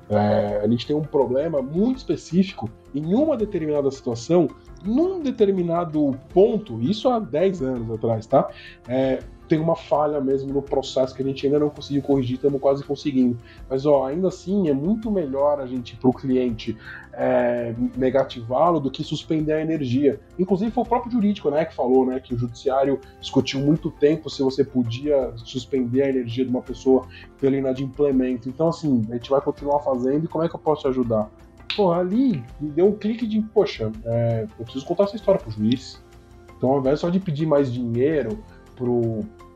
É, 0.09 0.61
a 0.63 0.69
gente 0.69 0.87
tem 0.87 0.95
um 0.95 1.03
problema 1.03 1.63
muito 1.63 1.99
específico 1.99 2.69
em 2.95 3.15
uma 3.15 3.37
determinada 3.37 3.91
situação, 3.91 4.49
num 4.85 5.21
determinado 5.21 6.17
ponto, 6.33 6.81
isso 6.81 7.09
há 7.09 7.19
10 7.19 7.63
anos 7.63 7.91
atrás, 7.91 8.27
tá? 8.27 8.49
É, 8.87 9.21
tem 9.49 9.59
uma 9.59 9.77
falha 9.77 10.21
mesmo 10.21 10.53
no 10.53 10.63
processo 10.63 11.15
que 11.15 11.23
a 11.23 11.25
gente 11.25 11.47
ainda 11.47 11.59
não 11.59 11.69
conseguiu 11.69 12.03
corrigir, 12.03 12.37
estamos 12.37 12.61
quase 12.61 12.83
conseguindo. 12.83 13.39
Mas 13.69 13.85
ó, 13.85 14.07
ainda 14.07 14.29
assim 14.29 14.69
é 14.69 14.73
muito 14.73 15.11
melhor 15.11 15.61
a 15.61 15.67
gente 15.67 15.97
para 15.97 16.09
o 16.09 16.13
cliente 16.13 16.77
é, 17.13 17.75
negativá-lo 17.97 18.81
do 18.81 18.91
que 18.91 19.05
suspender 19.05 19.53
a 19.53 19.61
energia. 19.61 20.19
Inclusive 20.39 20.71
foi 20.71 20.83
o 20.83 20.87
próprio 20.87 21.13
jurídico, 21.13 21.51
né, 21.51 21.65
que 21.65 21.75
falou, 21.75 22.07
né, 22.07 22.21
que 22.21 22.35
o 22.35 22.39
judiciário 22.39 22.99
discutiu 23.21 23.61
muito 23.61 23.91
tempo 23.91 24.31
se 24.31 24.43
você 24.43 24.65
podia 24.65 25.33
suspender 25.37 26.03
a 26.03 26.09
energia 26.09 26.45
de 26.45 26.51
uma 26.51 26.63
pessoa 26.63 27.07
pelo 27.41 27.55
inadimplemento. 27.55 28.49
Então 28.49 28.69
assim, 28.69 29.07
a 29.11 29.15
gente 29.15 29.31
vai 29.31 29.41
continuar 29.41 29.81
fazendo 29.81 30.25
e 30.25 30.29
como 30.29 30.45
é 30.45 30.49
que 30.49 30.55
eu 30.55 30.61
posso 30.61 30.83
te 30.83 30.89
ajudar? 30.89 31.31
Pô, 31.77 31.93
ali 31.93 32.45
deu 32.61 32.87
um 32.87 32.97
clique 32.97 33.27
de, 33.27 33.41
poxa, 33.41 33.91
é, 34.05 34.47
eu 34.59 34.65
preciso 34.65 34.87
contar 34.87 35.05
essa 35.05 35.17
história 35.17 35.41
pro 35.41 35.51
juiz. 35.51 36.03
Então, 36.57 36.71
ao 36.71 36.79
invés 36.79 37.01
só 37.01 37.11
de 37.11 37.19
pedir 37.19 37.47
mais 37.47 37.73
dinheiro, 37.73 38.39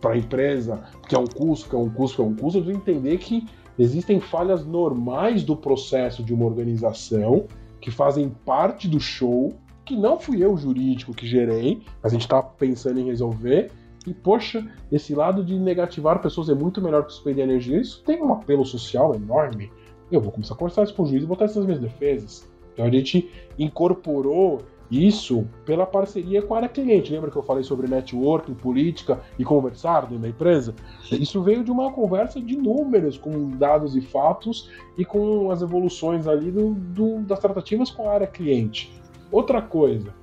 para 0.00 0.12
a 0.12 0.16
empresa, 0.16 0.84
que 1.08 1.14
é 1.14 1.18
um 1.18 1.26
custo, 1.26 1.68
que 1.68 1.74
é 1.74 1.78
um 1.78 1.90
custo, 1.90 2.16
que 2.16 2.22
é 2.22 2.24
um 2.24 2.34
custo, 2.34 2.58
eu 2.58 2.62
preciso 2.62 2.82
entender 2.82 3.18
que 3.18 3.46
existem 3.78 4.20
falhas 4.20 4.64
normais 4.64 5.42
do 5.42 5.56
processo 5.56 6.22
de 6.22 6.32
uma 6.32 6.44
organização 6.44 7.46
que 7.80 7.90
fazem 7.90 8.28
parte 8.44 8.88
do 8.88 9.00
show, 9.00 9.54
que 9.84 9.96
não 9.96 10.18
fui 10.18 10.44
eu 10.44 10.56
jurídico 10.56 11.14
que 11.14 11.26
gerei, 11.26 11.82
mas 12.02 12.12
a 12.12 12.14
gente 12.14 12.22
está 12.22 12.42
pensando 12.42 13.00
em 13.00 13.04
resolver. 13.04 13.70
E, 14.06 14.14
poxa, 14.14 14.66
esse 14.90 15.14
lado 15.14 15.44
de 15.44 15.58
negativar 15.58 16.20
pessoas 16.20 16.48
é 16.48 16.54
muito 16.54 16.80
melhor 16.80 17.04
que 17.04 17.12
suspender 17.12 17.42
energia. 17.42 17.80
Isso 17.80 18.02
tem 18.04 18.22
um 18.22 18.32
apelo 18.32 18.64
social 18.64 19.14
enorme. 19.14 19.70
Eu 20.10 20.20
vou 20.20 20.32
começar 20.32 20.54
a 20.54 20.56
conversar 20.56 20.84
isso 20.84 20.94
com 20.94 21.02
o 21.02 21.06
juiz 21.06 21.22
e 21.22 21.26
botar 21.26 21.44
essas 21.44 21.64
minhas 21.64 21.80
defesas. 21.80 22.48
Então 22.72 22.86
a 22.86 22.90
gente 22.90 23.28
incorporou 23.58 24.62
Isso 24.90 25.46
pela 25.66 25.84
parceria 25.84 26.40
com 26.40 26.54
a 26.54 26.58
área 26.58 26.68
cliente. 26.68 27.12
Lembra 27.12 27.30
que 27.30 27.36
eu 27.36 27.42
falei 27.42 27.62
sobre 27.62 27.86
networking, 27.86 28.54
política 28.54 29.20
e 29.38 29.44
conversar 29.44 30.02
dentro 30.02 30.20
da 30.20 30.28
empresa? 30.28 30.74
Isso 31.12 31.42
veio 31.42 31.62
de 31.62 31.70
uma 31.70 31.92
conversa 31.92 32.40
de 32.40 32.56
números, 32.56 33.18
com 33.18 33.50
dados 33.50 33.94
e 33.94 34.00
fatos 34.00 34.70
e 34.96 35.04
com 35.04 35.50
as 35.50 35.60
evoluções 35.60 36.26
ali 36.26 36.50
do, 36.50 36.74
do, 36.74 37.20
das 37.20 37.38
tratativas 37.38 37.90
com 37.90 38.08
a 38.08 38.14
área 38.14 38.26
cliente. 38.26 38.90
Outra 39.30 39.60
coisa, 39.60 40.14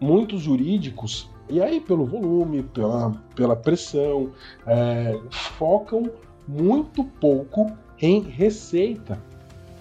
muitos 0.00 0.40
jurídicos, 0.40 1.28
e 1.50 1.60
aí 1.60 1.80
pelo 1.80 2.06
volume, 2.06 2.62
pela, 2.62 3.12
pela 3.36 3.56
pressão, 3.56 4.30
é, 4.66 5.20
focam 5.30 6.04
muito 6.48 7.04
pouco 7.04 7.66
em 8.00 8.20
receita. 8.20 9.18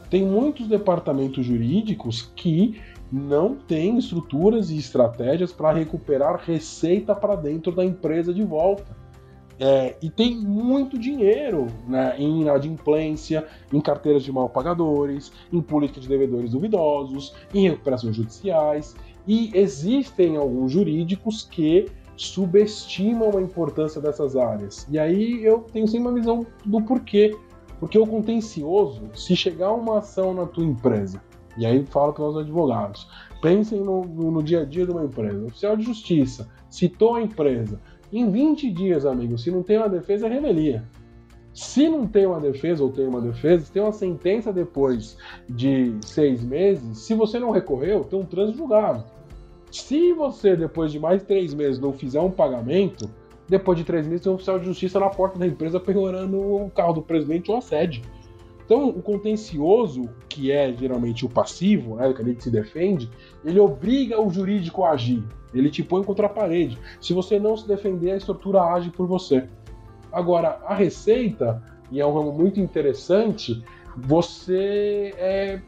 Tem 0.09 0.25
muitos 0.25 0.67
departamentos 0.67 1.45
jurídicos 1.45 2.31
que 2.35 2.79
não 3.11 3.55
têm 3.55 3.97
estruturas 3.97 4.69
e 4.69 4.77
estratégias 4.77 5.51
para 5.51 5.71
recuperar 5.71 6.41
receita 6.45 7.15
para 7.15 7.35
dentro 7.35 7.71
da 7.71 7.83
empresa 7.83 8.33
de 8.33 8.43
volta. 8.43 8.97
É, 9.61 9.97
e 10.01 10.09
tem 10.09 10.37
muito 10.37 10.97
dinheiro 10.97 11.67
né, 11.85 12.15
em 12.17 12.41
inadimplência, 12.41 13.45
em 13.73 13.81
carteiras 13.81 14.23
de 14.23 14.31
mal 14.31 14.47
pagadores, 14.47 15.33
em 15.51 15.61
política 15.61 15.99
de 15.99 16.07
devedores 16.07 16.51
duvidosos, 16.51 17.35
em 17.53 17.67
recuperações 17.67 18.15
judiciais. 18.15 18.95
E 19.27 19.51
existem 19.53 20.37
alguns 20.37 20.71
jurídicos 20.71 21.43
que 21.43 21.87
subestimam 22.15 23.37
a 23.37 23.41
importância 23.41 23.99
dessas 23.99 24.35
áreas. 24.35 24.87
E 24.89 24.97
aí 24.97 25.43
eu 25.43 25.59
tenho 25.73 25.87
sempre 25.87 26.07
uma 26.07 26.13
visão 26.13 26.45
do 26.65 26.81
porquê. 26.81 27.35
Porque 27.79 27.97
o 27.97 28.05
contencioso, 28.05 29.09
se 29.15 29.35
chegar 29.35 29.73
uma 29.73 29.99
ação 29.99 30.33
na 30.33 30.45
tua 30.45 30.65
empresa, 30.65 31.21
e 31.57 31.65
aí 31.65 31.85
falo 31.85 32.13
para 32.13 32.23
os 32.23 32.37
advogados, 32.37 33.07
pensem 33.41 33.81
no, 33.81 34.03
no, 34.05 34.43
dia 34.43 34.61
a 34.61 34.65
dia 34.65 34.85
de 34.85 34.91
uma 34.91 35.05
empresa. 35.05 35.39
O 35.39 35.47
oficial 35.47 35.77
de 35.77 35.83
justiça 35.83 36.49
citou 36.69 37.15
a 37.15 37.21
empresa. 37.21 37.79
Em 38.11 38.29
20 38.29 38.71
dias, 38.71 39.05
amigo, 39.05 39.37
se 39.37 39.51
não 39.51 39.63
tem 39.63 39.77
uma 39.77 39.89
defesa, 39.89 40.27
é 40.27 40.29
revelia. 40.29 40.83
Se 41.53 41.89
não 41.89 42.07
tem 42.07 42.25
uma 42.25 42.39
defesa 42.39 42.83
ou 42.83 42.91
tem 42.91 43.07
uma 43.07 43.21
defesa, 43.21 43.65
se 43.65 43.71
tem 43.71 43.81
uma 43.81 43.91
sentença 43.91 44.53
depois 44.53 45.17
de 45.49 45.93
seis 46.05 46.43
meses, 46.43 46.99
se 46.99 47.13
você 47.13 47.39
não 47.39 47.51
recorreu, 47.51 48.03
tem 48.03 48.19
um 48.19 48.25
trânsito 48.25 48.57
julgado. 48.57 49.03
Se 49.71 50.13
você, 50.13 50.55
depois 50.55 50.91
de 50.91 50.99
mais 50.99 51.23
três 51.23 51.53
meses, 51.53 51.79
não 51.79 51.93
fizer 51.93 52.19
um 52.19 52.31
pagamento, 52.31 53.09
depois 53.49 53.77
de 53.77 53.83
três 53.83 54.05
meses 54.05 54.21
tem 54.21 54.31
um 54.31 54.35
oficial 54.35 54.59
de 54.59 54.65
justiça 54.65 54.99
na 54.99 55.09
porta 55.09 55.39
da 55.39 55.47
empresa 55.47 55.79
pegorando 55.79 56.39
o 56.39 56.69
carro 56.69 56.93
do 56.93 57.01
presidente 57.01 57.49
ou 57.49 57.57
a 57.57 57.61
sede. 57.61 58.01
Então, 58.65 58.89
o 58.89 59.01
contencioso, 59.01 60.07
que 60.29 60.51
é 60.51 60.71
geralmente 60.71 61.25
o 61.25 61.29
passivo, 61.29 61.95
né, 61.95 62.13
que 62.13 62.21
a 62.21 62.25
gente 62.25 62.43
se 62.43 62.51
defende, 62.51 63.09
ele 63.43 63.59
obriga 63.59 64.21
o 64.21 64.29
jurídico 64.29 64.83
a 64.83 64.91
agir. 64.91 65.23
Ele 65.51 65.71
te 65.71 65.81
põe 65.81 66.03
contra 66.03 66.27
a 66.27 66.29
parede. 66.29 66.77
Se 67.01 67.11
você 67.11 67.39
não 67.39 67.57
se 67.57 67.67
defender, 67.67 68.11
a 68.11 68.17
estrutura 68.17 68.61
age 68.61 68.91
por 68.91 69.07
você. 69.07 69.47
Agora, 70.11 70.59
a 70.67 70.75
receita, 70.75 71.63
e 71.91 71.99
é 71.99 72.05
um 72.05 72.13
ramo 72.13 72.31
muito 72.31 72.59
interessante, 72.59 73.63
você 73.97 75.15
é, 75.17 75.59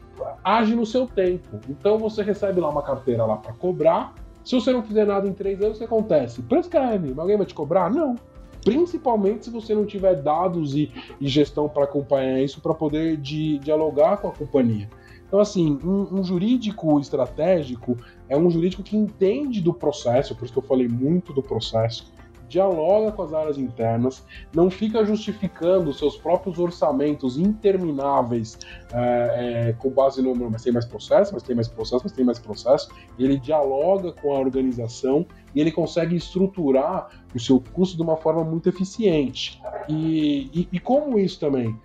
age 0.44 0.76
no 0.76 0.86
seu 0.86 1.08
tempo. 1.08 1.60
Então 1.70 1.98
você 1.98 2.22
recebe 2.22 2.62
lá 2.62 2.70
uma 2.70 2.84
carteira 2.84 3.26
lá 3.26 3.38
para 3.38 3.54
cobrar. 3.54 4.14
Se 4.44 4.56
você 4.56 4.72
não 4.72 4.84
fizer 4.84 5.06
nada 5.06 5.28
em 5.28 5.34
três 5.34 5.62
anos, 5.62 5.78
o 5.78 5.80
que 5.80 5.86
acontece? 5.86 6.42
Prescreve. 6.42 7.14
Alguém 7.18 7.38
vai 7.38 7.46
te 7.46 7.54
cobrar? 7.54 7.92
Não. 7.92 8.16
Principalmente 8.64 9.46
se 9.46 9.52
você 9.52 9.74
não 9.74 9.86
tiver 9.86 10.22
dados 10.22 10.76
e, 10.76 10.92
e 11.20 11.28
gestão 11.28 11.68
para 11.68 11.86
acompanhar 11.86 12.40
isso, 12.42 12.62
para 12.62 12.74
poder 12.74 13.18
de, 13.18 13.58
dialogar 13.60 14.18
com 14.18 14.28
a 14.28 14.32
companhia. 14.32 14.88
Então, 15.28 15.40
assim, 15.40 15.80
um, 15.84 16.20
um, 16.20 16.24
jurídico 16.24 17.00
estratégico 17.00 17.96
é 18.28 18.38
um 18.38 18.50
jurídico 18.50 18.84
que 18.84 18.98
entende 18.98 19.62
do 19.62 19.74
processo, 19.74 20.36
por 20.36 20.44
isso 20.44 20.54
que 20.54 20.60
eu 20.60 20.64
falei 20.64 20.90
muito 20.90 21.32
do 21.32 21.42
processo, 21.42 22.12
dialoga 22.52 23.14
com 23.14 23.24
as 23.24 23.34
áreas 23.34 23.58
internas, 23.58 24.24
não 24.54 24.70
fica 24.70 25.06
justificando 25.06 25.94
seus 25.94 26.18
próprios 26.18 26.60
orçamentos 26.60 27.38
intermináveis 27.38 28.60
é, 28.94 29.70
é, 29.70 29.74
com 29.74 29.90
base 29.90 30.22
no. 30.22 30.36
Mas 30.50 30.62
tem 30.62 30.74
mais 30.74 30.86
processo, 30.86 31.34
mas 31.34 31.44
tem 31.44 31.56
mais 31.56 31.70
processo, 31.70 32.02
mas 32.04 32.12
tem 32.12 32.26
mais 32.26 32.40
processo. 32.40 32.90
Ele 33.18 33.38
dialoga 33.38 34.12
com 34.12 34.36
a 34.36 34.40
organização 34.40 35.26
e 35.56 35.62
ele 35.62 35.72
consegue 35.72 36.16
estruturar 36.16 37.10
o 37.34 37.40
seu 37.40 37.64
custo 37.74 37.96
de 37.96 38.04
uma 38.04 38.18
forma 38.18 38.44
muito 38.44 38.68
eficiente. 38.68 39.62
E, 39.88 40.50
e, 40.54 40.68
e 40.74 40.80
como 40.80 41.18
isso 41.18 41.40
também? 41.40 41.80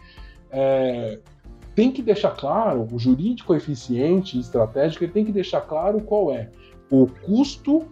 É, 0.51 1.21
tem 1.77 1.93
que 1.93 2.03
deixar 2.03 2.31
claro, 2.31 2.89
o 2.91 2.99
jurídico 2.99 3.55
eficiente 3.55 4.37
e 4.37 4.41
estratégico, 4.41 5.05
ele 5.05 5.12
tem 5.12 5.25
que 5.25 5.33
deixar 5.33 5.61
claro 5.61 6.01
qual 6.01 6.33
é 6.33 6.51
o 6.91 7.07
custo 7.07 7.87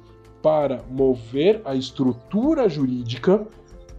para 0.44 0.84
mover 0.90 1.62
a 1.64 1.74
estrutura 1.74 2.68
jurídica, 2.68 3.46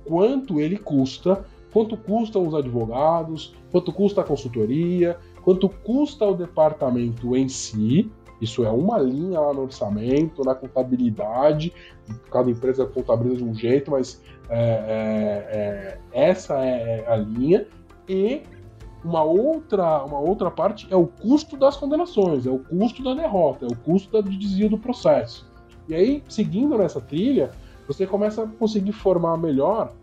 quanto 0.06 0.62
ele 0.62 0.78
custa, 0.78 1.44
quanto 1.74 1.98
custam 1.98 2.46
os 2.48 2.54
advogados, 2.54 3.56
quanto 3.72 3.92
custa 3.92 4.22
a 4.22 4.24
consultoria, 4.24 5.18
quanto 5.42 5.68
custa 5.68 6.24
o 6.24 6.36
departamento 6.36 7.36
em 7.36 7.50
si. 7.50 8.12
Isso 8.40 8.64
é 8.64 8.70
uma 8.70 9.00
linha 9.00 9.40
lá 9.40 9.56
no 9.56 9.64
orçamento, 9.64 10.44
na 10.44 10.54
contabilidade. 10.54 11.74
Cada 12.30 12.52
empresa 12.52 12.86
contabiliza 12.86 13.38
de 13.38 13.44
um 13.44 13.56
jeito, 13.56 13.90
mas 13.90 14.22
é, 14.48 14.60
é, 14.60 16.00
é, 16.14 16.30
essa 16.30 16.64
é 16.64 17.12
a 17.12 17.16
linha. 17.16 17.66
E 18.08 18.44
uma 19.04 19.24
outra, 19.24 20.04
uma 20.04 20.20
outra 20.20 20.52
parte 20.52 20.86
é 20.92 20.96
o 20.96 21.08
custo 21.08 21.58
das 21.58 21.76
condenações, 21.76 22.46
é 22.46 22.52
o 22.52 22.60
custo 22.60 23.02
da 23.02 23.16
derrota, 23.16 23.66
é 23.66 23.68
o 23.68 23.76
custo 23.76 24.22
do 24.22 24.30
desvio 24.30 24.70
do 24.70 24.78
processo. 24.78 25.55
E 25.88 25.96
aí, 25.96 26.24
seguindo 26.28 26.78
nessa 26.78 27.00
trilha, 27.00 27.52
você 27.88 28.06
começa 28.06 28.44
a 28.44 28.48
conseguir 28.48 28.92
formar 28.92 29.38
melhor 29.38 29.94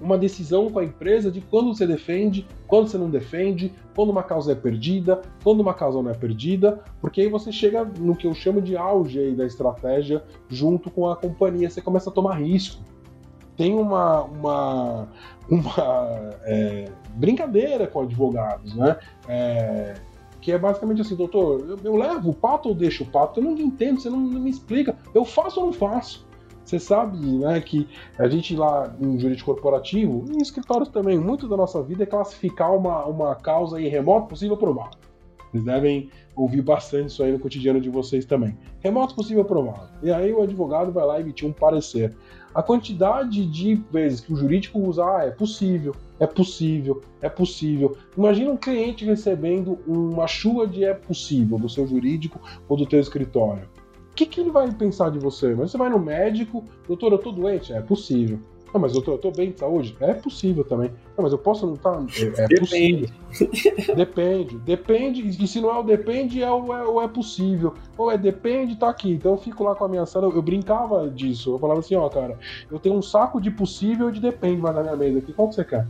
uma 0.00 0.16
decisão 0.16 0.70
com 0.70 0.78
a 0.78 0.84
empresa 0.84 1.30
de 1.30 1.40
quando 1.40 1.74
você 1.74 1.86
defende, 1.86 2.46
quando 2.66 2.88
você 2.88 2.96
não 2.96 3.10
defende, 3.10 3.72
quando 3.94 4.08
uma 4.10 4.22
causa 4.22 4.52
é 4.52 4.54
perdida, 4.54 5.20
quando 5.44 5.60
uma 5.60 5.74
causa 5.74 6.02
não 6.02 6.10
é 6.10 6.14
perdida, 6.14 6.80
porque 7.00 7.20
aí 7.20 7.28
você 7.28 7.52
chega 7.52 7.84
no 7.84 8.16
que 8.16 8.26
eu 8.26 8.34
chamo 8.34 8.62
de 8.62 8.76
auge 8.76 9.32
da 9.32 9.44
estratégia 9.44 10.24
junto 10.48 10.90
com 10.90 11.08
a 11.08 11.16
companhia, 11.16 11.68
você 11.68 11.82
começa 11.82 12.08
a 12.08 12.12
tomar 12.12 12.36
risco. 12.36 12.82
Tem 13.56 13.74
uma, 13.74 14.22
uma, 14.22 15.08
uma 15.46 16.30
é, 16.44 16.86
brincadeira 17.14 17.86
com 17.86 18.00
advogados, 18.00 18.74
né? 18.74 18.96
É, 19.28 19.94
que 20.40 20.52
é 20.52 20.58
basicamente 20.58 21.02
assim, 21.02 21.14
doutor, 21.14 21.60
eu, 21.68 21.78
eu, 21.84 21.96
levo 21.96 22.30
o 22.30 22.34
pato 22.34 22.68
ou 22.68 22.74
deixo 22.74 23.04
o 23.04 23.06
pato? 23.06 23.40
Eu 23.40 23.44
não 23.44 23.58
entendo, 23.58 24.00
você 24.00 24.08
não, 24.08 24.18
não, 24.18 24.40
me 24.40 24.50
explica. 24.50 24.96
Eu 25.14 25.24
faço 25.24 25.60
ou 25.60 25.66
não 25.66 25.72
faço? 25.72 26.26
Você 26.64 26.78
sabe, 26.78 27.18
né, 27.18 27.60
que 27.60 27.88
a 28.18 28.28
gente 28.28 28.54
lá 28.54 28.94
em 29.00 29.18
jurídico 29.18 29.52
corporativo, 29.52 30.24
em 30.30 30.40
escritórios 30.40 30.88
também, 30.88 31.18
muito 31.18 31.48
da 31.48 31.56
nossa 31.56 31.82
vida 31.82 32.04
é 32.04 32.06
classificar 32.06 32.74
uma, 32.74 33.04
uma 33.06 33.34
causa 33.34 33.80
em 33.80 33.88
remoto 33.88 34.28
possível 34.28 34.56
provável. 34.56 34.98
Vocês 35.50 35.64
devem 35.64 36.08
ouvir 36.36 36.62
bastante 36.62 37.08
isso 37.08 37.22
aí 37.24 37.32
no 37.32 37.40
cotidiano 37.40 37.80
de 37.80 37.90
vocês 37.90 38.24
também. 38.24 38.56
Remoto 38.78 39.16
possível 39.16 39.44
provável. 39.44 39.88
E 40.02 40.12
aí 40.12 40.32
o 40.32 40.42
advogado 40.42 40.92
vai 40.92 41.04
lá 41.04 41.20
emitir 41.20 41.48
um 41.48 41.52
parecer. 41.52 42.16
A 42.52 42.62
quantidade 42.62 43.46
de 43.46 43.76
vezes 43.92 44.20
que 44.20 44.32
o 44.32 44.36
jurídico 44.36 44.80
usa, 44.80 45.04
ah, 45.04 45.24
é 45.24 45.30
possível, 45.30 45.94
é 46.18 46.26
possível, 46.26 47.00
é 47.22 47.28
possível. 47.28 47.96
Imagina 48.16 48.50
um 48.50 48.56
cliente 48.56 49.04
recebendo 49.04 49.78
uma 49.86 50.26
chuva 50.26 50.66
de 50.66 50.84
é 50.84 50.92
possível 50.92 51.58
do 51.58 51.68
seu 51.68 51.86
jurídico 51.86 52.40
ou 52.68 52.76
do 52.76 52.86
teu 52.86 52.98
escritório. 52.98 53.68
O 54.10 54.14
que, 54.14 54.26
que 54.26 54.40
ele 54.40 54.50
vai 54.50 54.70
pensar 54.72 55.10
de 55.10 55.18
você? 55.18 55.54
Mas 55.54 55.70
você 55.70 55.78
vai 55.78 55.88
no 55.88 55.98
médico, 55.98 56.64
doutor, 56.86 57.12
eu 57.12 57.18
tô 57.18 57.30
doente? 57.30 57.72
É 57.72 57.80
possível. 57.80 58.40
Não, 58.72 58.80
mas 58.80 58.92
doutor, 58.92 59.12
eu 59.12 59.18
tô 59.18 59.30
bem 59.30 59.50
de 59.50 59.58
saúde? 59.58 59.96
É 60.00 60.14
possível 60.14 60.64
também. 60.64 60.90
Não, 61.16 61.24
mas 61.24 61.32
eu 61.32 61.38
posso 61.38 61.66
não 61.66 61.74
estar. 61.74 61.92
Tá? 61.92 62.06
É, 62.18 62.44
é 62.44 62.46
depende. 62.46 63.12
possível. 63.28 63.96
depende. 63.96 64.58
Depende. 64.58 65.44
E 65.44 65.46
se 65.46 65.60
não 65.60 65.70
é 65.70 65.78
o 65.78 65.82
depende, 65.82 66.42
é 66.42 66.50
o 66.50 66.72
é, 66.72 66.86
o 66.86 67.02
é 67.02 67.08
possível. 67.08 67.74
Ou 67.98 68.10
é 68.10 68.16
depende, 68.16 68.76
tá 68.76 68.88
aqui. 68.88 69.12
Então 69.12 69.32
eu 69.32 69.38
fico 69.38 69.64
lá 69.64 69.74
com 69.74 69.84
a 69.84 69.88
minha 69.88 70.06
sala, 70.06 70.26
eu, 70.26 70.34
eu 70.34 70.42
brincava 70.42 71.10
disso. 71.10 71.54
Eu 71.54 71.58
falava 71.58 71.80
assim, 71.80 71.96
ó, 71.96 72.08
cara, 72.08 72.38
eu 72.70 72.78
tenho 72.78 72.94
um 72.94 73.02
saco 73.02 73.40
de 73.40 73.50
possível 73.50 74.08
e 74.08 74.12
de 74.12 74.20
depende 74.20 74.60
mais 74.60 74.74
na 74.74 74.82
minha 74.82 74.96
mesa 74.96 75.18
aqui. 75.18 75.32
Qual 75.32 75.48
que 75.48 75.56
você 75.56 75.64
quer? 75.64 75.86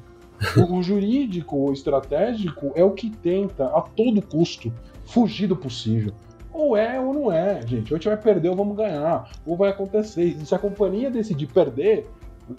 O, 0.56 0.76
o 0.78 0.82
jurídico, 0.82 1.56
o 1.56 1.72
estratégico, 1.72 2.72
é 2.74 2.82
o 2.82 2.92
que 2.92 3.10
tenta, 3.10 3.66
a 3.66 3.82
todo 3.82 4.22
custo, 4.22 4.72
fugir 5.04 5.46
do 5.46 5.56
possível. 5.56 6.14
Ou 6.52 6.76
é 6.76 7.00
ou 7.00 7.14
não 7.14 7.32
é, 7.32 7.60
gente. 7.66 7.92
Ou 7.92 7.96
a 7.96 7.98
gente 7.98 8.08
vai 8.08 8.16
perder 8.16 8.48
ou 8.48 8.56
vamos 8.56 8.76
ganhar. 8.76 9.30
Ou 9.46 9.56
vai 9.56 9.70
acontecer. 9.70 10.24
E 10.24 10.46
se 10.46 10.54
a 10.54 10.58
companhia 10.58 11.10
decidir 11.10 11.46
perder, 11.46 12.08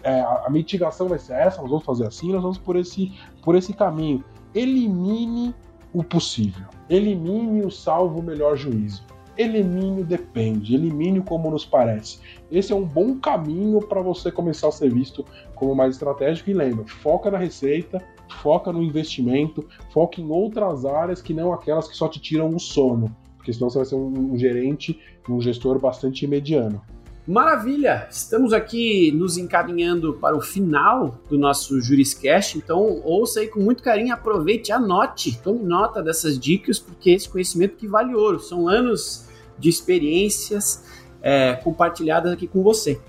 é, 0.03 0.21
a 0.21 0.47
mitigação 0.49 1.07
vai 1.07 1.19
ser 1.19 1.33
essa, 1.33 1.61
nós 1.61 1.69
vamos 1.69 1.85
fazer 1.85 2.07
assim, 2.07 2.31
nós 2.31 2.41
vamos 2.41 2.57
por 2.57 2.75
esse, 2.75 3.11
por 3.43 3.55
esse 3.55 3.73
caminho. 3.73 4.23
Elimine 4.53 5.53
o 5.93 6.03
possível. 6.03 6.65
Elimine 6.89 7.63
o 7.63 7.71
salvo 7.71 8.21
melhor 8.21 8.55
juízo. 8.55 9.03
Elimine 9.37 10.01
o 10.01 10.05
depende, 10.05 10.75
elimine 10.75 11.19
o 11.19 11.23
como 11.23 11.49
nos 11.49 11.65
parece. 11.65 12.19
Esse 12.51 12.73
é 12.73 12.75
um 12.75 12.83
bom 12.83 13.17
caminho 13.17 13.79
para 13.79 14.01
você 14.01 14.31
começar 14.31 14.67
a 14.67 14.71
ser 14.71 14.93
visto 14.93 15.25
como 15.55 15.73
mais 15.73 15.95
estratégico. 15.95 16.49
E 16.49 16.53
lembra, 16.53 16.85
foca 16.85 17.31
na 17.31 17.37
receita, 17.37 18.03
foca 18.41 18.71
no 18.71 18.83
investimento, 18.83 19.67
foca 19.91 20.19
em 20.19 20.29
outras 20.29 20.85
áreas 20.85 21.21
que 21.21 21.33
não 21.33 21.53
aquelas 21.53 21.87
que 21.87 21.95
só 21.95 22.07
te 22.07 22.19
tiram 22.19 22.49
o 22.49 22.59
sono. 22.59 23.15
porque 23.37 23.53
senão 23.53 23.69
você 23.69 23.79
vai 23.79 23.85
ser 23.85 23.95
um, 23.95 24.33
um 24.33 24.37
gerente, 24.37 24.99
um 25.27 25.41
gestor 25.41 25.79
bastante 25.79 26.27
mediano. 26.27 26.81
Maravilha! 27.27 28.07
Estamos 28.09 28.51
aqui 28.51 29.11
nos 29.11 29.37
encaminhando 29.37 30.15
para 30.15 30.35
o 30.35 30.41
final 30.41 31.19
do 31.29 31.37
nosso 31.37 31.79
Juriscast, 31.79 32.57
então 32.57 32.99
ouça 33.03 33.41
aí 33.41 33.47
com 33.47 33.59
muito 33.59 33.83
carinho, 33.83 34.11
aproveite, 34.11 34.71
anote, 34.71 35.39
tome 35.39 35.63
nota 35.63 36.01
dessas 36.01 36.39
dicas, 36.39 36.79
porque 36.79 37.11
esse 37.11 37.29
conhecimento 37.29 37.75
que 37.75 37.87
vale 37.87 38.15
ouro, 38.15 38.39
são 38.39 38.67
anos 38.67 39.29
de 39.59 39.69
experiências 39.69 40.83
é, 41.21 41.53
compartilhadas 41.53 42.33
aqui 42.33 42.47
com 42.47 42.63
você. 42.63 42.99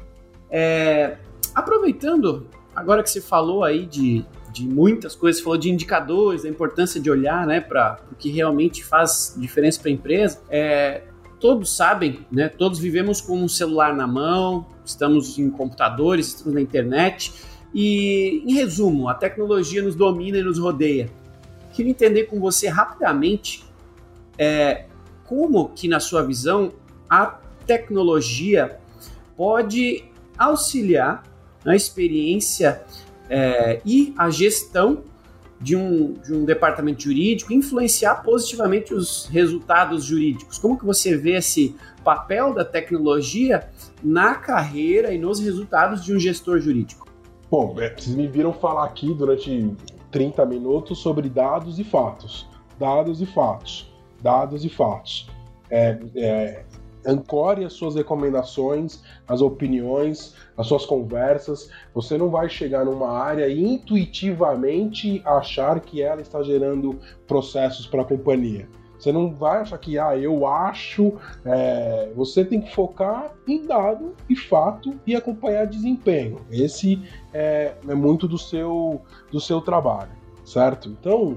É, 0.50 1.16
aproveitando, 1.54 2.46
agora 2.76 3.02
que 3.02 3.08
você 3.08 3.22
falou 3.22 3.64
aí 3.64 3.86
de, 3.86 4.26
de 4.52 4.68
muitas 4.68 5.16
coisas, 5.16 5.40
falou 5.40 5.58
de 5.58 5.70
indicadores, 5.70 6.42
da 6.42 6.50
importância 6.50 7.00
de 7.00 7.10
olhar 7.10 7.46
né, 7.46 7.62
para 7.62 7.98
o 8.12 8.14
que 8.14 8.30
realmente 8.30 8.84
faz 8.84 9.34
diferença 9.38 9.80
para 9.80 9.88
a 9.88 9.92
empresa, 9.94 10.42
é, 10.50 11.00
todos 11.42 11.76
sabem, 11.76 12.24
né? 12.30 12.48
Todos 12.48 12.78
vivemos 12.78 13.20
com 13.20 13.36
um 13.36 13.48
celular 13.48 13.96
na 13.96 14.06
mão, 14.06 14.64
estamos 14.84 15.36
em 15.40 15.50
computadores, 15.50 16.28
estamos 16.28 16.54
na 16.54 16.60
internet. 16.60 17.34
E, 17.74 18.44
em 18.46 18.54
resumo, 18.54 19.08
a 19.08 19.14
tecnologia 19.14 19.82
nos 19.82 19.96
domina 19.96 20.38
e 20.38 20.42
nos 20.42 20.60
rodeia. 20.60 21.10
Queria 21.72 21.90
entender 21.90 22.24
com 22.26 22.38
você 22.38 22.68
rapidamente 22.68 23.64
é, 24.38 24.84
como 25.24 25.70
que, 25.70 25.88
na 25.88 25.98
sua 25.98 26.22
visão, 26.22 26.72
a 27.10 27.40
tecnologia 27.66 28.78
pode 29.36 30.04
auxiliar 30.38 31.24
na 31.64 31.74
experiência 31.74 32.84
é, 33.28 33.80
e 33.84 34.14
a 34.16 34.30
gestão 34.30 35.02
de 35.62 35.76
um, 35.76 36.14
de 36.14 36.34
um 36.34 36.44
departamento 36.44 37.04
jurídico 37.04 37.52
influenciar 37.52 38.16
positivamente 38.16 38.92
os 38.92 39.26
resultados 39.26 40.04
jurídicos? 40.04 40.58
Como 40.58 40.78
que 40.78 40.84
você 40.84 41.16
vê 41.16 41.36
esse 41.36 41.76
papel 42.04 42.52
da 42.52 42.64
tecnologia 42.64 43.68
na 44.02 44.34
carreira 44.34 45.12
e 45.12 45.18
nos 45.18 45.38
resultados 45.38 46.04
de 46.04 46.12
um 46.12 46.18
gestor 46.18 46.58
jurídico? 46.58 47.06
Bom, 47.50 47.76
é, 47.78 47.94
vocês 47.94 48.16
me 48.16 48.26
viram 48.26 48.52
falar 48.52 48.84
aqui 48.84 49.14
durante 49.14 49.76
30 50.10 50.44
minutos 50.46 50.98
sobre 50.98 51.28
dados 51.28 51.78
e 51.78 51.84
fatos. 51.84 52.48
Dados 52.78 53.20
e 53.20 53.26
fatos. 53.26 53.92
Dados 54.20 54.64
e 54.64 54.68
fatos. 54.68 55.28
É, 55.70 55.98
é, 56.16 56.64
ancore 57.06 57.64
as 57.64 57.72
suas 57.72 57.94
recomendações, 57.94 59.02
as 59.26 59.40
opiniões, 59.40 60.34
as 60.56 60.66
suas 60.66 60.86
conversas. 60.86 61.70
Você 61.94 62.16
não 62.16 62.30
vai 62.30 62.48
chegar 62.48 62.84
numa 62.84 63.10
área 63.10 63.48
e 63.48 63.62
intuitivamente 63.62 65.22
achar 65.24 65.80
que 65.80 66.02
ela 66.02 66.20
está 66.20 66.42
gerando 66.42 66.98
processos 67.26 67.86
para 67.86 68.02
a 68.02 68.04
companhia. 68.04 68.68
Você 69.02 69.10
não 69.10 69.34
vai 69.34 69.62
achar 69.62 69.78
que, 69.78 69.98
ah, 69.98 70.16
eu 70.16 70.46
acho. 70.46 71.14
É... 71.44 72.12
você 72.14 72.44
tem 72.44 72.60
que 72.60 72.72
focar 72.72 73.34
em 73.48 73.66
dado 73.66 74.14
e 74.28 74.36
fato 74.36 74.94
e 75.04 75.16
acompanhar 75.16 75.66
desempenho. 75.66 76.38
Esse 76.50 77.02
é, 77.34 77.74
é 77.88 77.94
muito 77.94 78.28
do 78.28 78.38
seu, 78.38 79.02
do 79.32 79.40
seu 79.40 79.60
trabalho, 79.60 80.12
certo? 80.44 80.88
Então, 80.88 81.36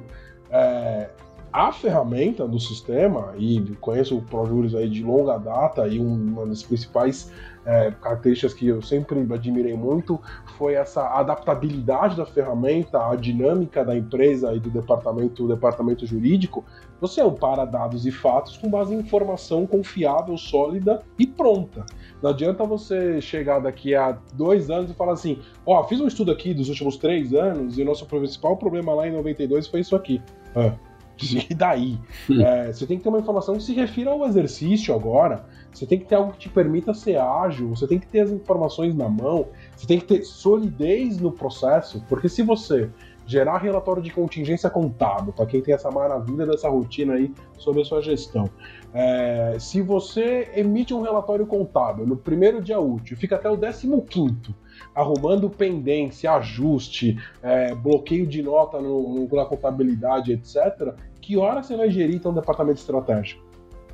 é, 0.51 1.09
a 1.55 1.71
ferramenta 1.71 2.45
do 2.45 2.59
sistema, 2.59 3.33
e 3.37 3.61
conheço 3.79 4.17
o 4.17 4.21
ProJuris 4.21 4.75
aí 4.75 4.89
de 4.89 5.01
longa 5.01 5.37
data, 5.37 5.87
e 5.87 5.97
uma 5.99 6.45
das 6.45 6.61
principais 6.61 7.31
é, 7.65 7.91
características 7.91 8.53
que 8.53 8.67
eu 8.67 8.81
sempre 8.81 9.21
admirei 9.33 9.73
muito 9.73 10.19
foi 10.57 10.73
essa 10.73 11.17
adaptabilidade 11.17 12.17
da 12.17 12.25
ferramenta, 12.25 13.09
a 13.09 13.15
dinâmica 13.15 13.85
da 13.85 13.95
empresa 13.95 14.53
e 14.53 14.59
do 14.59 14.69
departamento, 14.69 15.47
do 15.47 15.55
departamento 15.55 16.05
jurídico. 16.05 16.65
Você 16.99 17.21
ampara 17.21 17.63
dados 17.63 18.05
e 18.05 18.11
fatos 18.11 18.57
com 18.57 18.69
base 18.69 18.93
em 18.93 18.99
informação 18.99 19.65
confiável, 19.65 20.37
sólida 20.37 21.03
e 21.17 21.25
pronta. 21.25 21.85
Não 22.21 22.31
adianta 22.31 22.65
você 22.65 23.21
chegar 23.21 23.59
daqui 23.59 23.95
a 23.95 24.17
dois 24.33 24.69
anos 24.69 24.91
e 24.91 24.93
falar 24.93 25.13
assim: 25.13 25.39
Ó, 25.65 25.79
oh, 25.79 25.83
fiz 25.85 26.01
um 26.01 26.07
estudo 26.07 26.33
aqui 26.33 26.53
dos 26.53 26.67
últimos 26.67 26.97
três 26.97 27.33
anos 27.33 27.77
e 27.77 27.81
o 27.81 27.85
nosso 27.85 28.05
principal 28.05 28.57
problema 28.57 28.93
lá 28.93 29.07
em 29.07 29.13
92 29.13 29.67
foi 29.67 29.79
isso 29.79 29.95
aqui. 29.95 30.21
Ah 30.53 30.73
e 31.49 31.53
daí? 31.53 31.99
É, 32.29 32.71
você 32.71 32.85
tem 32.85 32.97
que 32.97 33.03
ter 33.03 33.09
uma 33.09 33.19
informação 33.19 33.55
que 33.55 33.63
se 33.63 33.73
refira 33.73 34.11
ao 34.11 34.25
exercício 34.25 34.93
agora. 34.93 35.45
Você 35.71 35.85
tem 35.85 35.99
que 35.99 36.05
ter 36.05 36.15
algo 36.15 36.33
que 36.33 36.39
te 36.39 36.49
permita 36.49 36.93
ser 36.93 37.17
ágil. 37.17 37.69
Você 37.69 37.87
tem 37.87 37.99
que 37.99 38.07
ter 38.07 38.21
as 38.21 38.31
informações 38.31 38.95
na 38.95 39.09
mão. 39.09 39.47
Você 39.75 39.87
tem 39.87 39.99
que 39.99 40.05
ter 40.05 40.23
solidez 40.23 41.19
no 41.19 41.31
processo. 41.31 42.03
Porque 42.07 42.29
se 42.29 42.41
você 42.41 42.89
gerar 43.27 43.57
relatório 43.57 44.03
de 44.03 44.11
contingência 44.11 44.69
contábil, 44.69 45.33
para 45.33 45.45
quem 45.45 45.61
tem 45.61 45.73
essa 45.73 45.89
maravilha 45.89 46.45
dessa 46.45 46.69
rotina 46.69 47.15
aí 47.15 47.33
sobre 47.57 47.81
a 47.81 47.85
sua 47.85 48.01
gestão. 48.01 48.49
É, 48.93 49.57
se 49.59 49.81
você 49.81 50.51
emite 50.55 50.93
um 50.93 51.01
relatório 51.01 51.45
contábil 51.45 52.05
no 52.05 52.15
primeiro 52.15 52.61
dia 52.61 52.79
útil, 52.79 53.17
fica 53.17 53.35
até 53.35 53.49
o 53.49 53.57
15 53.57 54.01
quinto 54.03 54.53
arrumando 54.93 55.49
pendência, 55.49 56.31
ajuste, 56.33 57.17
é, 57.41 57.73
bloqueio 57.73 58.27
de 58.27 58.41
nota 58.41 58.79
no, 58.79 59.27
no, 59.27 59.35
na 59.35 59.45
contabilidade, 59.45 60.31
etc., 60.31 60.93
que 61.21 61.37
hora 61.37 61.63
você 61.63 61.75
vai 61.75 61.89
gerir 61.89 62.15
então 62.15 62.31
um 62.31 62.35
departamento 62.35 62.79
estratégico? 62.79 63.43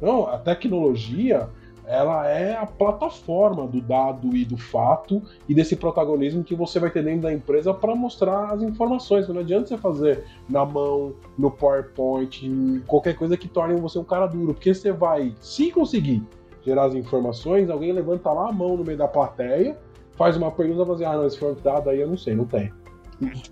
Não, 0.01 0.27
a 0.27 0.37
tecnologia 0.37 1.47
ela 1.91 2.27
é 2.27 2.55
a 2.55 2.65
plataforma 2.65 3.67
do 3.67 3.81
dado 3.81 4.35
e 4.35 4.45
do 4.45 4.57
fato 4.57 5.21
e 5.49 5.53
desse 5.53 5.75
protagonismo 5.75 6.43
que 6.43 6.55
você 6.55 6.79
vai 6.79 6.89
ter 6.89 7.03
dentro 7.03 7.23
da 7.23 7.33
empresa 7.33 7.73
para 7.73 7.95
mostrar 7.95 8.53
as 8.53 8.61
informações. 8.61 9.27
Não 9.27 9.41
adianta 9.41 9.67
você 9.67 9.77
fazer 9.77 10.23
na 10.49 10.65
mão, 10.65 11.13
no 11.37 11.51
PowerPoint, 11.51 12.49
qualquer 12.87 13.15
coisa 13.15 13.35
que 13.35 13.47
torne 13.47 13.79
você 13.79 13.99
um 13.99 14.03
cara 14.03 14.27
duro, 14.27 14.53
porque 14.53 14.73
você 14.73 14.91
vai, 14.91 15.35
se 15.41 15.69
conseguir 15.71 16.23
gerar 16.63 16.85
as 16.85 16.95
informações, 16.95 17.69
alguém 17.69 17.91
levanta 17.91 18.31
lá 18.31 18.49
a 18.49 18.53
mão 18.53 18.77
no 18.77 18.85
meio 18.85 18.97
da 18.97 19.07
plateia 19.07 19.77
faz 20.17 20.37
uma 20.37 20.51
pergunta 20.51 20.81
e 20.81 20.85
fala 20.85 20.95
assim, 20.95 21.05
ah, 21.05 21.13
não, 21.13 21.27
esse 21.27 21.39
foi 21.39 21.55
dado 21.55 21.89
aí 21.89 22.01
eu 22.01 22.07
não 22.07 22.17
sei, 22.17 22.35
não 22.35 22.45
tem. 22.45 22.71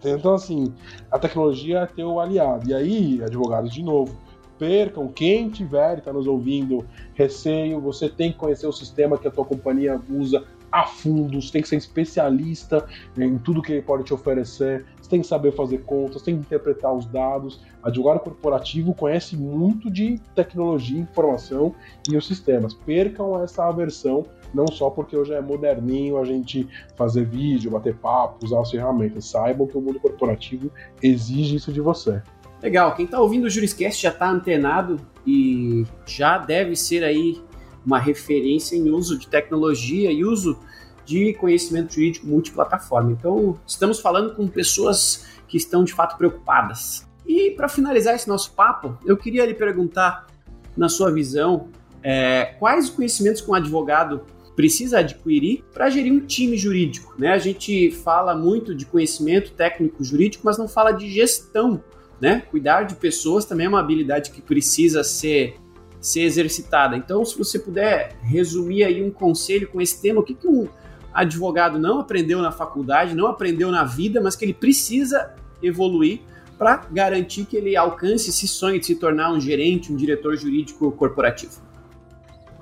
Então, 0.04 0.34
assim, 0.34 0.74
a 1.12 1.20
tecnologia 1.20 1.80
é 1.80 1.86
teu 1.86 2.20
aliado. 2.20 2.70
E 2.70 2.74
aí, 2.74 3.22
advogados, 3.24 3.72
de 3.72 3.84
novo, 3.84 4.18
percam, 4.58 5.08
quem 5.08 5.50
tiver 5.50 5.96
e 5.96 6.00
está 6.00 6.12
nos 6.12 6.28
ouvindo, 6.28 6.86
receio, 7.14 7.80
você 7.80 8.10
tem 8.10 8.32
que 8.32 8.38
conhecer 8.38 8.68
o 8.68 8.74
sistema 8.74 9.18
que 9.18 9.28
a 9.28 9.32
tua 9.32 9.46
companhia 9.46 10.00
usa 10.10 10.44
a 10.72 10.86
fundo, 10.86 11.42
você 11.42 11.52
tem 11.52 11.62
que 11.62 11.68
ser 11.68 11.78
especialista 11.78 12.86
em 13.18 13.38
tudo 13.40 13.62
que 13.62 13.72
ele 13.72 13.82
pode 13.82 14.04
te 14.04 14.14
oferecer, 14.14 14.86
você 15.02 15.10
tem 15.10 15.22
que 15.22 15.28
saber 15.28 15.52
fazer 15.52 15.80
contas, 15.80 16.22
tem 16.22 16.36
que 16.36 16.42
interpretar 16.42 16.94
os 16.94 17.06
dados. 17.08 17.60
Advogado 17.82 18.20
corporativo 18.20 18.94
conhece 18.94 19.36
muito 19.36 19.90
de 19.90 20.20
tecnologia, 20.36 21.00
informação 21.00 21.74
e 22.08 22.16
os 22.16 22.28
sistemas. 22.28 22.74
Percam 22.74 23.42
essa 23.42 23.68
aversão 23.68 24.26
não 24.54 24.68
só 24.68 24.90
porque 24.90 25.16
hoje 25.16 25.34
é 25.34 25.42
moderninho 25.42 26.18
a 26.18 26.26
gente 26.26 26.68
fazer 26.96 27.26
vídeo, 27.26 27.72
bater 27.72 27.96
papo, 27.96 28.46
usar 28.46 28.62
as 28.62 28.72
ferramentas. 28.72 29.26
Saibam 29.26 29.68
que 29.68 29.78
o 29.78 29.82
mundo 29.82 30.00
corporativo 30.00 30.72
exige 31.02 31.56
isso 31.56 31.72
de 31.72 31.82
você. 31.82 32.22
Legal, 32.62 32.94
quem 32.96 33.06
está 33.06 33.20
ouvindo 33.20 33.46
o 33.46 33.50
Juriscast 33.50 34.02
já 34.02 34.10
está 34.10 34.30
antenado 34.30 35.00
e 35.26 35.86
já 36.06 36.38
deve 36.38 36.76
ser 36.76 37.04
aí 37.04 37.42
uma 37.86 38.00
referência 38.00 38.76
em 38.76 38.90
uso 38.90 39.18
de 39.18 39.28
tecnologia 39.28 40.12
e 40.12 40.24
uso 40.26 40.60
de 41.06 41.34
conhecimento 41.34 41.94
jurídico 41.94 42.28
multiplataforma. 42.28 43.12
Então, 43.12 43.58
estamos 43.66 44.00
falando 44.00 44.36
com 44.36 44.48
pessoas 44.48 45.26
que 45.48 45.58
estão 45.58 45.84
de 45.84 45.94
fato 45.94 46.18
preocupadas. 46.18 47.08
E 47.26 47.52
para 47.52 47.68
finalizar 47.68 48.14
esse 48.14 48.28
nosso 48.28 48.52
papo, 48.52 48.98
eu 49.06 49.16
queria 49.18 49.46
lhe 49.46 49.54
perguntar, 49.54 50.28
na 50.76 50.88
sua 50.88 51.12
visão, 51.12 51.68
é, 52.04 52.56
quais 52.60 52.90
conhecimentos 52.90 53.42
que 53.42 53.50
um 53.50 53.54
advogado 53.54 54.22
precisa 54.60 55.00
adquirir 55.00 55.64
para 55.74 55.90
gerir 55.90 56.12
um 56.12 56.20
time 56.20 56.58
jurídico. 56.58 57.16
Né? 57.18 57.30
A 57.30 57.38
gente 57.38 57.92
fala 57.92 58.36
muito 58.36 58.76
de 58.76 58.86
conhecimento 58.86 59.54
técnico 59.54 60.04
jurídico, 60.04 60.44
mas 60.46 60.58
não 60.58 60.68
fala 60.68 60.92
de 60.92 61.10
gestão. 61.10 61.82
Né? 62.20 62.42
Cuidar 62.52 62.84
de 62.84 62.96
pessoas 62.96 63.46
também 63.46 63.68
é 63.68 63.70
uma 63.70 63.80
habilidade 63.80 64.32
que 64.32 64.42
precisa 64.42 65.02
ser, 65.02 65.56
ser 66.02 66.24
exercitada. 66.24 66.98
Então, 66.98 67.24
se 67.24 67.38
você 67.38 67.58
puder 67.58 68.18
resumir 68.22 68.84
aí 68.84 69.02
um 69.02 69.10
conselho 69.10 69.70
com 69.70 69.80
esse 69.80 70.02
tema, 70.02 70.20
o 70.20 70.24
que, 70.24 70.34
que 70.34 70.46
um 70.46 70.68
advogado 71.14 71.80
não 71.80 72.02
aprendeu 72.02 72.42
na 72.42 72.52
faculdade, 72.52 73.16
não 73.16 73.28
aprendeu 73.28 73.72
na 73.72 73.86
vida, 73.86 74.20
mas 74.20 74.36
que 74.36 74.44
ele 74.44 74.54
precisa 74.54 75.36
evoluir 75.64 76.20
para 76.58 76.86
garantir 76.92 77.46
que 77.46 77.56
ele 77.56 77.78
alcance 77.78 78.30
esse 78.30 78.46
sonho 78.46 78.78
de 78.78 78.88
se 78.88 78.96
tornar 78.96 79.32
um 79.32 79.40
gerente, 79.40 79.90
um 79.90 79.96
diretor 79.96 80.36
jurídico 80.36 80.92
corporativo. 80.92 81.69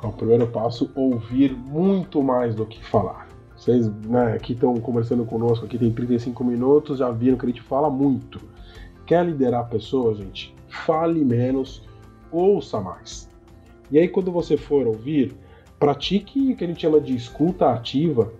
O 0.04 0.12
primeiro 0.12 0.48
passo, 0.48 0.92
ouvir 0.96 1.56
muito 1.56 2.22
mais 2.22 2.54
do 2.54 2.66
que 2.66 2.84
falar. 2.86 3.28
Vocês 3.56 3.90
né, 4.06 4.38
estão 4.48 4.76
conversando 4.76 5.26
conosco, 5.26 5.66
aqui 5.66 5.78
tem 5.78 5.92
35 5.92 6.44
minutos, 6.44 7.00
já 7.00 7.10
viram 7.10 7.38
que 7.38 7.46
a 7.46 7.50
gente 7.50 7.62
fala 7.62 7.90
muito. 7.90 8.40
Quer 9.06 9.26
liderar 9.26 9.68
pessoas, 9.68 10.18
gente? 10.18 10.54
Fale 10.68 11.26
menos, 11.26 11.82
ouça 12.32 12.80
mais. 12.80 13.28
E 13.90 13.98
aí, 13.98 14.08
quando 14.08 14.32
você 14.32 14.56
for 14.56 14.86
ouvir, 14.86 15.36
pratique 15.80 16.54
o 16.54 16.56
que 16.56 16.64
a 16.64 16.68
gente 16.68 16.82
chama 16.82 17.02
de 17.02 17.16
escuta 17.16 17.72
ativa. 17.72 18.32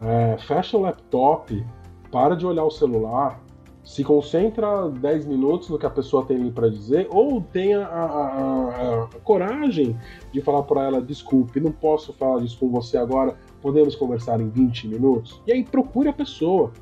É, 0.00 0.36
fecha 0.38 0.76
o 0.76 0.80
laptop, 0.80 1.64
para 2.10 2.34
de 2.34 2.44
olhar 2.44 2.64
o 2.64 2.70
celular, 2.70 3.40
se 3.86 4.02
concentra 4.02 4.88
10 4.88 5.26
minutos 5.26 5.70
no 5.70 5.78
que 5.78 5.86
a 5.86 5.90
pessoa 5.90 6.26
tem 6.26 6.50
para 6.50 6.68
dizer, 6.68 7.06
ou 7.08 7.40
tenha 7.40 7.86
a, 7.86 8.04
a, 8.04 9.04
a 9.04 9.06
coragem 9.22 9.96
de 10.32 10.40
falar 10.40 10.64
para 10.64 10.82
ela: 10.82 11.00
desculpe, 11.00 11.60
não 11.60 11.70
posso 11.70 12.12
falar 12.12 12.40
disso 12.40 12.58
com 12.58 12.68
você 12.68 12.98
agora, 12.98 13.36
podemos 13.62 13.94
conversar 13.94 14.40
em 14.40 14.48
20 14.50 14.88
minutos? 14.88 15.40
E 15.46 15.52
aí 15.52 15.62
procure 15.62 16.08
a 16.08 16.12
pessoa. 16.12 16.72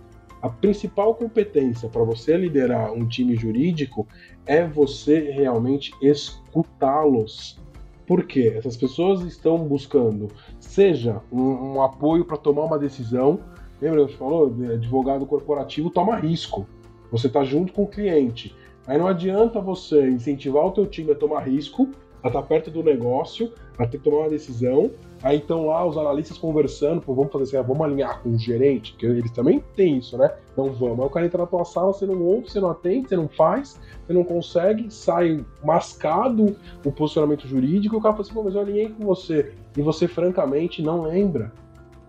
A 0.40 0.48
principal 0.48 1.14
competência 1.14 1.88
para 1.88 2.02
você 2.02 2.36
liderar 2.36 2.92
um 2.92 3.06
time 3.06 3.36
jurídico 3.36 4.06
é 4.46 4.66
você 4.66 5.30
realmente 5.30 5.92
escutá-los. 6.00 7.58
Porque 8.06 8.54
essas 8.56 8.76
pessoas 8.76 9.22
estão 9.22 9.58
buscando, 9.58 10.28
seja 10.58 11.22
um, 11.32 11.76
um 11.76 11.82
apoio 11.82 12.24
para 12.24 12.36
tomar 12.36 12.64
uma 12.64 12.78
decisão. 12.78 13.40
Lembra 13.80 14.00
que 14.00 14.04
a 14.04 14.08
gente 14.08 14.18
falou? 14.18 14.54
Advogado 14.72 15.24
corporativo 15.26 15.88
toma 15.90 16.16
risco. 16.16 16.66
Você 17.14 17.28
está 17.28 17.44
junto 17.44 17.72
com 17.72 17.84
o 17.84 17.86
cliente. 17.86 18.56
Aí 18.88 18.98
não 18.98 19.06
adianta 19.06 19.60
você 19.60 20.10
incentivar 20.10 20.66
o 20.66 20.72
teu 20.72 20.84
time 20.84 21.12
a 21.12 21.14
tomar 21.14 21.42
risco, 21.42 21.88
a 22.24 22.26
estar 22.26 22.42
tá 22.42 22.46
perto 22.46 22.72
do 22.72 22.82
negócio, 22.82 23.52
a 23.78 23.86
ter 23.86 23.98
que 23.98 24.04
tomar 24.04 24.22
uma 24.22 24.30
decisão. 24.30 24.90
Aí 25.22 25.38
estão 25.38 25.66
lá 25.66 25.86
os 25.86 25.96
analistas 25.96 26.36
conversando, 26.36 27.00
pô, 27.00 27.14
vamos 27.14 27.30
fazer 27.30 27.56
assim, 27.56 27.68
vamos 27.68 27.86
alinhar 27.86 28.20
com 28.20 28.30
o 28.30 28.36
gerente, 28.38 28.90
porque 28.92 29.06
eles 29.06 29.30
também 29.30 29.62
têm 29.76 29.98
isso, 29.98 30.18
né? 30.18 30.28
Não 30.56 30.72
vamos. 30.72 30.98
Aí 30.98 31.06
o 31.06 31.10
cara 31.10 31.24
entra 31.24 31.38
na 31.38 31.46
tua 31.46 31.64
sala, 31.64 31.92
você 31.92 32.04
não 32.04 32.20
ouve, 32.20 32.50
você 32.50 32.58
não 32.58 32.70
atende, 32.70 33.08
você 33.08 33.16
não 33.16 33.28
faz, 33.28 33.80
você 34.04 34.12
não 34.12 34.24
consegue, 34.24 34.92
sai 34.92 35.44
mascado 35.62 36.56
o 36.84 36.90
posicionamento 36.90 37.46
jurídico, 37.46 37.94
e 37.94 37.98
o 37.98 38.00
cara 38.00 38.14
fala 38.14 38.24
assim, 38.24 38.34
pô, 38.34 38.42
mas 38.42 38.56
eu 38.56 38.60
alinhei 38.60 38.88
com 38.88 39.04
você. 39.04 39.52
E 39.76 39.82
você, 39.82 40.08
francamente, 40.08 40.82
não 40.82 41.02
lembra. 41.02 41.52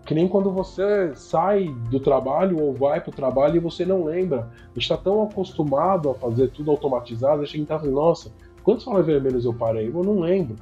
Que 0.06 0.14
nem 0.14 0.28
quando 0.28 0.52
você 0.52 1.12
sai 1.16 1.68
do 1.90 1.98
trabalho 1.98 2.62
ou 2.62 2.72
vai 2.72 3.00
para 3.00 3.10
o 3.10 3.14
trabalho 3.14 3.56
e 3.56 3.60
você 3.60 3.84
não 3.84 4.04
lembra. 4.04 4.48
A 4.62 4.68
gente 4.68 4.82
está 4.82 4.96
tão 4.96 5.24
acostumado 5.24 6.08
a 6.08 6.14
fazer 6.14 6.48
tudo 6.52 6.70
automatizado, 6.70 7.42
a 7.42 7.44
gente 7.44 7.62
está 7.62 7.74
assim, 7.74 7.90
nossa, 7.90 8.32
quantos 8.62 8.84
falas 8.84 9.04
vermelhos 9.04 9.44
eu 9.44 9.52
parei? 9.52 9.88
Eu 9.88 10.04
não 10.04 10.20
lembro. 10.20 10.54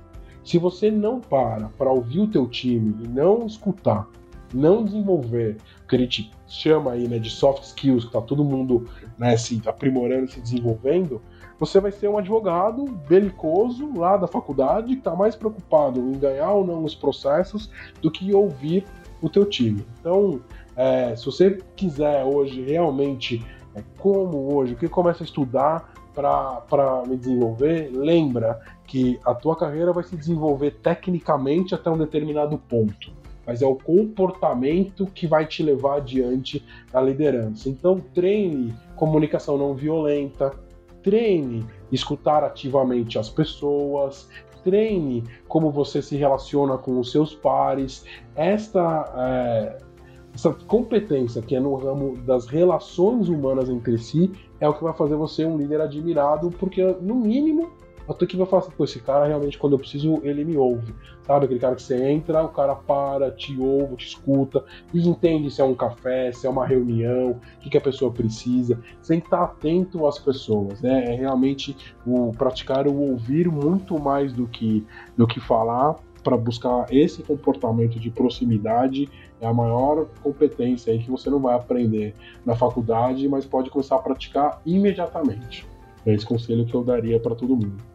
Se 0.43 0.59
você 0.59 0.91
não 0.91 1.21
para 1.21 1.69
para 1.77 1.91
ouvir 1.91 2.21
o 2.21 2.27
teu 2.27 2.47
time 2.49 3.05
e 3.05 3.09
não 3.09 3.47
escutar, 3.47 4.09
não 4.53 4.83
desenvolver 4.83 5.59
o 5.85 5.89
que 5.89 5.97
a 5.97 5.99
gente 5.99 6.31
chama 6.47 6.93
aí 6.93 7.07
né, 7.07 7.19
de 7.19 7.29
soft 7.29 7.65
skills, 7.65 8.05
que 8.05 8.09
está 8.09 8.23
todo 8.23 8.45
mundo 8.45 8.89
né, 9.19 9.37
se 9.37 9.61
aprimorando, 9.67 10.31
se 10.31 10.41
desenvolvendo, 10.41 11.21
você 11.59 11.81
vai 11.81 11.93
ser 11.93 12.09
um 12.09 12.19
advogado 12.19 12.85
belicoso 13.09 13.91
lá 13.97 14.17
da 14.17 14.27
faculdade 14.27 14.89
que 14.89 14.99
está 14.99 15.15
mais 15.15 15.37
preocupado 15.37 16.01
em 16.01 16.19
ganhar 16.19 16.51
ou 16.53 16.67
não 16.67 16.85
os 16.85 16.95
processos 16.95 17.71
do 18.01 18.11
que 18.11 18.35
ouvir 18.35 18.85
o 19.25 19.31
teu 19.31 19.47
time. 19.47 19.85
Então, 19.99 20.41
é, 20.77 21.17
se 21.17 21.25
você 21.25 21.59
quiser 21.75 22.25
hoje 22.25 22.61
realmente, 22.61 23.45
é, 23.75 23.83
como 23.99 24.55
hoje, 24.55 24.75
o 24.75 24.77
que 24.77 24.87
começa 24.87 25.23
a 25.23 25.27
estudar 25.27 25.93
para 26.13 27.03
me 27.09 27.17
desenvolver, 27.17 27.91
lembra 27.93 28.61
que 28.87 29.19
a 29.25 29.35
tua 29.35 29.57
carreira 29.57 29.93
vai 29.93 30.05
se 30.05 30.15
desenvolver 30.15 30.73
tecnicamente 30.83 31.75
até 31.75 31.91
um 31.91 31.97
determinado 31.97 32.59
ponto, 32.59 33.13
mas 33.47 33.63
é 33.63 33.67
o 33.67 33.75
comportamento 33.75 35.07
que 35.07 35.27
vai 35.27 35.47
te 35.47 35.63
levar 35.63 35.97
adiante 35.97 36.65
na 36.93 37.01
liderança. 37.01 37.69
Então, 37.69 37.99
treine 38.15 38.75
comunicação 38.95 39.57
não 39.57 39.75
violenta, 39.75 40.53
treine 41.03 41.67
escutar 41.91 42.45
ativamente 42.45 43.19
as 43.19 43.29
pessoas, 43.29 44.29
treine 44.65 45.23
como 45.47 45.71
você 45.71 46.03
se 46.03 46.17
relaciona 46.17 46.77
com 46.79 46.99
os 46.99 47.13
seus 47.13 47.35
pares. 47.35 48.05
Esta, 48.35 49.13
é, 49.17 49.79
essa 50.35 50.53
competência 50.67 51.43
que 51.43 51.55
é 51.55 51.61
no 51.61 51.75
ramo 51.77 52.17
das 52.17 52.47
relações 52.47 53.29
humanas 53.29 53.69
entre 53.69 53.99
si 53.99 54.33
é 54.59 54.69
o 54.69 54.75
que 54.75 54.83
vai 54.83 54.95
fazer 54.95 55.15
você 55.15 55.45
um 55.45 55.57
líder 55.57 55.81
admirado, 55.81 56.51
porque 56.51 56.83
no 57.01 57.15
mínimo 57.15 57.71
a 58.09 58.13
tua 58.13 58.25
equipe 58.25 58.39
vai 58.39 58.47
falar 58.47 58.63
assim, 58.63 58.73
pô, 58.77 58.85
esse 58.85 59.01
cara 59.01 59.27
realmente, 59.27 59.59
quando 59.59 59.73
eu 59.75 59.79
preciso, 59.79 60.21
ele 60.23 60.45
me 60.45 60.57
ouve. 60.57 60.95
Sabe? 61.27 61.47
Aquele 61.47 61.61
cara 61.61 61.75
que 61.75 61.83
você 61.83 61.97
entra, 62.11 62.45
o 62.45 62.49
cara 62.49 62.75
para, 62.75 63.31
te 63.31 63.59
ouve, 63.59 63.97
te 63.97 64.09
escuta 64.09 64.65
e 64.93 65.09
entende 65.09 65.51
se 65.51 65.61
é 65.61 65.65
um 65.65 65.75
café, 65.75 66.31
se 66.33 66.47
é 66.47 66.51
uma 66.51 66.67
reunião, 66.67 67.31
o 67.31 67.61
que, 67.61 67.71
que 67.71 67.79
a 67.79 67.81
pessoa 67.81 68.13
precisa. 68.13 68.79
Você 69.01 69.15
tem 69.15 69.21
que 69.21 69.27
estar 69.27 69.43
atento 69.43 70.07
às 70.07 70.19
pessoas, 70.19 70.83
né? 70.83 71.15
É 71.15 71.17
realmente 71.17 71.77
o 72.07 72.33
praticar 72.33 72.87
o 72.87 72.95
ouvir 72.95 73.49
muito 73.51 73.99
mais 73.99 74.33
do 74.33 74.47
que, 74.47 74.87
do 75.17 75.27
que 75.27 75.41
falar 75.41 75.97
para 76.23 76.37
buscar 76.37 76.87
esse 76.91 77.23
comportamento 77.23 78.01
de 78.01 78.11
proximidade 78.11 79.09
é 79.41 79.47
a 79.47 79.53
maior 79.53 80.07
competência 80.23 80.93
aí 80.93 80.99
que 80.99 81.11
você 81.11 81.29
não 81.29 81.39
vai 81.39 81.55
aprender 81.55 82.15
na 82.45 82.57
faculdade, 82.57 83.29
mas 83.29 83.45
pode 83.45 83.69
começar 83.69 83.97
a 83.97 83.99
praticar 83.99 84.61
imediatamente. 84.65 85.67
É 86.07 86.13
esse 86.13 86.27
conselho 86.27 86.65
que 86.65 86.75
eu 86.75 86.83
daria 86.83 87.21
para 87.21 87.35
todo 87.35 87.55
mundo. 87.55 87.94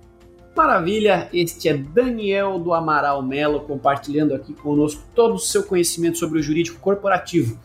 Maravilha, 0.59 1.29
este 1.31 1.69
é 1.69 1.73
Daniel 1.73 2.59
do 2.59 2.73
Amaral 2.73 3.23
Melo 3.23 3.61
compartilhando 3.61 4.35
aqui 4.35 4.53
conosco 4.53 5.01
todo 5.15 5.35
o 5.35 5.39
seu 5.39 5.63
conhecimento 5.63 6.17
sobre 6.17 6.37
o 6.37 6.43
jurídico 6.43 6.81
corporativo. 6.81 7.57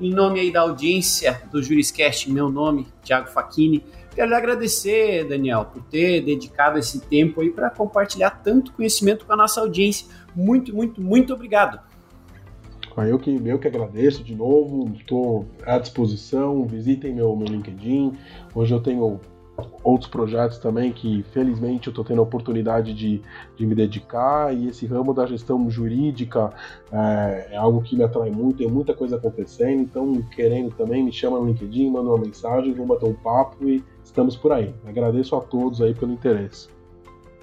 Em 0.00 0.12
nome 0.12 0.40
aí 0.40 0.52
da 0.52 0.62
audiência 0.62 1.42
do 1.52 1.62
Juriscast, 1.62 2.28
meu 2.28 2.50
nome, 2.50 2.88
Thiago 3.04 3.28
Facchini, 3.28 3.84
quero 4.12 4.30
lhe 4.30 4.34
agradecer, 4.34 5.28
Daniel, 5.28 5.66
por 5.66 5.80
ter 5.84 6.22
dedicado 6.22 6.76
esse 6.76 7.00
tempo 7.02 7.40
aí 7.40 7.50
para 7.50 7.70
compartilhar 7.70 8.30
tanto 8.42 8.72
conhecimento 8.72 9.24
com 9.24 9.32
a 9.32 9.36
nossa 9.36 9.60
audiência. 9.60 10.08
Muito, 10.34 10.74
muito, 10.74 11.00
muito 11.00 11.32
obrigado. 11.32 11.78
Eu 12.96 13.16
que, 13.16 13.30
eu 13.30 13.58
que 13.60 13.68
agradeço 13.68 14.24
de 14.24 14.34
novo, 14.34 14.90
estou 14.96 15.46
à 15.64 15.78
disposição, 15.78 16.64
visitem 16.66 17.14
meu, 17.14 17.36
meu 17.36 17.46
LinkedIn. 17.46 18.18
Hoje 18.52 18.74
eu 18.74 18.80
tenho 18.80 19.20
outros 19.82 20.10
projetos 20.10 20.58
também 20.58 20.92
que 20.92 21.24
felizmente 21.32 21.86
eu 21.86 21.90
estou 21.90 22.04
tendo 22.04 22.20
a 22.20 22.22
oportunidade 22.22 22.92
de, 22.94 23.20
de 23.56 23.66
me 23.66 23.74
dedicar 23.74 24.54
e 24.54 24.68
esse 24.68 24.86
ramo 24.86 25.12
da 25.14 25.26
gestão 25.26 25.70
jurídica 25.70 26.52
é, 26.92 27.48
é, 27.52 27.56
algo 27.56 27.82
que 27.82 27.96
me 27.96 28.02
atrai 28.02 28.30
muito, 28.30 28.58
tem 28.58 28.68
muita 28.68 28.94
coisa 28.94 29.16
acontecendo, 29.16 29.82
então 29.82 30.22
querendo 30.34 30.74
também 30.74 31.02
me 31.02 31.12
chama 31.12 31.38
no 31.38 31.46
LinkedIn, 31.46 31.90
manda 31.90 32.08
uma 32.08 32.18
mensagem, 32.18 32.72
vamos 32.72 32.88
bater 32.88 33.08
um 33.08 33.14
papo 33.14 33.68
e 33.68 33.84
estamos 34.04 34.36
por 34.36 34.52
aí. 34.52 34.74
Agradeço 34.86 35.36
a 35.36 35.40
todos 35.40 35.80
aí 35.80 35.94
pelo 35.94 36.12
interesse. 36.12 36.68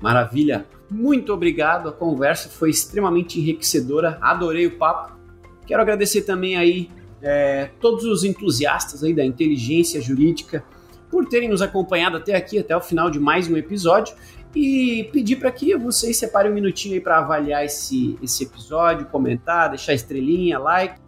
Maravilha, 0.01 0.65
muito 0.89 1.33
obrigado, 1.33 1.89
a 1.89 1.91
conversa 1.91 2.49
foi 2.49 2.69
extremamente 2.69 3.39
enriquecedora, 3.39 4.17
adorei 4.21 4.67
o 4.67 4.77
papo. 4.77 5.17
Quero 5.65 5.81
agradecer 5.81 6.21
também 6.21 6.55
aí 6.55 6.89
é, 7.21 7.69
todos 7.79 8.05
os 8.05 8.23
entusiastas 8.23 9.03
aí 9.03 9.13
da 9.13 9.25
inteligência 9.25 9.99
jurídica, 10.01 10.63
por 11.09 11.27
terem 11.27 11.49
nos 11.49 11.61
acompanhado 11.61 12.17
até 12.17 12.35
aqui, 12.35 12.59
até 12.59 12.75
o 12.75 12.81
final 12.81 13.09
de 13.09 13.19
mais 13.19 13.49
um 13.49 13.57
episódio. 13.57 14.15
E 14.55 15.09
pedir 15.11 15.35
para 15.35 15.51
que 15.51 15.75
vocês 15.75 16.17
separem 16.17 16.51
um 16.51 16.55
minutinho 16.55 16.95
aí 16.95 17.01
para 17.01 17.19
avaliar 17.19 17.63
esse, 17.63 18.17
esse 18.23 18.43
episódio, 18.43 19.05
comentar, 19.07 19.69
deixar 19.69 19.93
estrelinha, 19.93 20.57
like. 20.57 20.99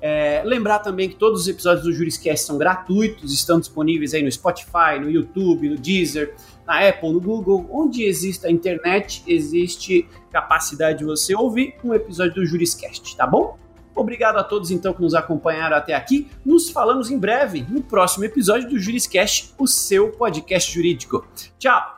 É, 0.00 0.42
lembrar 0.44 0.78
também 0.78 1.08
que 1.08 1.16
todos 1.16 1.42
os 1.42 1.48
episódios 1.48 1.84
do 1.84 1.92
Juriscast 1.92 2.46
são 2.46 2.56
gratuitos, 2.56 3.32
estão 3.32 3.58
disponíveis 3.58 4.14
aí 4.14 4.22
no 4.22 4.30
Spotify, 4.30 4.98
no 5.00 5.10
YouTube, 5.10 5.68
no 5.68 5.76
Deezer, 5.76 6.34
na 6.66 6.86
Apple, 6.86 7.12
no 7.12 7.20
Google. 7.20 7.66
Onde 7.70 8.04
existe 8.04 8.46
a 8.46 8.50
internet, 8.50 9.22
existe 9.26 10.06
capacidade 10.30 10.98
de 10.98 11.04
você 11.04 11.34
ouvir 11.34 11.74
um 11.82 11.94
episódio 11.94 12.34
do 12.34 12.46
Juriscast, 12.46 13.16
tá 13.16 13.26
bom? 13.26 13.58
Obrigado 13.98 14.38
a 14.38 14.44
todos 14.44 14.70
então 14.70 14.94
que 14.94 15.02
nos 15.02 15.14
acompanharam 15.14 15.76
até 15.76 15.94
aqui. 15.94 16.28
Nos 16.44 16.70
falamos 16.70 17.10
em 17.10 17.18
breve 17.18 17.66
no 17.68 17.82
próximo 17.82 18.24
episódio 18.24 18.68
do 18.68 18.78
Juriscast, 18.78 19.52
o 19.58 19.66
seu 19.66 20.12
podcast 20.12 20.72
jurídico. 20.72 21.26
Tchau! 21.58 21.97